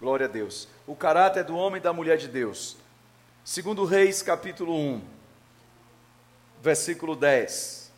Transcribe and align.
Glória 0.00 0.24
a 0.24 0.28
Deus. 0.30 0.66
O 0.86 0.96
caráter 0.96 1.44
do 1.44 1.54
homem 1.54 1.78
e 1.78 1.82
da 1.82 1.92
mulher 1.92 2.16
de 2.16 2.26
Deus. 2.26 2.78
Segundo 3.44 3.84
Reis, 3.84 4.22
capítulo 4.22 4.74
1, 4.74 5.02
versículo 6.62 7.14
10. 7.14 7.92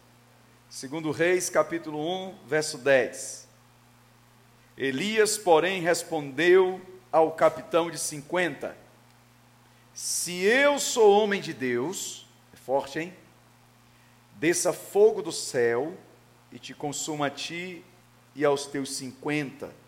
Segundo 0.68 1.12
Reis, 1.12 1.48
capítulo 1.48 2.00
1, 2.00 2.38
verso 2.44 2.76
10. 2.78 3.46
Elias, 4.76 5.38
porém, 5.38 5.80
respondeu 5.80 6.80
ao 7.12 7.30
capitão 7.30 7.88
de 7.88 7.98
50: 7.98 8.76
Se 9.94 10.42
eu 10.42 10.80
sou 10.80 11.12
homem 11.22 11.40
de 11.40 11.52
Deus, 11.52 12.26
é 12.52 12.56
forte, 12.56 12.98
hein? 12.98 13.16
Desça 14.34 14.72
fogo 14.72 15.22
do 15.22 15.30
céu 15.30 15.96
e 16.50 16.58
te 16.58 16.74
consuma 16.74 17.28
a 17.28 17.30
ti 17.30 17.84
e 18.34 18.44
aos 18.44 18.66
teus 18.66 18.96
cinquenta. 18.96 19.81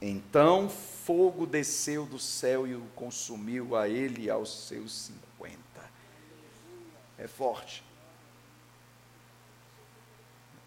Então 0.00 0.68
fogo 0.68 1.46
desceu 1.46 2.06
do 2.06 2.18
céu 2.18 2.66
e 2.66 2.74
o 2.74 2.82
consumiu 2.94 3.74
a 3.74 3.88
ele 3.88 4.24
e 4.24 4.30
aos 4.30 4.66
seus 4.66 4.92
cinquenta. 4.92 5.90
É 7.16 7.26
forte. 7.26 7.82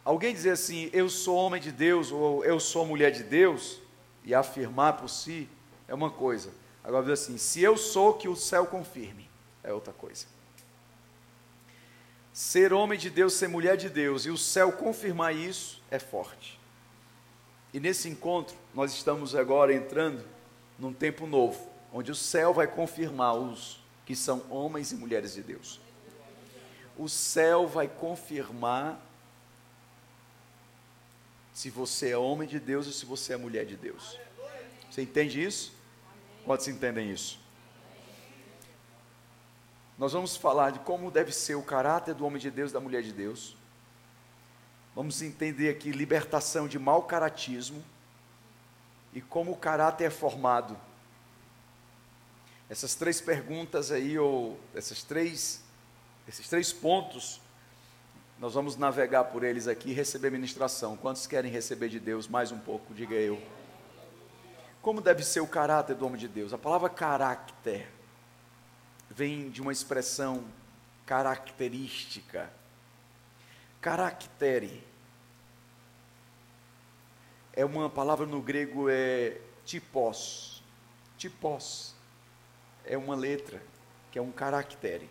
Alguém 0.04 0.34
dizer 0.34 0.52
assim, 0.52 0.90
eu 0.92 1.10
sou 1.10 1.36
homem 1.36 1.62
de 1.62 1.72
Deus, 1.72 2.12
ou 2.12 2.44
eu 2.44 2.60
sou 2.60 2.86
mulher 2.86 3.12
de 3.12 3.24
Deus, 3.24 3.80
e 4.24 4.34
afirmar 4.34 4.98
por 4.98 5.08
si, 5.08 5.48
é 5.88 5.94
uma 5.94 6.10
coisa. 6.10 6.52
Agora 6.84 7.04
dizer 7.04 7.14
assim, 7.14 7.38
se 7.38 7.62
eu 7.62 7.78
sou, 7.78 8.16
que 8.16 8.28
o 8.28 8.36
céu 8.36 8.66
confirme, 8.66 9.30
é 9.64 9.72
outra 9.72 9.94
coisa. 9.94 10.26
Ser 12.34 12.74
homem 12.74 12.98
de 12.98 13.12
Deus, 13.12 13.34
ser 13.34 13.48
mulher 13.48 13.78
de 13.78 13.90
Deus, 13.90 14.26
e 14.26 14.32
o 14.32 14.38
céu 14.38 14.72
confirmar 14.72 15.36
isso, 15.36 15.84
é 15.92 16.00
forte. 16.00 16.60
E 17.72 17.80
nesse 17.80 18.10
encontro, 18.10 18.56
nós 18.74 18.94
estamos 18.94 19.36
agora 19.36 19.74
entrando 19.74 20.24
num 20.80 20.94
tempo 20.94 21.28
novo, 21.28 21.70
onde 21.94 22.12
o 22.12 22.16
céu 22.16 22.54
vai 22.54 22.68
confirmar 22.68 23.36
os 23.36 23.84
que 24.06 24.16
são 24.16 24.44
homens 24.50 24.92
e 24.92 24.96
mulheres 24.96 25.34
de 25.34 25.44
Deus. 25.44 25.80
O 26.98 27.10
céu 27.10 27.68
vai 27.68 27.88
confirmar 27.88 29.00
se 31.54 31.70
você 31.70 32.12
é 32.12 32.18
homem 32.18 32.48
de 32.48 32.60
Deus 32.60 32.88
ou 32.88 32.94
se 32.94 33.06
você 33.06 33.34
é 33.34 33.38
mulher 33.38 33.66
de 33.66 33.76
Deus. 33.76 34.18
Você 34.90 35.02
entende 35.02 35.44
isso? 35.44 35.74
Quantos 36.46 36.68
entendem 36.68 37.12
isso? 37.12 37.40
Nós 39.98 40.14
vamos 40.14 40.36
falar 40.36 40.72
de 40.72 40.80
como 40.80 41.12
deve 41.12 41.32
ser 41.32 41.56
o 41.56 41.62
caráter 41.62 42.16
do 42.16 42.26
homem 42.26 42.42
de 42.42 42.50
Deus 42.50 42.72
e 42.72 42.74
da 42.74 42.80
mulher 42.80 43.04
de 43.04 43.12
Deus. 43.12 43.56
Vamos 44.96 45.22
entender 45.22 45.70
aqui 45.70 45.92
libertação 45.92 46.68
de 46.68 46.80
mau 46.80 47.04
caratismo 47.04 47.84
e 49.14 49.22
como 49.22 49.52
o 49.52 49.58
caráter 49.58 50.06
é 50.06 50.10
formado. 50.10 50.78
Essas 52.70 52.96
três 52.96 53.20
perguntas 53.20 53.92
aí, 53.92 54.18
ou 54.18 54.60
essas 54.74 55.04
três, 55.04 55.62
esses 56.28 56.48
três 56.48 56.72
pontos, 56.72 57.42
nós 58.40 58.54
vamos 58.54 58.78
navegar 58.78 59.26
por 59.26 59.44
eles 59.44 59.68
aqui 59.68 59.92
e 59.92 59.94
receber 59.94 60.32
ministração. 60.32 60.96
Quantos 60.96 61.28
querem 61.28 61.52
receber 61.52 61.90
de 61.90 62.00
Deus 62.00 62.28
mais 62.28 62.52
um 62.52 62.60
pouco? 62.60 62.94
Diga 62.94 63.16
eu. 63.16 63.42
Como 64.82 65.02
deve 65.02 65.24
ser 65.24 65.42
o 65.42 65.48
caráter 65.48 65.96
do 65.96 66.06
homem 66.06 66.20
de 66.20 66.28
Deus? 66.28 66.54
A 66.54 66.58
palavra 66.58 66.90
caráter 66.90 67.88
vem 69.10 69.50
de 69.50 69.62
uma 69.62 69.72
expressão 69.72 70.44
característica 71.06 72.50
Caractere. 73.82 74.84
É 77.54 77.64
uma 77.66 77.90
palavra 77.90 78.26
no 78.26 78.42
grego 78.42 78.90
é 78.90 79.40
tipos. 79.66 80.64
Tipos 81.18 81.94
é 82.86 82.98
uma 82.98 83.16
letra 83.16 83.62
que 84.12 84.18
é 84.18 84.22
um 84.22 84.32
caractere. 84.32 85.10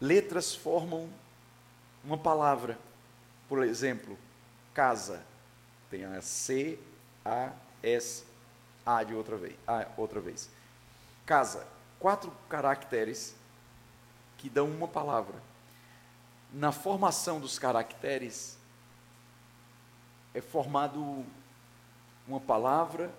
Letras 0.00 0.54
formam 0.54 1.08
uma 2.04 2.18
palavra. 2.18 2.78
Por 3.48 3.64
exemplo, 3.64 4.18
casa 4.74 5.24
tem 5.90 6.04
a 6.04 6.20
C 6.20 6.78
A 7.24 7.52
S 7.82 8.24
A 8.84 9.02
de 9.02 9.14
outra 9.14 9.36
vez, 9.36 9.54
A 9.66 9.86
outra 9.96 10.20
vez. 10.20 10.50
Casa, 11.24 11.66
quatro 11.98 12.30
caracteres 12.48 13.34
que 14.36 14.50
dão 14.50 14.68
uma 14.68 14.88
palavra 14.88 15.36
na 16.52 16.72
formação 16.72 17.40
dos 17.40 17.58
caracteres, 17.58 18.57
é 20.38 20.40
formado 20.40 21.24
uma 22.26 22.38
palavra 22.38 23.12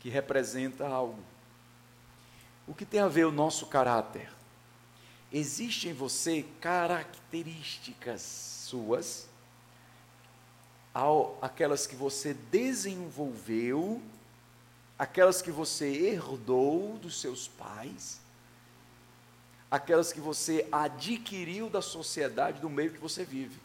que 0.00 0.08
representa 0.08 0.86
algo. 0.86 1.22
O 2.66 2.72
que 2.72 2.86
tem 2.86 3.00
a 3.00 3.08
ver 3.08 3.26
o 3.26 3.32
nosso 3.32 3.66
caráter? 3.66 4.30
Existem 5.30 5.90
em 5.90 5.94
você 5.94 6.46
características 6.62 8.22
suas, 8.22 9.28
aquelas 11.42 11.86
que 11.86 11.96
você 11.96 12.32
desenvolveu, 12.32 14.00
aquelas 14.98 15.42
que 15.42 15.50
você 15.50 15.86
herdou 15.86 16.96
dos 16.96 17.20
seus 17.20 17.46
pais, 17.46 18.20
aquelas 19.70 20.12
que 20.12 20.20
você 20.20 20.66
adquiriu 20.72 21.68
da 21.68 21.82
sociedade, 21.82 22.60
do 22.60 22.70
meio 22.70 22.92
que 22.92 23.00
você 23.00 23.22
vive. 23.22 23.63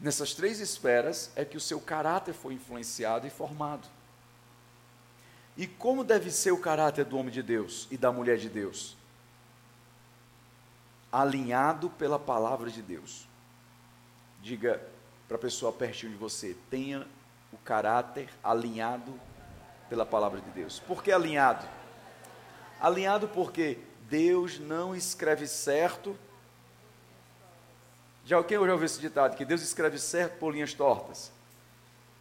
Nessas 0.00 0.32
três 0.32 0.60
esferas 0.60 1.30
é 1.36 1.44
que 1.44 1.56
o 1.56 1.60
seu 1.60 1.80
caráter 1.80 2.32
foi 2.32 2.54
influenciado 2.54 3.26
e 3.26 3.30
formado. 3.30 3.86
E 5.56 5.66
como 5.66 6.02
deve 6.02 6.30
ser 6.30 6.52
o 6.52 6.58
caráter 6.58 7.04
do 7.04 7.18
homem 7.18 7.32
de 7.32 7.42
Deus 7.42 7.86
e 7.90 7.98
da 7.98 8.10
mulher 8.10 8.38
de 8.38 8.48
Deus? 8.48 8.96
Alinhado 11.12 11.90
pela 11.90 12.18
palavra 12.18 12.70
de 12.70 12.80
Deus. 12.80 13.28
Diga 14.42 14.80
para 15.28 15.36
a 15.36 15.40
pessoa 15.40 15.70
pertinho 15.70 16.12
de 16.12 16.18
você: 16.18 16.56
tenha 16.70 17.06
o 17.52 17.58
caráter 17.58 18.30
alinhado 18.42 19.12
pela 19.90 20.06
palavra 20.06 20.40
de 20.40 20.50
Deus. 20.50 20.78
Por 20.78 21.02
que 21.02 21.12
alinhado? 21.12 21.68
Alinhado 22.80 23.28
porque 23.28 23.78
Deus 24.08 24.58
não 24.58 24.96
escreve 24.96 25.46
certo. 25.46 26.16
Já, 28.24 28.42
quem 28.44 28.56
já 28.56 28.72
ouviu 28.72 28.84
esse 28.84 29.00
ditado? 29.00 29.36
Que 29.36 29.44
Deus 29.44 29.62
escreve 29.62 29.98
certo 29.98 30.38
por 30.38 30.52
linhas 30.52 30.72
tortas. 30.74 31.32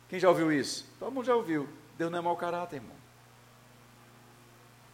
Quem 0.08 0.20
já 0.20 0.30
ouviu 0.30 0.52
isso? 0.52 0.86
Todo 1.00 1.12
mundo 1.12 1.26
já 1.26 1.36
ouviu. 1.36 1.70
Deus 1.98 2.12
não 2.12 2.20
é 2.20 2.22
mau 2.22 2.36
caráter, 2.36 2.78
irmão. 2.78 2.96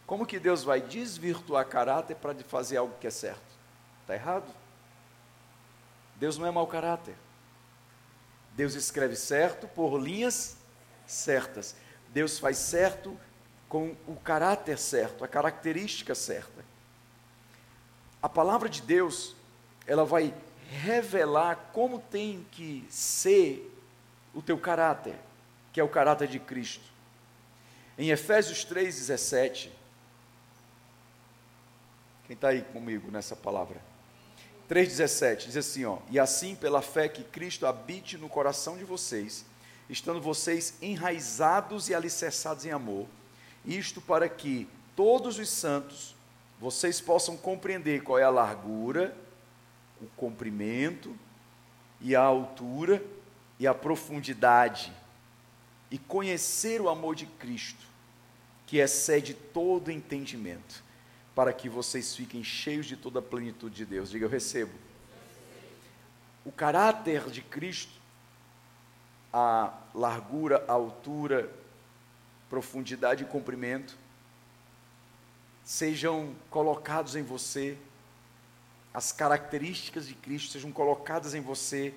Como 0.06 0.26
que 0.26 0.38
Deus 0.38 0.62
vai 0.62 0.80
desvirtuar 0.80 1.66
caráter 1.66 2.16
para 2.16 2.34
fazer 2.44 2.76
algo 2.76 2.94
que 3.00 3.06
é 3.06 3.10
certo? 3.10 3.40
Está 4.02 4.14
errado. 4.14 4.52
Deus 6.16 6.38
não 6.38 6.46
é 6.46 6.50
mau 6.50 6.66
caráter. 6.66 7.16
Deus 8.52 8.74
escreve 8.74 9.16
certo 9.16 9.66
por 9.68 9.98
linhas 9.98 10.56
certas. 11.06 11.74
Deus 12.10 12.38
faz 12.38 12.58
certo 12.58 13.18
com 13.68 13.96
o 14.06 14.16
caráter 14.16 14.78
certo, 14.78 15.24
a 15.24 15.28
característica 15.28 16.14
certa 16.14 16.64
a 18.26 18.28
palavra 18.28 18.68
de 18.68 18.82
Deus, 18.82 19.36
ela 19.86 20.04
vai 20.04 20.34
revelar 20.70 21.70
como 21.72 21.98
tem 21.98 22.46
que 22.50 22.84
ser 22.90 23.72
o 24.34 24.42
teu 24.42 24.58
caráter, 24.58 25.16
que 25.72 25.80
é 25.80 25.84
o 25.84 25.88
caráter 25.88 26.28
de 26.28 26.38
Cristo. 26.38 26.84
Em 27.98 28.10
Efésios 28.10 28.66
3,17, 28.66 29.70
quem 32.26 32.34
está 32.34 32.48
aí 32.48 32.62
comigo 32.62 33.10
nessa 33.10 33.34
palavra? 33.34 33.80
3,17 34.68 35.46
diz 35.46 35.56
assim: 35.56 35.84
ó, 35.84 35.98
E 36.10 36.18
assim, 36.18 36.54
pela 36.54 36.82
fé 36.82 37.08
que 37.08 37.22
Cristo 37.22 37.66
habite 37.66 38.18
no 38.18 38.28
coração 38.28 38.76
de 38.76 38.84
vocês, 38.84 39.44
estando 39.88 40.20
vocês 40.20 40.74
enraizados 40.82 41.88
e 41.88 41.94
alicerçados 41.94 42.64
em 42.64 42.72
amor, 42.72 43.06
isto 43.64 44.00
para 44.00 44.28
que 44.28 44.68
todos 44.94 45.38
os 45.38 45.48
santos 45.48 46.14
vocês 46.60 47.00
possam 47.00 47.36
compreender 47.36 48.02
qual 48.02 48.18
é 48.18 48.24
a 48.24 48.30
largura, 48.30 49.16
o 50.00 50.06
comprimento 50.16 51.16
e 52.00 52.14
a 52.14 52.22
altura 52.22 53.02
e 53.58 53.66
a 53.66 53.74
profundidade 53.74 54.92
e 55.90 55.98
conhecer 55.98 56.80
o 56.80 56.88
amor 56.88 57.14
de 57.14 57.26
Cristo, 57.26 57.86
que 58.66 58.78
excede 58.78 59.34
todo 59.34 59.90
entendimento, 59.90 60.82
para 61.34 61.52
que 61.52 61.68
vocês 61.68 62.14
fiquem 62.14 62.42
cheios 62.42 62.86
de 62.86 62.96
toda 62.96 63.20
a 63.20 63.22
plenitude 63.22 63.76
de 63.76 63.86
Deus. 63.86 64.10
Diga, 64.10 64.26
eu 64.26 64.30
recebo. 64.30 64.72
O 66.44 66.52
caráter 66.52 67.30
de 67.30 67.42
Cristo, 67.42 67.92
a 69.32 69.72
largura, 69.94 70.64
a 70.66 70.72
altura, 70.72 71.50
profundidade 72.48 73.24
e 73.24 73.26
comprimento, 73.26 73.96
sejam 75.64 76.34
colocados 76.48 77.16
em 77.16 77.22
você, 77.22 77.76
as 78.96 79.12
características 79.12 80.06
de 80.06 80.14
Cristo 80.14 80.52
sejam 80.52 80.72
colocadas 80.72 81.34
em 81.34 81.42
você 81.42 81.92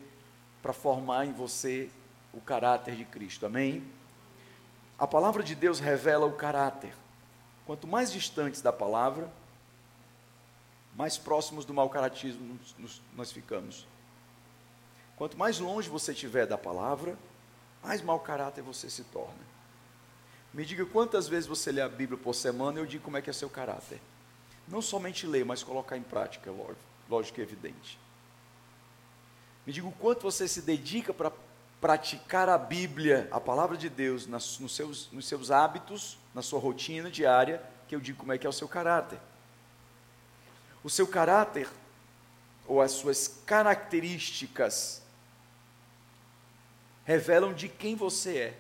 para 0.62 0.74
formar 0.74 1.26
em 1.26 1.32
você 1.32 1.90
o 2.34 2.42
caráter 2.42 2.94
de 2.94 3.06
Cristo. 3.06 3.46
Amém? 3.46 3.82
A 4.98 5.08
palavra 5.08 5.42
de 5.42 5.56
Deus 5.56 5.80
revela 5.80 6.26
o 6.26 6.34
caráter. 6.34 6.94
Quanto 7.66 7.88
mais 7.88 8.12
distantes 8.12 8.62
da 8.62 8.74
palavra, 8.74 9.32
mais 10.94 11.18
próximos 11.18 11.64
do 11.64 11.74
mau 11.74 11.90
caratismo 11.90 12.60
nós 13.16 13.32
ficamos. 13.32 13.88
Quanto 15.16 15.38
mais 15.38 15.58
longe 15.58 15.88
você 15.88 16.12
estiver 16.12 16.46
da 16.46 16.58
palavra, 16.58 17.18
mais 17.82 18.02
mau 18.02 18.20
caráter 18.20 18.62
você 18.62 18.90
se 18.90 19.06
torna. 19.06 19.48
Me 20.54 20.66
diga 20.66 20.86
quantas 20.86 21.30
vezes 21.30 21.48
você 21.48 21.72
lê 21.72 21.80
a 21.80 21.88
Bíblia 21.88 22.20
por 22.22 22.36
semana 22.36 22.78
eu 22.78 22.86
digo 22.86 23.06
como 23.06 23.16
é 23.16 23.22
que 23.22 23.30
é 23.30 23.34
seu 23.34 23.50
caráter. 23.50 24.02
Não 24.68 24.82
somente 24.82 25.26
ler, 25.26 25.46
mas 25.46 25.64
colocar 25.64 25.96
em 25.96 26.04
prática, 26.04 26.52
lógico 27.10 27.40
e 27.40 27.44
evidente. 27.44 28.00
Me 29.66 29.74
diga 29.74 29.88
o 29.88 29.92
quanto 29.92 30.22
você 30.22 30.48
se 30.48 30.62
dedica 30.62 31.14
para 31.14 31.32
praticar 31.82 32.50
a 32.50 32.58
Bíblia, 32.58 33.28
a 33.32 33.40
palavra 33.40 33.78
de 33.78 33.90
Deus, 33.90 34.28
nas, 34.28 34.60
nos, 34.60 34.76
seus, 34.76 35.12
nos 35.12 35.28
seus 35.28 35.50
hábitos, 35.50 36.18
na 36.34 36.42
sua 36.42 36.60
rotina 36.60 37.10
diária, 37.10 37.64
que 37.88 37.96
eu 37.96 38.00
digo 38.00 38.20
como 38.20 38.34
é 38.34 38.38
que 38.38 38.46
é 38.46 38.50
o 38.50 38.54
seu 38.54 38.68
caráter. 38.68 39.20
O 40.84 40.90
seu 40.90 41.08
caráter, 41.08 41.68
ou 42.68 42.82
as 42.82 42.92
suas 42.92 43.42
características, 43.46 45.02
revelam 47.06 47.54
de 47.54 47.68
quem 47.68 47.96
você 47.96 48.38
é. 48.38 48.58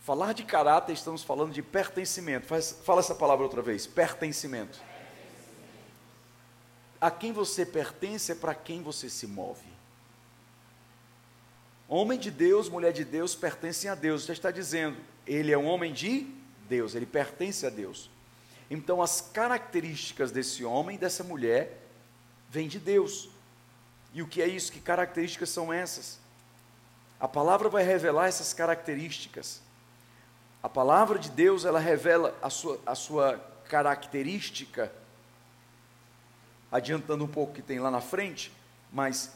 Falar 0.00 0.34
de 0.34 0.44
caráter, 0.44 0.92
estamos 0.92 1.22
falando 1.22 1.52
de 1.52 1.62
pertencimento. 1.62 2.46
Faz, 2.46 2.80
fala 2.84 3.00
essa 3.00 3.14
palavra 3.14 3.44
outra 3.44 3.62
vez: 3.62 3.86
pertencimento. 3.86 4.80
A 7.04 7.10
quem 7.10 7.32
você 7.32 7.66
pertence 7.66 8.32
é 8.32 8.34
para 8.34 8.54
quem 8.54 8.80
você 8.80 9.10
se 9.10 9.26
move. 9.26 9.68
Homem 11.86 12.18
de 12.18 12.30
Deus, 12.30 12.66
mulher 12.70 12.94
de 12.94 13.04
Deus, 13.04 13.34
pertencem 13.34 13.90
a 13.90 13.94
Deus. 13.94 14.24
Você 14.24 14.32
está 14.32 14.50
dizendo, 14.50 14.96
ele 15.26 15.52
é 15.52 15.58
um 15.58 15.66
homem 15.66 15.92
de 15.92 16.26
Deus, 16.66 16.94
ele 16.94 17.04
pertence 17.04 17.66
a 17.66 17.68
Deus. 17.68 18.08
Então, 18.70 19.02
as 19.02 19.20
características 19.20 20.30
desse 20.30 20.64
homem, 20.64 20.96
dessa 20.96 21.22
mulher, 21.22 21.78
vêm 22.48 22.68
de 22.68 22.78
Deus. 22.78 23.28
E 24.14 24.22
o 24.22 24.26
que 24.26 24.40
é 24.40 24.48
isso? 24.48 24.72
Que 24.72 24.80
características 24.80 25.50
são 25.50 25.70
essas? 25.70 26.18
A 27.20 27.28
palavra 27.28 27.68
vai 27.68 27.84
revelar 27.84 28.28
essas 28.28 28.54
características. 28.54 29.60
A 30.62 30.70
palavra 30.70 31.18
de 31.18 31.28
Deus, 31.28 31.66
ela 31.66 31.78
revela 31.78 32.34
a 32.40 32.48
sua, 32.48 32.80
a 32.86 32.94
sua 32.94 33.36
característica, 33.68 34.90
adiantando 36.74 37.22
um 37.24 37.28
pouco 37.28 37.52
o 37.52 37.54
que 37.54 37.62
tem 37.62 37.78
lá 37.78 37.88
na 37.88 38.00
frente, 38.00 38.52
mas 38.92 39.32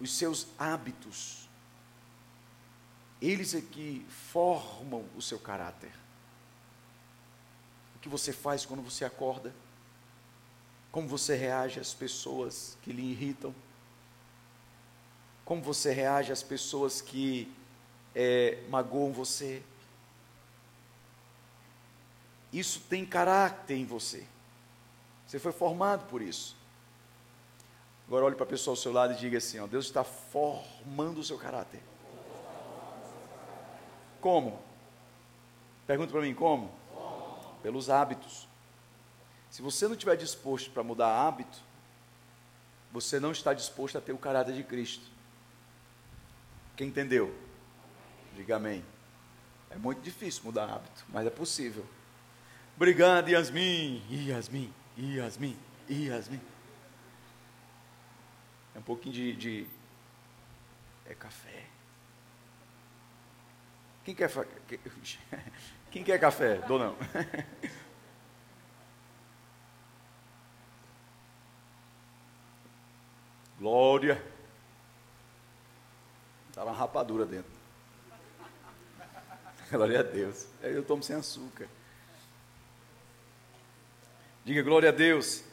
os 0.00 0.12
seus 0.12 0.48
hábitos, 0.58 1.48
eles 3.20 3.54
é 3.54 3.60
que 3.60 4.04
formam 4.08 5.04
o 5.16 5.22
seu 5.22 5.38
caráter. 5.38 5.92
O 7.94 8.00
que 8.00 8.08
você 8.08 8.32
faz 8.32 8.66
quando 8.66 8.82
você 8.82 9.04
acorda, 9.04 9.54
como 10.90 11.06
você 11.06 11.36
reage 11.36 11.78
às 11.78 11.94
pessoas 11.94 12.76
que 12.82 12.92
lhe 12.92 13.12
irritam, 13.12 13.54
como 15.44 15.62
você 15.62 15.92
reage 15.92 16.32
às 16.32 16.42
pessoas 16.42 17.00
que 17.00 17.54
é, 18.12 18.60
magoam 18.68 19.12
você. 19.12 19.62
Isso 22.52 22.80
tem 22.90 23.06
caráter 23.06 23.76
em 23.76 23.86
você. 23.86 24.26
Você 25.32 25.38
foi 25.38 25.52
formado 25.52 26.04
por 26.08 26.20
isso. 26.20 26.54
Agora 28.06 28.26
olhe 28.26 28.34
para 28.34 28.44
a 28.44 28.48
pessoa 28.48 28.72
ao 28.72 28.76
seu 28.76 28.92
lado 28.92 29.14
e 29.14 29.16
diga 29.16 29.38
assim: 29.38 29.58
ó, 29.58 29.66
Deus 29.66 29.86
está 29.86 30.04
formando 30.04 31.20
o 31.20 31.24
seu 31.24 31.38
caráter. 31.38 31.82
Como? 34.20 34.60
Pergunta 35.86 36.12
para 36.12 36.20
mim, 36.20 36.34
como? 36.34 36.70
Pelos 37.62 37.88
hábitos. 37.88 38.46
Se 39.50 39.62
você 39.62 39.86
não 39.86 39.94
estiver 39.94 40.18
disposto 40.18 40.70
para 40.70 40.82
mudar 40.82 41.08
hábito, 41.08 41.58
você 42.92 43.18
não 43.18 43.32
está 43.32 43.54
disposto 43.54 43.96
a 43.96 44.02
ter 44.02 44.12
o 44.12 44.18
caráter 44.18 44.54
de 44.54 44.62
Cristo. 44.62 45.06
Quem 46.76 46.88
entendeu? 46.88 47.34
Diga 48.36 48.56
amém. 48.56 48.84
É 49.70 49.76
muito 49.76 50.02
difícil 50.02 50.42
mudar 50.44 50.68
hábito, 50.68 51.06
mas 51.08 51.26
é 51.26 51.30
possível. 51.30 51.86
Obrigado, 52.76 53.30
Yasmin. 53.30 54.02
Yasmin, 54.10 54.70
Yasmin, 54.98 55.56
Yasmin. 55.88 56.40
É 58.74 58.78
um 58.78 58.82
pouquinho 58.82 59.14
de, 59.14 59.32
de 59.34 59.66
é 61.06 61.14
café. 61.14 61.66
Quem 64.04 64.14
quer 64.14 64.30
quem 65.90 66.04
quer 66.04 66.18
café? 66.18 66.56
Dou 66.66 66.78
não. 66.78 66.96
Glória. 73.58 74.22
Está 76.48 76.64
uma 76.64 76.72
rapadura 76.72 77.24
dentro. 77.24 77.52
Glória 79.70 80.00
a 80.00 80.02
Deus. 80.02 80.48
Eu 80.60 80.84
tomo 80.84 81.02
sem 81.02 81.16
açúcar. 81.16 81.68
Diga 84.44 84.62
glória 84.62 84.88
a 84.88 84.92
Deus. 84.92 85.44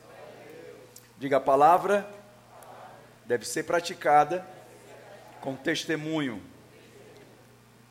Diga 1.18 1.38
a 1.38 1.41
palavra 1.41 2.19
deve 3.30 3.45
ser 3.45 3.62
praticada 3.62 4.44
com 5.39 5.56
testemunho. 5.56 6.41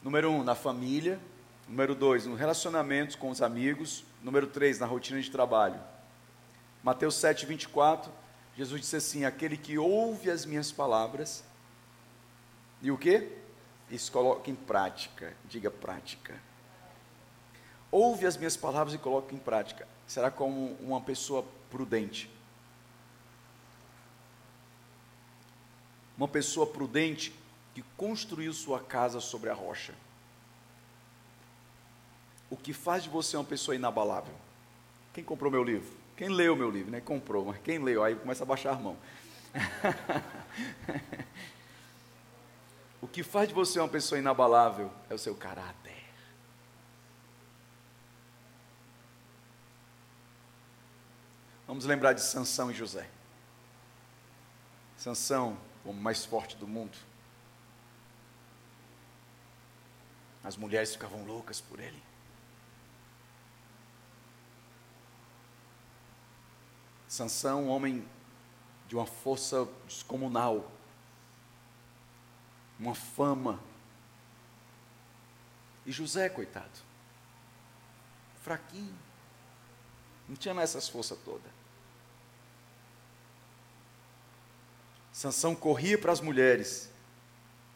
Número 0.03 0.33
um, 0.33 0.43
na 0.43 0.56
família. 0.56 1.21
Número 1.69 1.95
dois, 1.95 2.27
no 2.27 2.35
relacionamento 2.35 3.17
com 3.17 3.31
os 3.31 3.41
amigos. 3.41 4.05
Número 4.21 4.49
três, 4.49 4.81
na 4.81 4.87
rotina 4.87 5.21
de 5.21 5.31
trabalho. 5.31 5.81
Mateus 6.83 7.15
7, 7.15 7.47
24, 7.47 8.11
Jesus 8.56 8.81
disse 8.81 8.97
assim: 8.97 9.25
Aquele 9.25 9.56
que 9.56 9.79
ouve 9.79 10.29
as 10.29 10.45
minhas 10.45 10.73
palavras 10.73 11.45
e 12.83 12.91
o 12.91 12.99
que? 12.99 13.29
Isso 13.89 14.11
coloca 14.11 14.50
em 14.50 14.56
prática. 14.56 15.33
Diga 15.45 15.71
prática. 15.71 16.35
Ouve 17.90 18.26
as 18.26 18.37
minhas 18.37 18.56
palavras 18.56 18.94
e 18.94 18.99
coloca 18.99 19.35
em 19.35 19.38
prática. 19.38 19.87
Será 20.06 20.31
como 20.31 20.76
uma 20.81 21.00
pessoa 21.00 21.44
prudente 21.70 22.31
uma 26.19 26.26
pessoa 26.26 26.67
prudente 26.67 27.32
que 27.73 27.82
construiu 27.96 28.52
sua 28.52 28.81
casa 28.81 29.20
sobre 29.20 29.49
a 29.49 29.55
rocha. 29.55 29.94
O 32.50 32.57
que 32.57 32.73
faz 32.73 33.04
de 33.04 33.09
você 33.09 33.37
uma 33.37 33.45
pessoa 33.45 33.76
inabalável? 33.76 34.35
Quem 35.14 35.23
comprou 35.23 35.50
meu 35.50 35.62
livro? 35.62 35.97
Quem 36.16 36.28
leu 36.28 36.57
meu 36.57 36.68
livro, 36.68 36.90
né? 36.90 37.00
Comprou, 37.00 37.45
mas 37.45 37.59
quem 37.59 37.78
leu? 37.78 38.02
Aí 38.02 38.16
começa 38.16 38.42
a 38.42 38.47
baixar 38.47 38.73
a 38.73 38.76
mão. 38.76 38.97
o 43.00 43.07
que 43.07 43.23
faz 43.23 43.49
de 43.49 43.54
você 43.54 43.78
uma 43.78 43.88
pessoa 43.88 44.18
inabalável 44.18 44.90
é 45.09 45.14
o 45.14 45.18
seu 45.18 45.37
caráter. 45.37 45.98
Vamos 51.69 51.85
lembrar 51.85 52.15
de 52.15 52.23
Sansão 52.23 52.71
e 52.71 52.75
José. 52.75 53.07
Sansão 54.97 55.59
o 55.85 55.93
mais 55.93 56.25
forte 56.25 56.57
do 56.57 56.67
mundo. 56.67 56.97
As 60.43 60.57
mulheres 60.57 60.93
ficavam 60.93 61.27
loucas 61.27 61.61
por 61.61 61.79
ele. 61.79 62.03
Sansão, 67.07 67.65
um 67.65 67.69
homem 67.69 68.09
de 68.87 68.97
uma 68.97 69.05
força 69.05 69.69
descomunal, 69.87 70.73
uma 72.81 72.95
fama. 72.95 73.61
E 75.85 75.93
José, 75.93 76.31
coitado, 76.31 76.81
fraquinho, 78.41 78.99
não 80.27 80.35
tinha 80.35 80.55
mais 80.55 80.71
essas 80.71 80.89
forças 80.89 81.19
todas. 81.23 81.58
Sansão 85.19 85.53
corria 85.53 85.99
para 85.99 86.13
as 86.13 86.21
mulheres, 86.21 86.89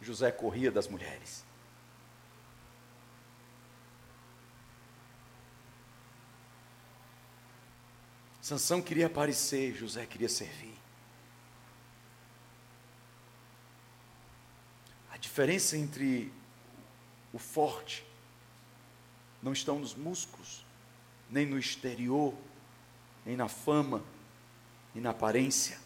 José 0.01 0.31
corria 0.31 0.71
das 0.71 0.87
mulheres. 0.87 1.45
Sansão 8.41 8.81
queria 8.81 9.07
aparecer, 9.07 9.75
José 9.75 10.07
queria 10.07 10.29
servir. 10.29 10.79
A 15.11 15.17
diferença 15.17 15.77
entre 15.77 16.33
o 17.33 17.41
forte 17.41 18.07
não 19.43 19.53
estão 19.53 19.81
nos 19.81 19.97
músculos, 19.97 20.65
nem 21.29 21.45
no 21.45 21.59
exterior, 21.59 22.33
nem 23.27 23.37
na 23.37 23.49
fama, 23.49 24.01
nem 24.95 25.03
na 25.03 25.11
aparência 25.11 25.82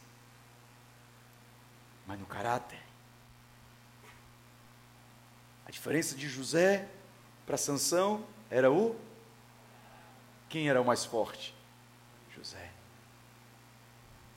mas 2.07 2.19
no 2.19 2.27
caráter. 2.27 2.81
A 5.67 5.71
diferença 5.71 6.15
de 6.15 6.29
José 6.29 6.89
Para 7.45 7.57
Sansão 7.57 8.25
era 8.49 8.71
o 8.71 8.97
quem 10.49 10.69
era 10.69 10.81
o 10.81 10.85
mais 10.85 11.05
forte? 11.05 11.55
José. 12.35 12.71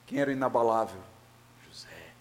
Quem 0.06 0.18
era 0.18 0.30
o 0.30 0.32
inabalável? 0.32 1.00
José. 1.66 2.12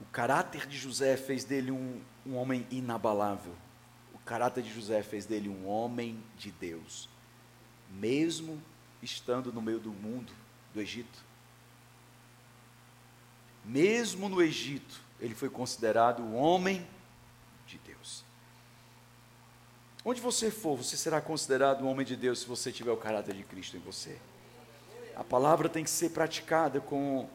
O 0.00 0.04
caráter 0.06 0.66
de 0.66 0.76
José 0.76 1.16
fez 1.16 1.44
dele 1.44 1.70
um, 1.70 2.02
um 2.26 2.36
homem 2.36 2.66
inabalável. 2.70 3.54
O 4.12 4.18
caráter 4.18 4.62
de 4.62 4.72
José 4.72 5.02
fez 5.02 5.24
dele 5.24 5.48
um 5.48 5.66
homem 5.66 6.22
de 6.36 6.50
Deus, 6.52 7.08
mesmo 7.90 8.62
estando 9.02 9.52
no 9.52 9.62
meio 9.62 9.80
do 9.80 9.92
mundo, 9.92 10.32
do 10.72 10.80
Egito. 10.80 11.24
Mesmo 13.64 14.28
no 14.28 14.42
Egito, 14.42 15.00
ele 15.20 15.34
foi 15.34 15.48
considerado 15.48 16.20
o 16.22 16.34
homem 16.34 16.86
de 17.66 17.78
Deus. 17.78 18.24
Onde 20.04 20.20
você 20.20 20.50
for, 20.50 20.76
você 20.76 20.96
será 20.96 21.20
considerado 21.20 21.82
um 21.82 21.88
homem 21.88 22.04
de 22.04 22.14
Deus 22.14 22.40
se 22.40 22.46
você 22.46 22.70
tiver 22.70 22.92
o 22.92 22.96
caráter 22.96 23.34
de 23.34 23.42
Cristo 23.42 23.76
em 23.76 23.80
você. 23.80 24.18
A 25.16 25.24
palavra 25.24 25.68
tem 25.68 25.82
que 25.82 25.90
ser 25.90 26.10
praticada 26.10 26.80
com 26.80 27.28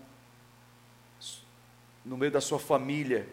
no 2.05 2.17
meio 2.17 2.31
da 2.31 2.41
sua 2.41 2.59
família, 2.59 3.27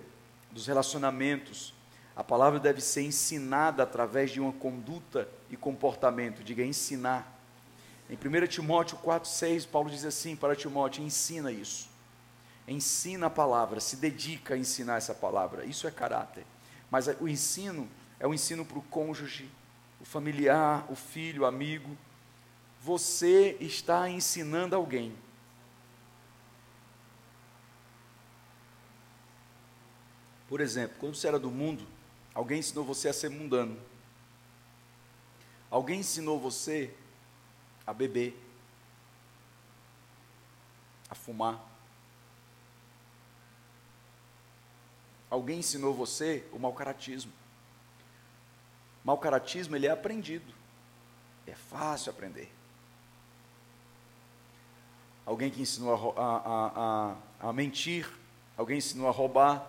dos 0.51 0.67
relacionamentos. 0.67 1.75
A 2.15 2.25
palavra 2.25 2.59
deve 2.59 2.81
ser 2.81 3.03
ensinada 3.03 3.83
através 3.83 4.31
de 4.31 4.41
uma 4.41 4.53
conduta 4.53 5.29
e 5.51 5.57
comportamento. 5.57 6.43
Diga 6.43 6.65
ensinar. 6.65 7.35
Em 8.09 8.15
1 8.15 8.47
Timóteo 8.47 8.99
4,6, 8.99 9.67
Paulo 9.69 9.91
diz 9.91 10.05
assim 10.05 10.35
para 10.35 10.57
Timóteo: 10.57 11.05
ensina 11.05 11.53
isso. 11.53 11.89
Ensina 12.69 13.27
a 13.27 13.31
palavra, 13.31 13.79
se 13.79 13.97
dedica 13.97 14.55
a 14.55 14.59
ensinar 14.59 14.97
essa 14.97 15.15
palavra. 15.15 15.65
Isso 15.65 15.87
é 15.87 15.91
caráter. 15.91 16.45
Mas 16.91 17.07
o 17.21 17.29
ensino 17.29 17.89
é 18.19 18.27
o 18.27 18.35
ensino 18.35 18.65
para 18.65 18.79
o 18.79 18.83
cônjuge, 18.83 19.51
o 20.01 20.05
familiar, 20.05 20.85
o 20.91 20.97
filho, 20.97 21.43
o 21.43 21.47
amigo. 21.47 21.97
Você 22.81 23.57
está 23.61 24.09
ensinando 24.09 24.75
alguém. 24.75 25.17
Por 30.49 30.61
exemplo, 30.61 30.97
quando 31.01 31.15
você 31.15 31.29
era 31.29 31.39
do 31.39 31.51
mundo, 31.51 31.87
alguém 32.33 32.61
ensinou 32.61 32.85
você 32.85 33.09
a 33.09 33.13
ser 33.13 33.29
mundano. 33.29 33.77
Alguém 35.71 36.01
ensinou 36.01 36.39
você 36.39 36.95
a 37.87 37.93
beber, 37.93 38.41
a 41.11 41.15
fumar. 41.15 41.76
Alguém 45.31 45.59
ensinou 45.59 45.93
você 45.93 46.45
o 46.53 46.59
mau 46.59 46.73
caratismo. 46.73 47.33
Caratismo 49.21 49.77
ele 49.77 49.87
é 49.87 49.91
aprendido. 49.91 50.53
É 51.47 51.55
fácil 51.55 52.11
aprender. 52.11 52.53
Alguém 55.25 55.51
que 55.51 55.61
ensinou 55.61 56.15
a, 56.17 56.23
a, 56.23 57.17
a, 57.43 57.49
a 57.49 57.53
mentir, 57.53 58.09
alguém 58.57 58.79
ensinou 58.79 59.09
a 59.09 59.11
roubar. 59.11 59.69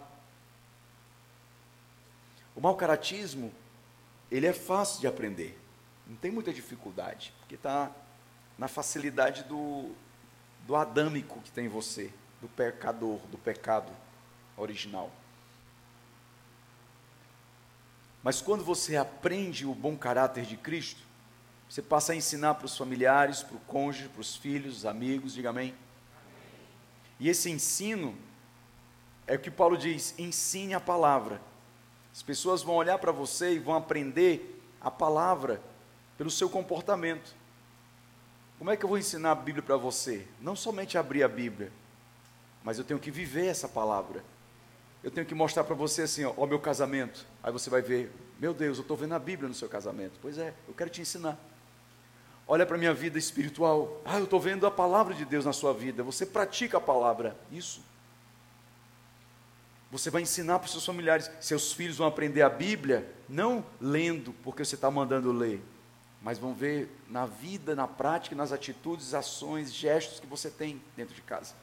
O 2.55 2.61
mau 2.61 2.75
caratismo, 2.75 3.51
ele 4.31 4.45
é 4.45 4.53
fácil 4.53 5.01
de 5.01 5.07
aprender. 5.07 5.59
Não 6.05 6.15
tem 6.15 6.31
muita 6.31 6.53
dificuldade, 6.53 7.33
porque 7.39 7.55
está 7.55 7.91
na 8.57 8.67
facilidade 8.67 9.43
do, 9.43 9.91
do 10.65 10.75
adâmico 10.75 11.41
que 11.41 11.51
tem 11.51 11.65
em 11.65 11.69
você, 11.69 12.11
do 12.41 12.47
pecador, 12.47 13.19
do 13.27 13.37
pecado 13.37 13.91
original. 14.55 15.11
Mas 18.23 18.41
quando 18.41 18.63
você 18.63 18.97
aprende 18.97 19.65
o 19.65 19.73
bom 19.73 19.95
caráter 19.95 20.45
de 20.45 20.57
Cristo, 20.57 21.01
você 21.69 21.81
passa 21.81 22.13
a 22.13 22.15
ensinar 22.15 22.55
para 22.55 22.65
os 22.65 22.77
familiares, 22.77 23.43
para 23.43 23.57
o 23.57 23.61
cônjuge, 23.61 24.09
para 24.09 24.21
os 24.21 24.35
filhos, 24.35 24.77
os 24.77 24.85
amigos, 24.85 25.33
diga 25.33 25.49
amém. 25.49 25.73
E 27.19 27.29
esse 27.29 27.49
ensino 27.49 28.15
é 29.25 29.35
o 29.35 29.39
que 29.39 29.51
Paulo 29.51 29.77
diz: 29.77 30.13
ensine 30.17 30.73
a 30.73 30.79
palavra. 30.79 31.41
As 32.13 32.23
pessoas 32.23 32.63
vão 32.63 32.75
olhar 32.75 32.97
para 32.97 33.11
você 33.11 33.53
e 33.53 33.59
vão 33.59 33.75
aprender 33.75 34.61
a 34.81 34.89
palavra 34.89 35.61
pelo 36.17 36.31
seu 36.31 36.49
comportamento. 36.49 37.35
Como 38.57 38.71
é 38.71 38.77
que 38.77 38.83
eu 38.83 38.89
vou 38.89 38.97
ensinar 38.97 39.31
a 39.31 39.35
Bíblia 39.35 39.61
para 39.61 39.77
você? 39.77 40.27
Não 40.41 40.55
somente 40.55 40.97
abrir 40.97 41.21
a 41.21 41.27
Bíblia, 41.27 41.71
mas 42.63 42.79
eu 42.79 42.83
tenho 42.83 42.99
que 42.99 43.11
viver 43.11 43.45
essa 43.45 43.67
palavra 43.67 44.23
eu 45.07 45.11
tenho 45.11 45.25
que 45.25 45.33
mostrar 45.33 45.63
para 45.63 45.73
você 45.73 46.01
assim, 46.01 46.25
ó, 46.25 46.33
ó, 46.35 46.45
meu 46.45 46.59
casamento. 46.59 47.25
Aí 47.41 47.49
você 47.49 47.69
vai 47.69 47.81
ver, 47.81 48.11
meu 48.37 48.53
Deus, 48.53 48.77
eu 48.77 48.81
estou 48.81 48.97
vendo 48.97 49.13
a 49.13 49.19
Bíblia 49.19 49.47
no 49.47 49.55
seu 49.55 49.69
casamento. 49.69 50.19
Pois 50.21 50.37
é, 50.37 50.53
eu 50.67 50.73
quero 50.73 50.89
te 50.89 50.99
ensinar. 50.99 51.39
Olha 52.45 52.65
para 52.65 52.75
a 52.75 52.77
minha 52.77 52.93
vida 52.93 53.17
espiritual. 53.17 54.01
Ah, 54.03 54.17
eu 54.17 54.25
estou 54.25 54.37
vendo 54.37 54.67
a 54.67 54.71
palavra 54.71 55.13
de 55.13 55.23
Deus 55.23 55.45
na 55.45 55.53
sua 55.53 55.73
vida. 55.73 56.03
Você 56.03 56.25
pratica 56.25 56.77
a 56.77 56.81
palavra. 56.81 57.37
Isso. 57.49 57.81
Você 59.91 60.09
vai 60.09 60.23
ensinar 60.23 60.59
para 60.59 60.65
os 60.65 60.73
seus 60.73 60.85
familiares. 60.85 61.31
Seus 61.39 61.71
filhos 61.71 61.99
vão 61.99 62.07
aprender 62.07 62.41
a 62.41 62.49
Bíblia, 62.49 63.09
não 63.29 63.65
lendo, 63.79 64.33
porque 64.43 64.65
você 64.65 64.75
está 64.75 64.91
mandando 64.91 65.31
ler, 65.31 65.63
mas 66.21 66.37
vão 66.37 66.53
ver 66.53 66.91
na 67.07 67.25
vida, 67.25 67.73
na 67.73 67.87
prática, 67.87 68.35
nas 68.35 68.51
atitudes, 68.51 69.13
ações, 69.13 69.73
gestos 69.73 70.19
que 70.19 70.27
você 70.27 70.49
tem 70.49 70.81
dentro 70.97 71.15
de 71.15 71.21
casa. 71.21 71.55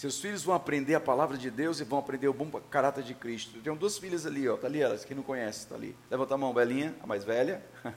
Seus 0.00 0.18
filhos 0.18 0.42
vão 0.42 0.54
aprender 0.54 0.94
a 0.94 1.00
palavra 1.00 1.36
de 1.36 1.50
Deus 1.50 1.78
e 1.78 1.84
vão 1.84 1.98
aprender 1.98 2.26
o 2.26 2.32
bom 2.32 2.50
caráter 2.70 3.04
de 3.04 3.12
Cristo. 3.12 3.58
Eu 3.58 3.62
tenho 3.62 3.76
duas 3.76 3.98
filhas 3.98 4.24
ali, 4.24 4.48
ó, 4.48 4.56
tá 4.56 4.66
ali 4.66 4.80
elas, 4.80 5.04
quem 5.04 5.14
não 5.14 5.22
conhece, 5.22 5.66
tá 5.66 5.74
ali. 5.74 5.94
Levanta 6.10 6.32
a 6.32 6.38
mão, 6.38 6.54
Belinha, 6.54 6.94
a 7.02 7.06
mais 7.06 7.22
velha. 7.22 7.62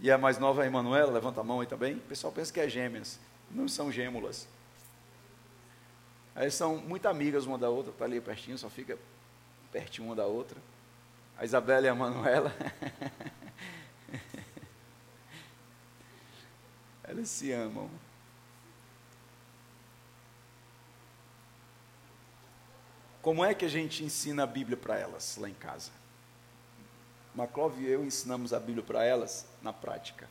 e 0.00 0.08
a 0.08 0.16
mais 0.16 0.38
nova, 0.38 0.62
a 0.62 0.66
Emanuela, 0.66 1.10
levanta 1.10 1.40
a 1.40 1.42
mão 1.42 1.60
aí 1.60 1.66
também. 1.66 1.96
O 1.96 2.00
pessoal 2.02 2.32
pensa 2.32 2.52
que 2.52 2.60
é 2.60 2.68
gêmeas. 2.68 3.18
Não 3.50 3.66
são 3.66 3.90
gêmulas. 3.90 4.46
Elas 6.32 6.54
são 6.54 6.76
muito 6.76 7.06
amigas 7.06 7.44
uma 7.44 7.58
da 7.58 7.68
outra, 7.68 7.92
tá 7.92 8.04
ali 8.04 8.20
pertinho, 8.20 8.56
só 8.56 8.70
fica 8.70 8.96
pertinho 9.72 10.06
uma 10.06 10.14
da 10.14 10.26
outra. 10.26 10.56
A 11.36 11.44
Isabela 11.44 11.86
e 11.86 11.88
a 11.88 11.94
Manuela. 11.96 12.54
Elas 17.02 17.28
se 17.28 17.50
amam. 17.50 17.90
Como 23.26 23.44
é 23.44 23.52
que 23.56 23.64
a 23.64 23.68
gente 23.68 24.04
ensina 24.04 24.44
a 24.44 24.46
Bíblia 24.46 24.76
para 24.76 24.96
elas 24.96 25.36
lá 25.36 25.50
em 25.50 25.54
casa? 25.54 25.90
Maclove 27.34 27.82
e 27.82 27.90
eu 27.90 28.04
ensinamos 28.04 28.52
a 28.52 28.60
Bíblia 28.60 28.84
para 28.84 29.02
elas 29.02 29.44
na 29.60 29.72
prática. 29.72 30.28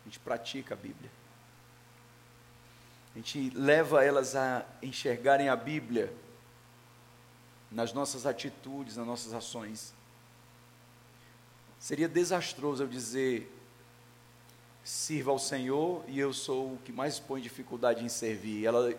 A 0.00 0.04
gente 0.08 0.18
pratica 0.18 0.72
a 0.72 0.76
Bíblia. 0.78 1.10
A 3.14 3.18
gente 3.18 3.50
leva 3.50 4.02
elas 4.02 4.34
a 4.34 4.64
enxergarem 4.82 5.50
a 5.50 5.54
Bíblia 5.54 6.10
nas 7.70 7.92
nossas 7.92 8.24
atitudes, 8.24 8.96
nas 8.96 9.06
nossas 9.06 9.34
ações. 9.34 9.92
Seria 11.78 12.08
desastroso 12.08 12.84
eu 12.84 12.88
dizer 12.88 13.54
sirva 14.82 15.30
ao 15.30 15.38
Senhor 15.38 16.02
e 16.08 16.18
eu 16.18 16.32
sou 16.32 16.72
o 16.72 16.78
que 16.78 16.90
mais 16.90 17.18
põe 17.18 17.42
dificuldade 17.42 18.02
em 18.02 18.08
servir. 18.08 18.64
Ela, 18.64 18.94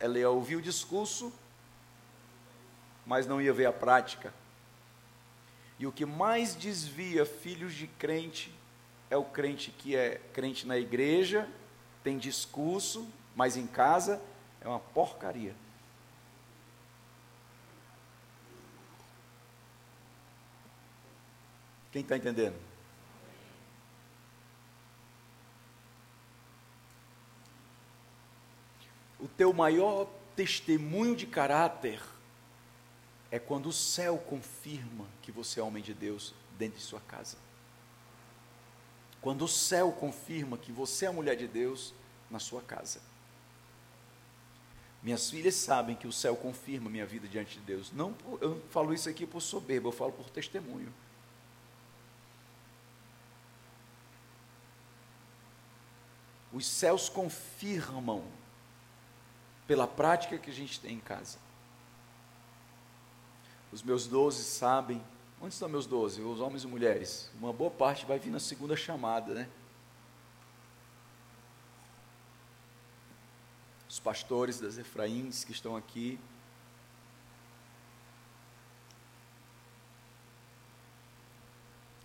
ela 0.00 0.18
ia 0.18 0.28
ouvir 0.28 0.56
o 0.56 0.60
discurso 0.60 1.32
mas 3.08 3.26
não 3.26 3.40
ia 3.40 3.54
ver 3.54 3.64
a 3.64 3.72
prática. 3.72 4.34
E 5.78 5.86
o 5.86 5.92
que 5.92 6.04
mais 6.04 6.54
desvia 6.54 7.24
filhos 7.24 7.72
de 7.72 7.86
crente 7.86 8.52
é 9.08 9.16
o 9.16 9.24
crente 9.24 9.70
que 9.70 9.96
é 9.96 10.20
crente 10.34 10.66
na 10.66 10.76
igreja, 10.76 11.48
tem 12.04 12.18
discurso, 12.18 13.08
mas 13.34 13.56
em 13.56 13.66
casa 13.66 14.20
é 14.60 14.68
uma 14.68 14.78
porcaria. 14.78 15.54
Quem 21.90 22.02
está 22.02 22.14
entendendo? 22.14 22.56
O 29.18 29.26
teu 29.26 29.54
maior 29.54 30.06
testemunho 30.36 31.16
de 31.16 31.26
caráter 31.26 32.02
é 33.30 33.38
quando 33.38 33.66
o 33.66 33.72
céu 33.72 34.18
confirma 34.18 35.06
que 35.22 35.30
você 35.30 35.60
é 35.60 35.62
homem 35.62 35.82
de 35.82 35.92
Deus 35.92 36.34
dentro 36.56 36.78
de 36.78 36.84
sua 36.84 37.00
casa. 37.00 37.36
Quando 39.20 39.44
o 39.44 39.48
céu 39.48 39.92
confirma 39.92 40.56
que 40.56 40.72
você 40.72 41.06
é 41.06 41.10
mulher 41.10 41.36
de 41.36 41.46
Deus 41.46 41.92
na 42.30 42.38
sua 42.38 42.62
casa. 42.62 43.00
Minhas 45.02 45.30
filhas 45.30 45.54
sabem 45.54 45.94
que 45.94 46.06
o 46.06 46.12
céu 46.12 46.36
confirma 46.36 46.90
minha 46.90 47.06
vida 47.06 47.28
diante 47.28 47.58
de 47.58 47.64
Deus. 47.64 47.92
Não, 47.92 48.14
eu 48.40 48.56
não 48.56 48.60
falo 48.70 48.92
isso 48.92 49.08
aqui 49.08 49.26
por 49.26 49.40
soberba, 49.40 49.88
eu 49.88 49.92
falo 49.92 50.12
por 50.12 50.28
testemunho. 50.30 50.92
Os 56.52 56.66
céus 56.66 57.08
confirmam 57.08 58.24
pela 59.66 59.86
prática 59.86 60.38
que 60.38 60.50
a 60.50 60.54
gente 60.54 60.80
tem 60.80 60.94
em 60.94 61.00
casa. 61.00 61.38
Os 63.72 63.82
meus 63.82 64.06
doze 64.06 64.42
sabem. 64.44 65.02
Onde 65.40 65.54
estão 65.54 65.68
meus 65.68 65.86
doze? 65.86 66.20
Os 66.20 66.40
homens 66.40 66.64
e 66.64 66.66
mulheres. 66.66 67.30
Uma 67.38 67.52
boa 67.52 67.70
parte 67.70 68.06
vai 68.06 68.18
vir 68.18 68.30
na 68.30 68.40
segunda 68.40 68.76
chamada, 68.76 69.34
né? 69.34 69.48
Os 73.88 74.00
pastores 74.00 74.58
das 74.58 74.78
Efraíns 74.78 75.44
que 75.44 75.52
estão 75.52 75.76
aqui. 75.76 76.18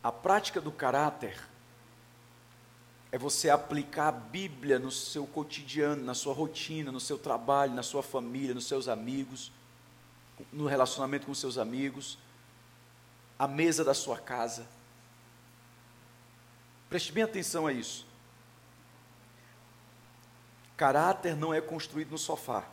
A 0.04 0.12
prática 0.12 0.60
do 0.60 0.72
caráter 0.72 1.42
é 3.12 3.18
você 3.18 3.50
aplicar 3.50 4.08
a 4.10 4.12
Bíblia 4.12 4.78
no 4.80 4.92
seu 4.92 5.26
cotidiano, 5.26 6.04
na 6.04 6.14
sua 6.14 6.34
rotina, 6.34 6.92
no 6.92 7.00
seu 7.00 7.18
trabalho, 7.18 7.74
na 7.74 7.84
sua 7.84 8.04
família, 8.04 8.54
nos 8.54 8.68
seus 8.68 8.88
amigos, 8.88 9.52
no 10.52 10.68
relacionamento 10.68 11.26
com 11.26 11.34
seus 11.34 11.58
amigos, 11.58 12.18
a 13.38 13.48
mesa 13.48 13.84
da 13.84 13.94
sua 13.94 14.18
casa. 14.18 14.68
Preste 16.90 17.12
bem 17.12 17.24
atenção 17.24 17.68
a 17.68 17.74
isso. 17.74 18.06
Caráter 20.78 21.36
não 21.36 21.54
é 21.54 21.62
construído 21.62 22.12
no 22.12 22.18
sofá. 22.18 22.66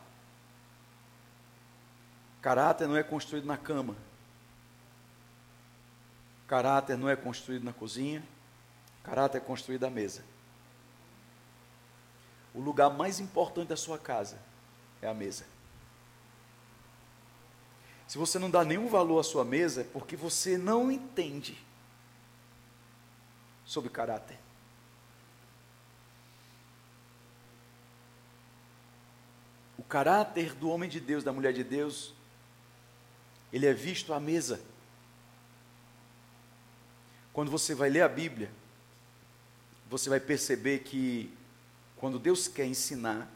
Caráter 2.41 2.87
não 2.87 2.97
é 2.97 3.03
construído 3.03 3.45
na 3.45 3.57
cama. 3.57 3.95
Caráter 6.47 6.97
não 6.97 7.07
é 7.07 7.15
construído 7.15 7.63
na 7.63 7.71
cozinha, 7.71 8.21
caráter 9.03 9.37
é 9.37 9.41
construído 9.41 9.85
à 9.85 9.89
mesa. 9.89 10.21
O 12.53 12.59
lugar 12.59 12.89
mais 12.89 13.21
importante 13.21 13.69
da 13.69 13.77
sua 13.77 13.97
casa 13.97 14.37
é 15.01 15.07
a 15.07 15.13
mesa. 15.13 15.45
Se 18.11 18.17
você 18.17 18.37
não 18.37 18.49
dá 18.51 18.65
nenhum 18.65 18.89
valor 18.89 19.21
à 19.21 19.23
sua 19.23 19.45
mesa, 19.45 19.79
é 19.79 19.83
porque 19.85 20.17
você 20.17 20.57
não 20.57 20.91
entende 20.91 21.57
sobre 23.63 23.89
caráter. 23.89 24.37
O 29.77 29.83
caráter 29.83 30.53
do 30.55 30.67
homem 30.69 30.89
de 30.89 30.99
Deus, 30.99 31.23
da 31.23 31.31
mulher 31.31 31.53
de 31.53 31.63
Deus, 31.63 32.13
ele 33.53 33.65
é 33.65 33.73
visto 33.73 34.13
à 34.13 34.19
mesa. 34.19 34.59
Quando 37.31 37.49
você 37.49 37.73
vai 37.73 37.89
ler 37.89 38.01
a 38.01 38.09
Bíblia, 38.09 38.51
você 39.89 40.09
vai 40.09 40.19
perceber 40.19 40.79
que 40.79 41.33
quando 41.95 42.19
Deus 42.19 42.49
quer 42.49 42.65
ensinar, 42.65 43.31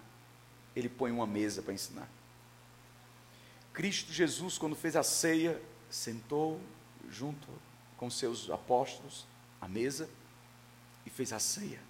Ele 0.75 0.89
põe 0.89 1.13
uma 1.13 1.25
mesa 1.25 1.62
para 1.62 1.74
ensinar. 1.74 2.10
Cristo 3.75 4.13
Jesus, 4.13 4.58
quando 4.58 4.74
fez 4.74 4.96
a 4.96 5.03
ceia, 5.03 5.62
sentou 5.89 6.62
junto 7.10 7.46
com 7.98 8.10
seus 8.10 8.50
apóstolos 8.50 9.27
à 9.60 9.67
mesa 9.67 10.10
e 11.05 11.10
fez 11.10 11.34
a 11.34 11.39
ceia. 11.39 11.82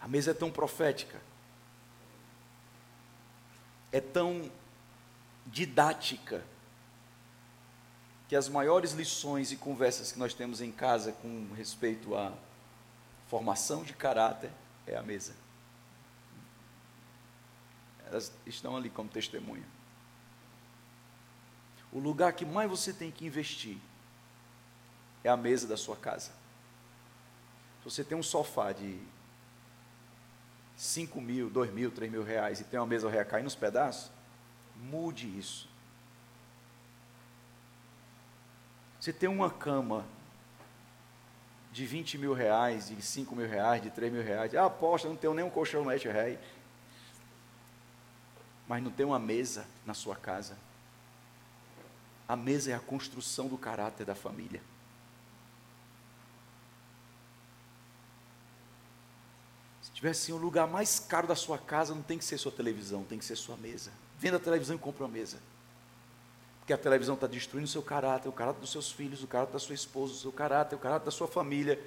A 0.00 0.08
mesa 0.08 0.30
é 0.30 0.34
tão 0.34 0.50
profética, 0.50 1.20
é 3.92 4.00
tão 4.00 4.50
didática, 5.46 6.42
que 8.28 8.34
as 8.34 8.48
maiores 8.48 8.92
lições 8.92 9.52
e 9.52 9.56
conversas 9.56 10.10
que 10.10 10.18
nós 10.18 10.32
temos 10.32 10.60
em 10.60 10.72
casa 10.72 11.12
com 11.12 11.52
respeito 11.54 12.16
à 12.16 12.32
formação 13.28 13.84
de 13.84 13.92
caráter 13.92 14.50
é 14.86 14.96
a 14.96 15.02
mesa. 15.02 15.45
Elas 18.06 18.32
estão 18.46 18.76
ali 18.76 18.88
como 18.88 19.08
testemunha. 19.08 19.64
O 21.92 21.98
lugar 21.98 22.32
que 22.32 22.44
mais 22.44 22.70
você 22.70 22.92
tem 22.92 23.10
que 23.10 23.26
investir 23.26 23.78
é 25.24 25.28
a 25.28 25.36
mesa 25.36 25.66
da 25.66 25.76
sua 25.76 25.96
casa. 25.96 26.30
Se 27.78 27.84
você 27.84 28.04
tem 28.04 28.16
um 28.16 28.22
sofá 28.22 28.72
de 28.72 29.00
5 30.76 31.20
mil, 31.20 31.48
2 31.48 31.72
mil, 31.72 31.90
3 31.90 32.10
mil 32.10 32.22
reais 32.22 32.60
e 32.60 32.64
tem 32.64 32.78
uma 32.78 32.86
mesa 32.86 33.08
recair 33.08 33.42
nos 33.42 33.54
pedaços, 33.54 34.10
mude 34.76 35.26
isso. 35.38 35.68
Você 39.00 39.12
tem 39.12 39.28
uma 39.28 39.50
cama 39.50 40.04
de 41.72 41.86
20 41.86 42.18
mil 42.18 42.32
reais, 42.32 42.88
de 42.88 43.00
5 43.00 43.36
mil 43.36 43.48
reais, 43.48 43.82
de 43.82 43.90
3 43.90 44.12
mil 44.12 44.22
reais. 44.22 44.54
Ah, 44.54 44.70
não 45.04 45.16
tenho 45.16 45.34
nem 45.34 45.44
um 45.44 45.50
colchonete 45.50 46.08
rei. 46.08 46.38
Mas 48.68 48.82
não 48.82 48.90
tem 48.90 49.06
uma 49.06 49.18
mesa 49.18 49.66
na 49.84 49.94
sua 49.94 50.16
casa. 50.16 50.56
A 52.28 52.34
mesa 52.34 52.72
é 52.72 52.74
a 52.74 52.80
construção 52.80 53.46
do 53.46 53.56
caráter 53.56 54.04
da 54.04 54.14
família. 54.14 54.60
Se 59.82 59.92
tivesse 59.92 60.24
assim, 60.24 60.32
o 60.32 60.42
lugar 60.42 60.66
mais 60.66 60.98
caro 60.98 61.28
da 61.28 61.36
sua 61.36 61.58
casa, 61.58 61.94
não 61.94 62.02
tem 62.02 62.18
que 62.18 62.24
ser 62.24 62.38
sua 62.38 62.50
televisão, 62.50 63.04
tem 63.04 63.18
que 63.18 63.24
ser 63.24 63.36
sua 63.36 63.56
mesa. 63.56 63.92
Venda 64.18 64.38
a 64.38 64.40
televisão 64.40 64.74
e 64.74 64.78
compra 64.78 65.04
uma 65.04 65.12
mesa. 65.12 65.38
Porque 66.58 66.72
a 66.72 66.78
televisão 66.78 67.14
está 67.14 67.28
destruindo 67.28 67.68
o 67.68 67.70
seu 67.70 67.82
caráter, 67.82 68.28
o 68.28 68.32
caráter 68.32 68.58
dos 68.58 68.72
seus 68.72 68.90
filhos, 68.90 69.22
o 69.22 69.28
caráter 69.28 69.52
da 69.52 69.58
sua 69.60 69.76
esposa, 69.76 70.14
o 70.14 70.16
seu 70.16 70.32
caráter, 70.32 70.74
o 70.74 70.78
caráter 70.80 71.04
da 71.04 71.12
sua 71.12 71.28
família. 71.28 71.80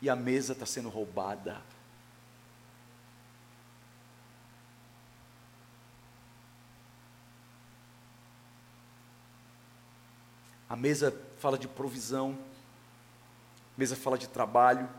E 0.00 0.08
a 0.08 0.16
mesa 0.16 0.54
está 0.54 0.64
sendo 0.64 0.88
roubada. 0.88 1.60
A 10.74 10.76
mesa 10.76 11.16
fala 11.38 11.56
de 11.56 11.68
provisão, 11.68 12.36
a 12.36 13.78
mesa 13.78 13.94
fala 13.94 14.18
de 14.18 14.26
trabalho, 14.26 14.90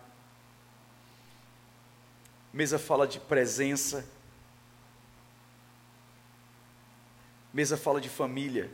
a 2.53 2.55
mesa 2.55 2.79
fala 2.79 3.05
de 3.05 3.19
presença, 3.19 4.07
mesa 7.53 7.75
fala 7.75 7.99
de 7.99 8.07
família. 8.07 8.71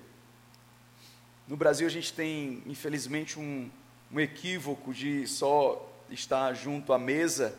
No 1.47 1.57
Brasil 1.57 1.87
a 1.87 1.89
gente 1.89 2.13
tem, 2.13 2.61
infelizmente, 2.67 3.39
um, 3.39 3.71
um 4.11 4.19
equívoco 4.19 4.93
de 4.93 5.25
só 5.25 5.91
estar 6.07 6.53
junto 6.53 6.93
à 6.93 6.99
mesa 6.99 7.57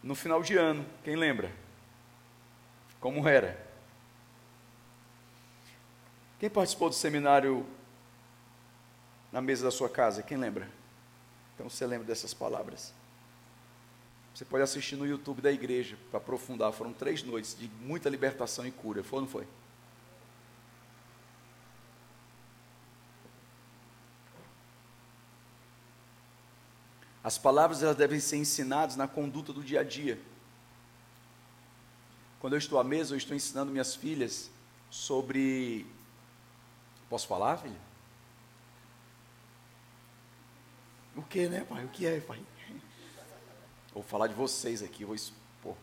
no 0.00 0.14
final 0.14 0.40
de 0.40 0.56
ano. 0.56 0.86
Quem 1.02 1.16
lembra? 1.16 1.50
Como 3.00 3.26
era? 3.26 3.60
Quem 6.42 6.50
participou 6.50 6.88
do 6.88 6.94
seminário 6.96 7.64
na 9.30 9.40
mesa 9.40 9.62
da 9.62 9.70
sua 9.70 9.88
casa? 9.88 10.24
Quem 10.24 10.36
lembra? 10.36 10.68
Então 11.54 11.70
você 11.70 11.86
lembra 11.86 12.04
dessas 12.04 12.34
palavras. 12.34 12.92
Você 14.34 14.44
pode 14.44 14.64
assistir 14.64 14.96
no 14.96 15.06
YouTube 15.06 15.40
da 15.40 15.52
igreja 15.52 15.96
para 16.10 16.18
aprofundar. 16.18 16.72
Foram 16.72 16.92
três 16.92 17.22
noites 17.22 17.56
de 17.56 17.68
muita 17.80 18.10
libertação 18.10 18.66
e 18.66 18.72
cura. 18.72 19.04
Foi 19.04 19.20
ou 19.20 19.20
não 19.20 19.28
foi? 19.28 19.46
As 27.22 27.38
palavras 27.38 27.84
elas 27.84 27.94
devem 27.94 28.18
ser 28.18 28.38
ensinadas 28.38 28.96
na 28.96 29.06
conduta 29.06 29.52
do 29.52 29.62
dia 29.62 29.78
a 29.78 29.84
dia. 29.84 30.20
Quando 32.40 32.54
eu 32.54 32.58
estou 32.58 32.80
à 32.80 32.82
mesa, 32.82 33.14
eu 33.14 33.18
estou 33.18 33.36
ensinando 33.36 33.70
minhas 33.70 33.94
filhas 33.94 34.50
sobre. 34.90 35.86
Posso 37.12 37.26
falar, 37.26 37.58
filha? 37.58 37.78
O 41.14 41.20
que, 41.20 41.46
né, 41.46 41.62
pai? 41.62 41.84
O 41.84 41.88
que 41.90 42.06
é, 42.06 42.18
pai? 42.20 42.42
Vou 43.92 44.02
falar 44.02 44.28
de 44.28 44.32
vocês 44.32 44.82
aqui, 44.82 45.04
vou 45.04 45.14
expor. 45.14 45.76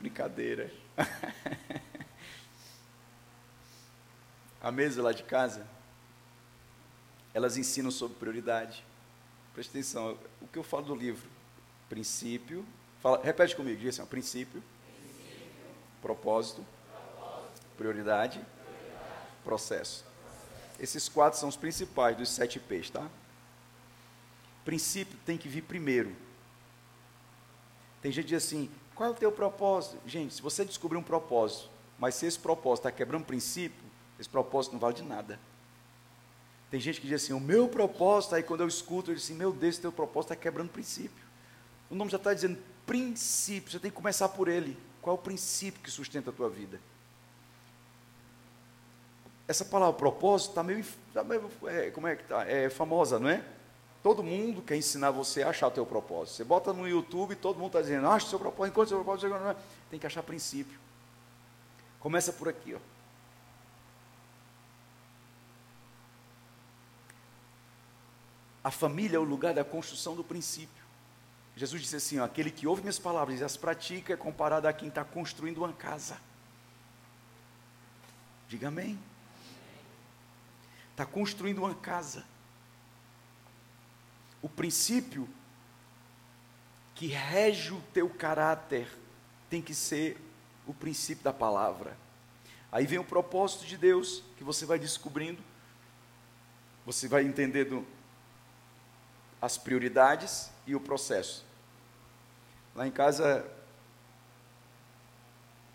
Brincadeira. 0.00 0.68
A 4.60 4.72
mesa 4.72 5.00
lá 5.00 5.12
de 5.12 5.22
casa, 5.22 5.64
elas 7.32 7.56
ensinam 7.56 7.92
sobre 7.92 8.18
prioridade. 8.18 8.84
Preste 9.54 9.70
atenção, 9.70 10.18
o 10.40 10.48
que 10.48 10.58
eu 10.58 10.64
falo 10.64 10.86
do 10.86 10.96
livro? 10.96 11.30
Princípio. 11.88 12.66
Fala, 13.00 13.22
repete 13.22 13.54
comigo, 13.54 13.78
diz 13.78 13.90
assim: 13.90 14.02
ó, 14.02 14.06
princípio, 14.06 14.60
princípio 14.60 15.46
propósito, 16.02 16.66
propósito 16.90 17.62
prioridade 17.76 18.44
processo. 19.40 20.04
Esses 20.78 21.08
quatro 21.08 21.38
são 21.38 21.48
os 21.48 21.56
principais 21.56 22.16
dos 22.16 22.28
sete 22.28 22.58
P's, 22.58 22.90
tá? 22.90 23.08
Princípio 24.64 25.18
tem 25.24 25.36
que 25.36 25.48
vir 25.48 25.62
primeiro. 25.62 26.14
Tem 28.00 28.10
gente 28.10 28.24
que 28.24 28.30
diz 28.30 28.44
assim: 28.44 28.70
qual 28.94 29.10
é 29.10 29.12
o 29.12 29.16
teu 29.16 29.30
propósito? 29.30 29.98
Gente, 30.06 30.34
se 30.34 30.42
você 30.42 30.64
descobrir 30.64 30.98
um 30.98 31.02
propósito, 31.02 31.70
mas 31.98 32.14
se 32.14 32.26
esse 32.26 32.38
propósito 32.38 32.86
está 32.86 32.96
quebrando 32.96 33.24
princípio, 33.24 33.82
esse 34.18 34.28
propósito 34.28 34.72
não 34.72 34.78
vale 34.78 34.94
de 34.94 35.02
nada. 35.02 35.38
Tem 36.70 36.80
gente 36.80 37.00
que 37.00 37.06
diz 37.06 37.22
assim: 37.22 37.32
o 37.32 37.40
meu 37.40 37.68
propósito, 37.68 38.34
aí 38.34 38.42
quando 38.42 38.60
eu 38.60 38.68
escuto, 38.68 39.10
eu 39.10 39.14
digo 39.14 39.24
assim: 39.24 39.34
meu 39.34 39.52
Deus, 39.52 39.78
teu 39.78 39.92
propósito 39.92 40.32
está 40.32 40.42
quebrando 40.42 40.70
princípio. 40.70 41.24
O 41.90 41.94
nome 41.94 42.10
já 42.10 42.16
está 42.16 42.32
dizendo 42.32 42.58
princípio, 42.86 43.70
você 43.70 43.78
tem 43.78 43.90
que 43.90 43.96
começar 43.96 44.28
por 44.28 44.48
ele. 44.48 44.76
Qual 45.02 45.16
é 45.16 45.18
o 45.18 45.22
princípio 45.22 45.80
que 45.82 45.90
sustenta 45.90 46.30
a 46.30 46.32
tua 46.32 46.48
vida? 46.48 46.80
Essa 49.50 49.64
palavra 49.64 49.98
propósito 49.98 50.50
está 50.50 50.62
meio, 50.62 50.84
tá 51.12 51.24
meio 51.24 51.50
é, 51.66 51.90
como 51.90 52.06
é 52.06 52.14
que 52.14 52.22
tá? 52.22 52.48
É 52.48 52.70
famosa, 52.70 53.18
não 53.18 53.28
é? 53.28 53.44
Todo 54.00 54.22
mundo 54.22 54.62
quer 54.62 54.76
ensinar 54.76 55.10
você 55.10 55.42
a 55.42 55.48
achar 55.48 55.66
o 55.66 55.70
teu 55.72 55.84
propósito. 55.84 56.36
Você 56.36 56.44
bota 56.44 56.72
no 56.72 56.88
YouTube, 56.88 57.34
todo 57.34 57.56
mundo 57.56 57.66
está 57.66 57.82
dizendo, 57.82 58.06
acha 58.06 58.26
o 58.26 58.28
seu 58.30 58.38
propósito, 58.38 58.72
enquanto 58.72 58.86
o 58.86 58.88
seu 58.90 58.98
propósito 58.98 59.28
não 59.28 59.50
é. 59.50 59.56
Tem 59.90 59.98
que 59.98 60.06
achar 60.06 60.22
princípio. 60.22 60.78
Começa 61.98 62.32
por 62.32 62.48
aqui, 62.48 62.76
ó. 62.76 62.78
A 68.62 68.70
família 68.70 69.16
é 69.16 69.18
o 69.18 69.24
lugar 69.24 69.52
da 69.52 69.64
construção 69.64 70.14
do 70.14 70.22
princípio. 70.22 70.84
Jesus 71.56 71.82
disse 71.82 71.96
assim: 71.96 72.20
ó, 72.20 72.24
aquele 72.24 72.52
que 72.52 72.68
ouve 72.68 72.82
minhas 72.82 73.00
palavras 73.00 73.40
e 73.40 73.44
as 73.44 73.56
pratica 73.56 74.12
é 74.12 74.16
comparado 74.16 74.68
a 74.68 74.72
quem 74.72 74.88
está 74.88 75.02
construindo 75.02 75.58
uma 75.58 75.72
casa. 75.72 76.18
Diga 78.48 78.68
amém. 78.68 79.09
Está 81.00 81.10
construindo 81.10 81.60
uma 81.60 81.74
casa. 81.74 82.26
O 84.42 84.50
princípio 84.50 85.26
que 86.94 87.06
rege 87.06 87.72
o 87.72 87.80
teu 87.94 88.10
caráter 88.10 88.86
tem 89.48 89.62
que 89.62 89.74
ser 89.74 90.20
o 90.66 90.74
princípio 90.74 91.24
da 91.24 91.32
palavra. 91.32 91.96
Aí 92.70 92.84
vem 92.84 92.98
o 92.98 93.04
propósito 93.04 93.64
de 93.64 93.78
Deus 93.78 94.22
que 94.36 94.44
você 94.44 94.66
vai 94.66 94.78
descobrindo, 94.78 95.42
você 96.84 97.08
vai 97.08 97.24
entendendo 97.24 97.86
as 99.40 99.56
prioridades 99.56 100.50
e 100.66 100.74
o 100.74 100.80
processo. 100.80 101.46
Lá 102.74 102.86
em 102.86 102.92
casa, 102.92 103.50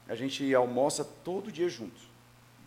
a 0.07 0.13
gente 0.13 0.53
almoça 0.53 1.03
todo 1.03 1.51
dia 1.51 1.67
juntos. 1.67 2.04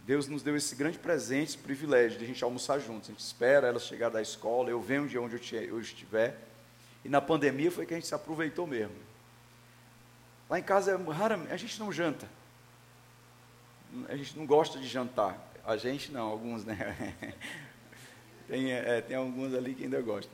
Deus 0.09 0.27
nos 0.27 0.43
deu 0.43 0.57
esse 0.57 0.75
grande 0.75 0.99
presente, 0.99 1.51
esse 1.51 1.59
privilégio 1.59 2.19
de 2.19 2.25
a 2.25 2.27
gente 2.27 2.43
almoçar 2.43 2.79
juntos. 2.79 3.11
A 3.11 3.13
gente 3.13 3.21
espera 3.21 3.69
ela 3.69 3.79
chegar 3.79 4.09
da 4.09 4.23
escola, 4.23 4.71
eu 4.71 4.81
venho 4.81 5.07
de 5.07 5.19
onde 5.19 5.37
eu 5.53 5.79
estiver. 5.79 6.35
E 7.05 7.11
na 7.11 7.21
pandemia 7.21 7.71
foi 7.71 7.85
que 7.85 7.93
a 7.93 7.97
gente 7.99 8.07
se 8.07 8.15
aproveitou 8.15 8.67
mesmo. 8.67 8.97
Lá 10.49 10.59
em 10.59 10.63
casa, 10.63 10.99
a 11.51 11.57
gente 11.59 11.79
não 11.79 11.93
janta. 11.93 12.27
A 14.09 14.17
gente 14.17 14.35
não 14.35 14.47
gosta 14.47 14.79
de 14.79 14.89
jantar. 14.89 15.39
A 15.63 15.77
gente 15.77 16.11
não, 16.11 16.27
alguns, 16.27 16.65
né? 16.65 17.15
Tem, 18.49 18.73
é, 18.73 19.03
tem 19.03 19.15
alguns 19.15 19.53
ali 19.53 19.75
que 19.75 19.85
ainda 19.85 20.01
gostam. 20.01 20.33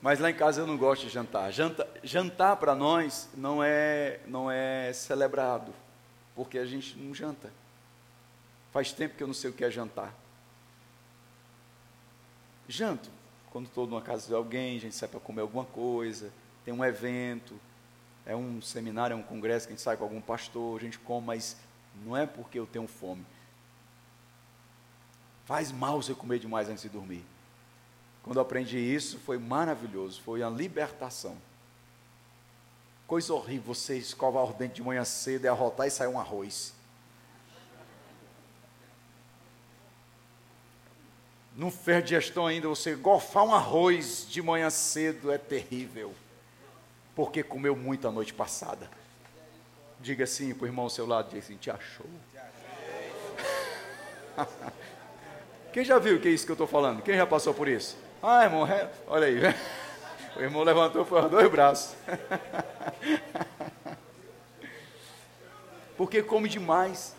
Mas 0.00 0.18
lá 0.18 0.30
em 0.30 0.34
casa 0.34 0.62
eu 0.62 0.66
não 0.66 0.78
gosto 0.78 1.02
de 1.02 1.10
jantar. 1.10 1.52
Janta, 1.52 1.86
jantar 2.02 2.56
para 2.56 2.74
nós 2.74 3.28
não 3.36 3.62
é, 3.62 4.20
não 4.26 4.50
é 4.50 4.90
celebrado, 4.94 5.74
porque 6.34 6.56
a 6.56 6.64
gente 6.64 6.96
não 6.96 7.14
janta. 7.14 7.52
Faz 8.72 8.92
tempo 8.92 9.16
que 9.16 9.22
eu 9.22 9.26
não 9.26 9.34
sei 9.34 9.50
o 9.50 9.52
que 9.52 9.64
é 9.64 9.70
jantar. 9.70 10.14
Janto, 12.68 13.10
quando 13.50 13.66
estou 13.66 13.86
numa 13.86 14.00
casa 14.00 14.28
de 14.28 14.34
alguém, 14.34 14.76
a 14.76 14.80
gente 14.80 14.94
sai 14.94 15.08
para 15.08 15.18
comer 15.18 15.40
alguma 15.40 15.64
coisa, 15.64 16.32
tem 16.64 16.72
um 16.72 16.84
evento, 16.84 17.58
é 18.24 18.36
um 18.36 18.62
seminário, 18.62 19.14
é 19.14 19.16
um 19.16 19.22
congresso 19.22 19.66
que 19.66 19.72
a 19.72 19.76
gente 19.76 19.82
sai 19.82 19.96
com 19.96 20.04
algum 20.04 20.20
pastor, 20.20 20.78
a 20.78 20.82
gente 20.82 20.98
come, 20.98 21.26
mas 21.26 21.56
não 22.04 22.16
é 22.16 22.26
porque 22.26 22.58
eu 22.58 22.66
tenho 22.66 22.86
fome. 22.86 23.26
Faz 25.46 25.72
mal 25.72 26.00
você 26.00 26.14
comer 26.14 26.38
demais 26.38 26.68
antes 26.68 26.82
de 26.82 26.88
dormir. 26.88 27.24
Quando 28.22 28.36
eu 28.36 28.42
aprendi 28.42 28.78
isso, 28.78 29.18
foi 29.18 29.36
maravilhoso, 29.36 30.20
foi 30.20 30.42
uma 30.42 30.50
libertação. 30.50 31.36
Coisa 33.06 33.34
horrível 33.34 33.74
você 33.74 33.98
escovar 33.98 34.44
o 34.44 34.52
dente 34.52 34.74
de 34.74 34.82
manhã 34.82 35.04
cedo 35.04 35.44
e 35.44 35.48
arrotar 35.48 35.88
e 35.88 35.90
sair 35.90 36.06
um 36.06 36.20
arroz. 36.20 36.72
Não 41.60 41.70
fez 41.70 42.02
digestão 42.02 42.46
ainda, 42.46 42.68
você 42.68 42.94
gofar 42.94 43.44
um 43.44 43.54
arroz 43.54 44.26
de 44.26 44.40
manhã 44.40 44.70
cedo 44.70 45.30
é 45.30 45.36
terrível. 45.36 46.14
Porque 47.14 47.42
comeu 47.42 47.76
muito 47.76 48.08
a 48.08 48.10
noite 48.10 48.32
passada. 48.32 48.88
Diga 50.00 50.24
assim 50.24 50.54
para 50.54 50.64
o 50.64 50.66
irmão 50.66 50.84
ao 50.84 50.90
seu 50.90 51.06
lado, 51.06 51.28
diga 51.28 51.40
assim, 51.40 51.58
te 51.58 51.70
achou. 51.70 52.06
Quem 55.70 55.84
já 55.84 55.98
viu 55.98 56.16
o 56.16 56.18
que 56.18 56.28
é 56.28 56.30
isso 56.30 56.46
que 56.46 56.50
eu 56.50 56.54
estou 56.54 56.66
falando? 56.66 57.02
Quem 57.02 57.14
já 57.14 57.26
passou 57.26 57.52
por 57.52 57.68
isso? 57.68 57.94
Ah, 58.22 58.44
irmão, 58.44 58.66
é... 58.66 58.90
olha 59.06 59.26
aí. 59.26 59.40
O 60.36 60.40
irmão 60.40 60.62
levantou 60.62 61.04
por 61.04 61.28
dois 61.28 61.50
braços. 61.50 61.94
Porque 65.98 66.22
come 66.22 66.48
demais. 66.48 67.16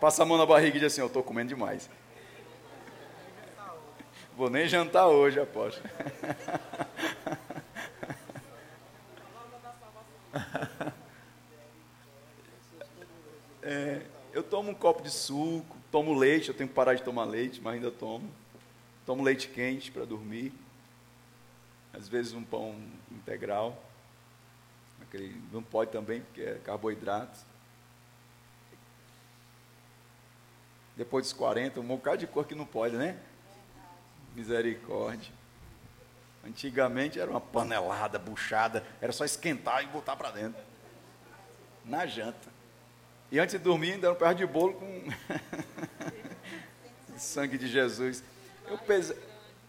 Passa 0.00 0.22
a 0.22 0.26
mão 0.26 0.38
na 0.38 0.46
barriga 0.46 0.76
e 0.76 0.80
diz 0.80 0.92
assim: 0.92 1.00
Eu 1.00 1.06
estou 1.08 1.22
comendo 1.22 1.48
demais. 1.48 1.88
Vou 4.36 4.48
nem 4.48 4.68
jantar 4.68 5.08
hoje, 5.08 5.40
aposto. 5.40 5.82
É, 13.70 14.00
eu 14.32 14.42
tomo 14.42 14.70
um 14.70 14.74
copo 14.74 15.02
de 15.02 15.10
suco, 15.10 15.76
Tomo 15.90 16.14
leite, 16.14 16.48
eu 16.48 16.54
tenho 16.54 16.68
que 16.68 16.74
parar 16.74 16.94
de 16.94 17.02
tomar 17.02 17.24
leite, 17.24 17.60
mas 17.62 17.74
ainda 17.74 17.90
tomo. 17.90 18.30
Tomo 19.06 19.22
leite 19.22 19.48
quente 19.48 19.90
para 19.90 20.04
dormir. 20.04 20.52
Às 21.94 22.08
vezes 22.08 22.34
um 22.34 22.44
pão 22.44 22.76
integral. 23.10 23.82
Aquele, 25.00 25.34
não 25.50 25.62
pode 25.62 25.90
também, 25.90 26.20
porque 26.20 26.42
é 26.42 26.60
carboidrato. 26.62 27.38
Depois 30.98 31.24
dos 31.24 31.32
40, 31.32 31.78
um 31.78 31.84
bocado 31.84 32.18
de 32.18 32.26
cor 32.26 32.44
que 32.44 32.56
não 32.56 32.66
pode, 32.66 32.96
né? 32.96 33.16
Misericórdia. 34.34 35.32
Antigamente 36.44 37.20
era 37.20 37.30
uma 37.30 37.40
panelada, 37.40 38.18
buchada, 38.18 38.84
era 39.00 39.12
só 39.12 39.24
esquentar 39.24 39.84
e 39.84 39.86
botar 39.86 40.16
para 40.16 40.32
dentro. 40.32 40.60
Na 41.84 42.04
janta. 42.04 42.48
E 43.30 43.38
antes 43.38 43.56
de 43.56 43.62
dormir, 43.62 43.92
ainda 43.92 44.08
era 44.08 44.14
um 44.14 44.18
perto 44.18 44.38
de 44.38 44.46
bolo 44.46 44.74
com 44.74 45.04
sangue 47.16 47.56
de 47.56 47.68
Jesus. 47.68 48.24
Eu, 48.66 48.76
pesa, 48.76 49.16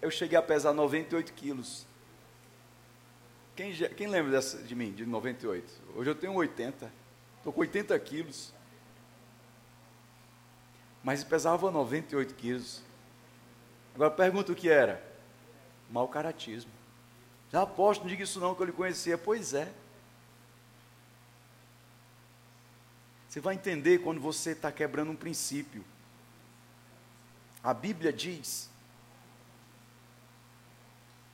eu 0.01 0.09
cheguei 0.09 0.35
a 0.37 0.41
pesar 0.41 0.73
98 0.73 1.31
quilos. 1.33 1.85
Quem, 3.55 3.71
quem 3.71 4.07
lembra 4.07 4.31
dessa, 4.31 4.57
de 4.63 4.73
mim, 4.73 4.91
de 4.91 5.05
98? 5.05 5.71
Hoje 5.95 6.09
eu 6.09 6.15
tenho 6.15 6.33
80. 6.33 6.91
Estou 7.37 7.53
com 7.53 7.61
80 7.61 7.99
quilos. 7.99 8.51
Mas 11.03 11.23
pesava 11.23 11.71
98 11.71 12.33
quilos. 12.35 12.81
Agora 13.95 14.11
pergunta 14.11 14.51
o 14.51 14.55
que 14.55 14.69
era? 14.69 15.03
Mal 15.89 16.07
caratismo. 16.07 16.71
Já 17.51 17.63
aposto, 17.63 18.01
não 18.01 18.09
diga 18.09 18.23
isso 18.23 18.39
não, 18.39 18.53
que 18.53 18.61
eu 18.61 18.67
lhe 18.67 18.71
conhecia. 18.71 19.17
Pois 19.17 19.53
é. 19.53 19.71
Você 23.27 23.39
vai 23.39 23.55
entender 23.55 23.99
quando 23.99 24.19
você 24.19 24.51
está 24.51 24.71
quebrando 24.71 25.11
um 25.11 25.15
princípio. 25.15 25.83
A 27.63 27.73
Bíblia 27.73 28.11
diz 28.11 28.69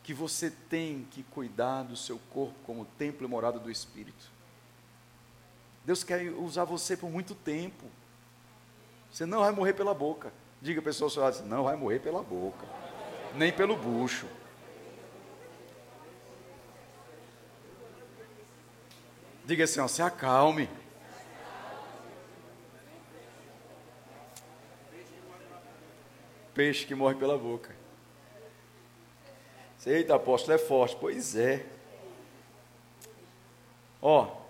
que 0.03 0.13
você 0.13 0.51
tem 0.51 1.07
que 1.09 1.23
cuidar 1.23 1.83
do 1.83 1.95
seu 1.95 2.19
corpo 2.29 2.55
como 2.65 2.85
templo 2.85 3.25
e 3.25 3.29
morada 3.29 3.59
do 3.59 3.71
Espírito. 3.71 4.31
Deus 5.85 6.03
quer 6.03 6.31
usar 6.31 6.63
você 6.63 6.97
por 6.97 7.09
muito 7.09 7.33
tempo. 7.33 7.85
Você 9.15 9.25
não 9.25 9.39
vai 9.39 9.51
morrer 9.53 9.71
pela 9.71 9.93
boca. 9.93 10.33
Diga 10.61 10.81
a 10.81 10.83
pessoa 10.83 11.05
ao 11.05 11.09
seu 11.09 11.23
lado, 11.23 11.41
não 11.45 11.63
vai 11.63 11.77
morrer 11.77 11.99
pela 11.99 12.21
boca, 12.21 12.65
nem 13.33 13.49
pelo 13.49 13.77
bucho. 13.77 14.27
Diga 19.45 19.63
assim, 19.63 19.79
ó, 19.79 19.87
se 19.87 20.01
acalme. 20.01 20.69
peixe 26.53 26.85
que 26.85 26.93
morre 26.93 27.15
pela 27.15 27.37
boca. 27.37 27.73
Eita, 29.85 30.15
apóstolo, 30.15 30.55
é 30.55 30.57
forte. 30.57 30.97
Pois 30.99 31.37
é. 31.37 31.65
Ó. 34.01 34.44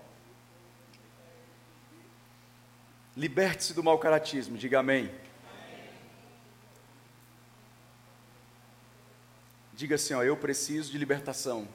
Liberte-se 3.15 3.73
do 3.73 3.83
mau 3.83 3.97
caratismo, 3.97 4.57
diga 4.57 4.79
amém. 4.79 5.13
Diga 9.73 9.95
assim, 9.95 10.13
ó, 10.13 10.23
eu 10.23 10.35
preciso 10.37 10.91
de 10.91 10.97
libertação 10.97 11.67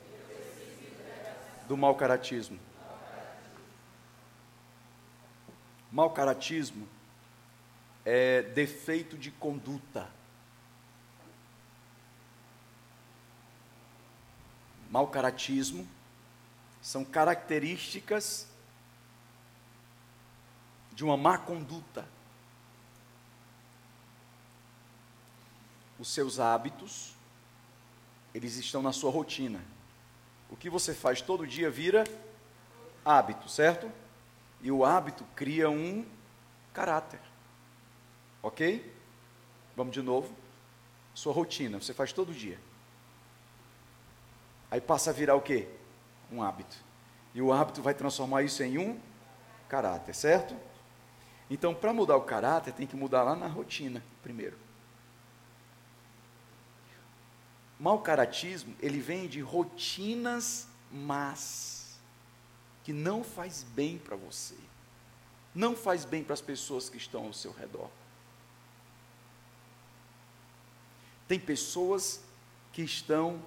do 1.66 1.76
mau 1.76 1.94
caratismo. 1.94 2.58
Mau 5.90 6.10
caratismo 6.10 6.88
é 8.04 8.42
defeito 8.42 9.16
de 9.16 9.30
conduta. 9.30 10.08
mau 14.90 15.06
caratismo, 15.06 15.88
são 16.82 17.04
características 17.04 18.48
de 21.00 21.04
uma 21.04 21.16
má 21.16 21.38
conduta. 21.38 22.06
Os 25.98 26.08
seus 26.08 26.38
hábitos, 26.38 27.14
eles 28.34 28.58
estão 28.58 28.82
na 28.82 28.92
sua 28.92 29.10
rotina. 29.10 29.64
O 30.50 30.56
que 30.56 30.68
você 30.68 30.92
faz 30.92 31.22
todo 31.22 31.46
dia 31.46 31.70
vira 31.70 32.04
hábito, 33.02 33.48
certo? 33.48 33.90
E 34.60 34.70
o 34.70 34.84
hábito 34.84 35.24
cria 35.34 35.70
um 35.70 36.04
caráter. 36.74 37.20
Ok? 38.42 38.94
Vamos 39.74 39.94
de 39.94 40.02
novo. 40.02 40.36
Sua 41.14 41.32
rotina, 41.32 41.80
você 41.80 41.94
faz 41.94 42.12
todo 42.12 42.30
dia. 42.30 42.60
Aí 44.70 44.82
passa 44.82 45.08
a 45.08 45.14
virar 45.14 45.34
o 45.34 45.40
quê? 45.40 45.66
Um 46.30 46.42
hábito. 46.42 46.76
E 47.34 47.40
o 47.40 47.54
hábito 47.54 47.80
vai 47.80 47.94
transformar 47.94 48.42
isso 48.42 48.62
em 48.62 48.76
um 48.76 49.00
caráter, 49.66 50.14
certo? 50.14 50.69
Então, 51.50 51.74
para 51.74 51.92
mudar 51.92 52.16
o 52.16 52.22
caráter, 52.22 52.72
tem 52.72 52.86
que 52.86 52.94
mudar 52.94 53.24
lá 53.24 53.34
na 53.34 53.48
rotina, 53.48 54.04
primeiro. 54.22 54.56
Mal 57.78 58.00
caratismo, 58.00 58.76
ele 58.78 59.00
vem 59.00 59.26
de 59.26 59.40
rotinas 59.40 60.68
más, 60.92 61.98
que 62.84 62.92
não 62.92 63.24
faz 63.24 63.64
bem 63.64 63.98
para 63.98 64.14
você, 64.14 64.54
não 65.52 65.74
faz 65.74 66.04
bem 66.04 66.22
para 66.22 66.34
as 66.34 66.40
pessoas 66.40 66.88
que 66.88 66.98
estão 66.98 67.26
ao 67.26 67.32
seu 67.32 67.52
redor. 67.52 67.90
Tem 71.26 71.38
pessoas 71.38 72.22
que 72.72 72.82
estão 72.82 73.42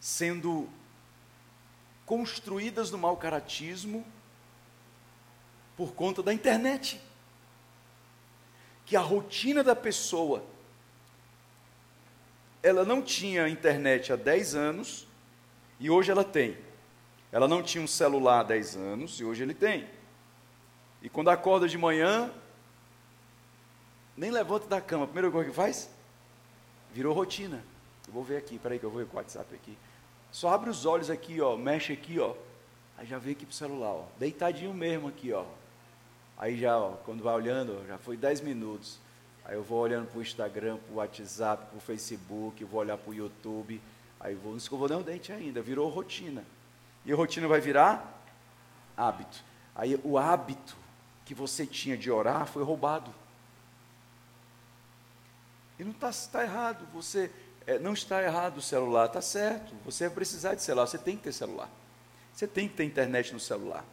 sendo 0.00 0.68
construídas 2.04 2.90
no 2.90 2.98
mau 2.98 3.16
caratismo 3.16 4.04
por 5.82 5.94
conta 5.94 6.22
da 6.22 6.32
internet. 6.32 7.00
Que 8.86 8.96
a 8.96 9.00
rotina 9.00 9.64
da 9.64 9.74
pessoa, 9.74 10.44
ela 12.62 12.84
não 12.84 13.02
tinha 13.02 13.48
internet 13.48 14.12
há 14.12 14.16
10 14.16 14.54
anos 14.54 15.08
e 15.80 15.90
hoje 15.90 16.12
ela 16.12 16.22
tem. 16.22 16.56
Ela 17.32 17.48
não 17.48 17.64
tinha 17.64 17.82
um 17.82 17.88
celular 17.88 18.40
há 18.40 18.44
10 18.44 18.76
anos 18.76 19.18
e 19.18 19.24
hoje 19.24 19.42
ele 19.42 19.54
tem. 19.54 19.88
E 21.02 21.08
quando 21.08 21.30
acorda 21.30 21.66
de 21.66 21.76
manhã, 21.76 22.32
nem 24.16 24.30
levanta 24.30 24.68
da 24.68 24.80
cama. 24.80 25.02
A 25.02 25.06
primeira 25.08 25.32
coisa 25.32 25.50
que 25.50 25.56
faz? 25.56 25.90
Virou 26.92 27.12
rotina. 27.12 27.64
Eu 28.06 28.12
vou 28.12 28.22
ver 28.22 28.36
aqui, 28.36 28.56
peraí 28.56 28.78
que 28.78 28.84
eu 28.84 28.90
vou 28.90 29.04
ver 29.04 29.12
o 29.12 29.16
WhatsApp 29.16 29.52
aqui. 29.52 29.76
Só 30.30 30.50
abre 30.50 30.70
os 30.70 30.86
olhos 30.86 31.10
aqui, 31.10 31.40
ó, 31.40 31.56
mexe 31.56 31.92
aqui, 31.92 32.20
ó. 32.20 32.36
Aí 32.96 33.06
já 33.06 33.18
vem 33.18 33.32
aqui 33.32 33.44
pro 33.44 33.54
celular, 33.54 33.90
ó. 33.90 34.04
Deitadinho 34.16 34.72
mesmo 34.72 35.08
aqui, 35.08 35.32
ó. 35.32 35.44
Aí 36.42 36.58
já, 36.58 36.76
ó, 36.76 36.94
quando 37.04 37.22
vai 37.22 37.32
olhando, 37.34 37.86
já 37.86 37.96
foi 37.98 38.16
10 38.16 38.40
minutos. 38.40 38.98
Aí 39.44 39.54
eu 39.54 39.62
vou 39.62 39.78
olhando 39.78 40.08
para 40.08 40.18
o 40.18 40.22
Instagram, 40.22 40.76
para 40.76 40.92
o 40.92 40.96
WhatsApp, 40.96 41.66
para 41.66 41.76
o 41.76 41.80
Facebook, 41.80 42.64
vou 42.64 42.80
olhar 42.80 42.98
para 42.98 43.10
o 43.10 43.14
YouTube. 43.14 43.80
Aí 44.18 44.34
vou, 44.34 44.50
não 44.50 44.58
escovou 44.58 44.88
nem 44.88 44.98
o 44.98 45.04
dente 45.04 45.30
ainda, 45.32 45.62
virou 45.62 45.88
rotina. 45.88 46.44
E 47.04 47.12
a 47.12 47.14
rotina 47.14 47.46
vai 47.46 47.60
virar 47.60 48.24
hábito. 48.96 49.44
Aí 49.72 50.00
o 50.02 50.18
hábito 50.18 50.76
que 51.24 51.32
você 51.32 51.64
tinha 51.64 51.96
de 51.96 52.10
orar 52.10 52.44
foi 52.44 52.64
roubado. 52.64 53.14
E 55.78 55.84
não 55.84 55.92
está 55.92 56.10
tá 56.32 56.42
errado, 56.42 56.88
você 56.92 57.30
é, 57.68 57.78
não 57.78 57.92
está 57.92 58.20
errado 58.20 58.56
o 58.56 58.62
celular, 58.62 59.06
está 59.06 59.22
certo. 59.22 59.76
Você 59.84 60.08
vai 60.08 60.14
precisar 60.16 60.56
de 60.56 60.62
celular, 60.62 60.88
você 60.88 60.98
tem 60.98 61.16
que 61.16 61.22
ter 61.22 61.32
celular. 61.32 61.70
Você 62.34 62.48
tem 62.48 62.68
que 62.68 62.74
ter 62.74 62.82
internet 62.82 63.32
no 63.32 63.38
celular. 63.38 63.84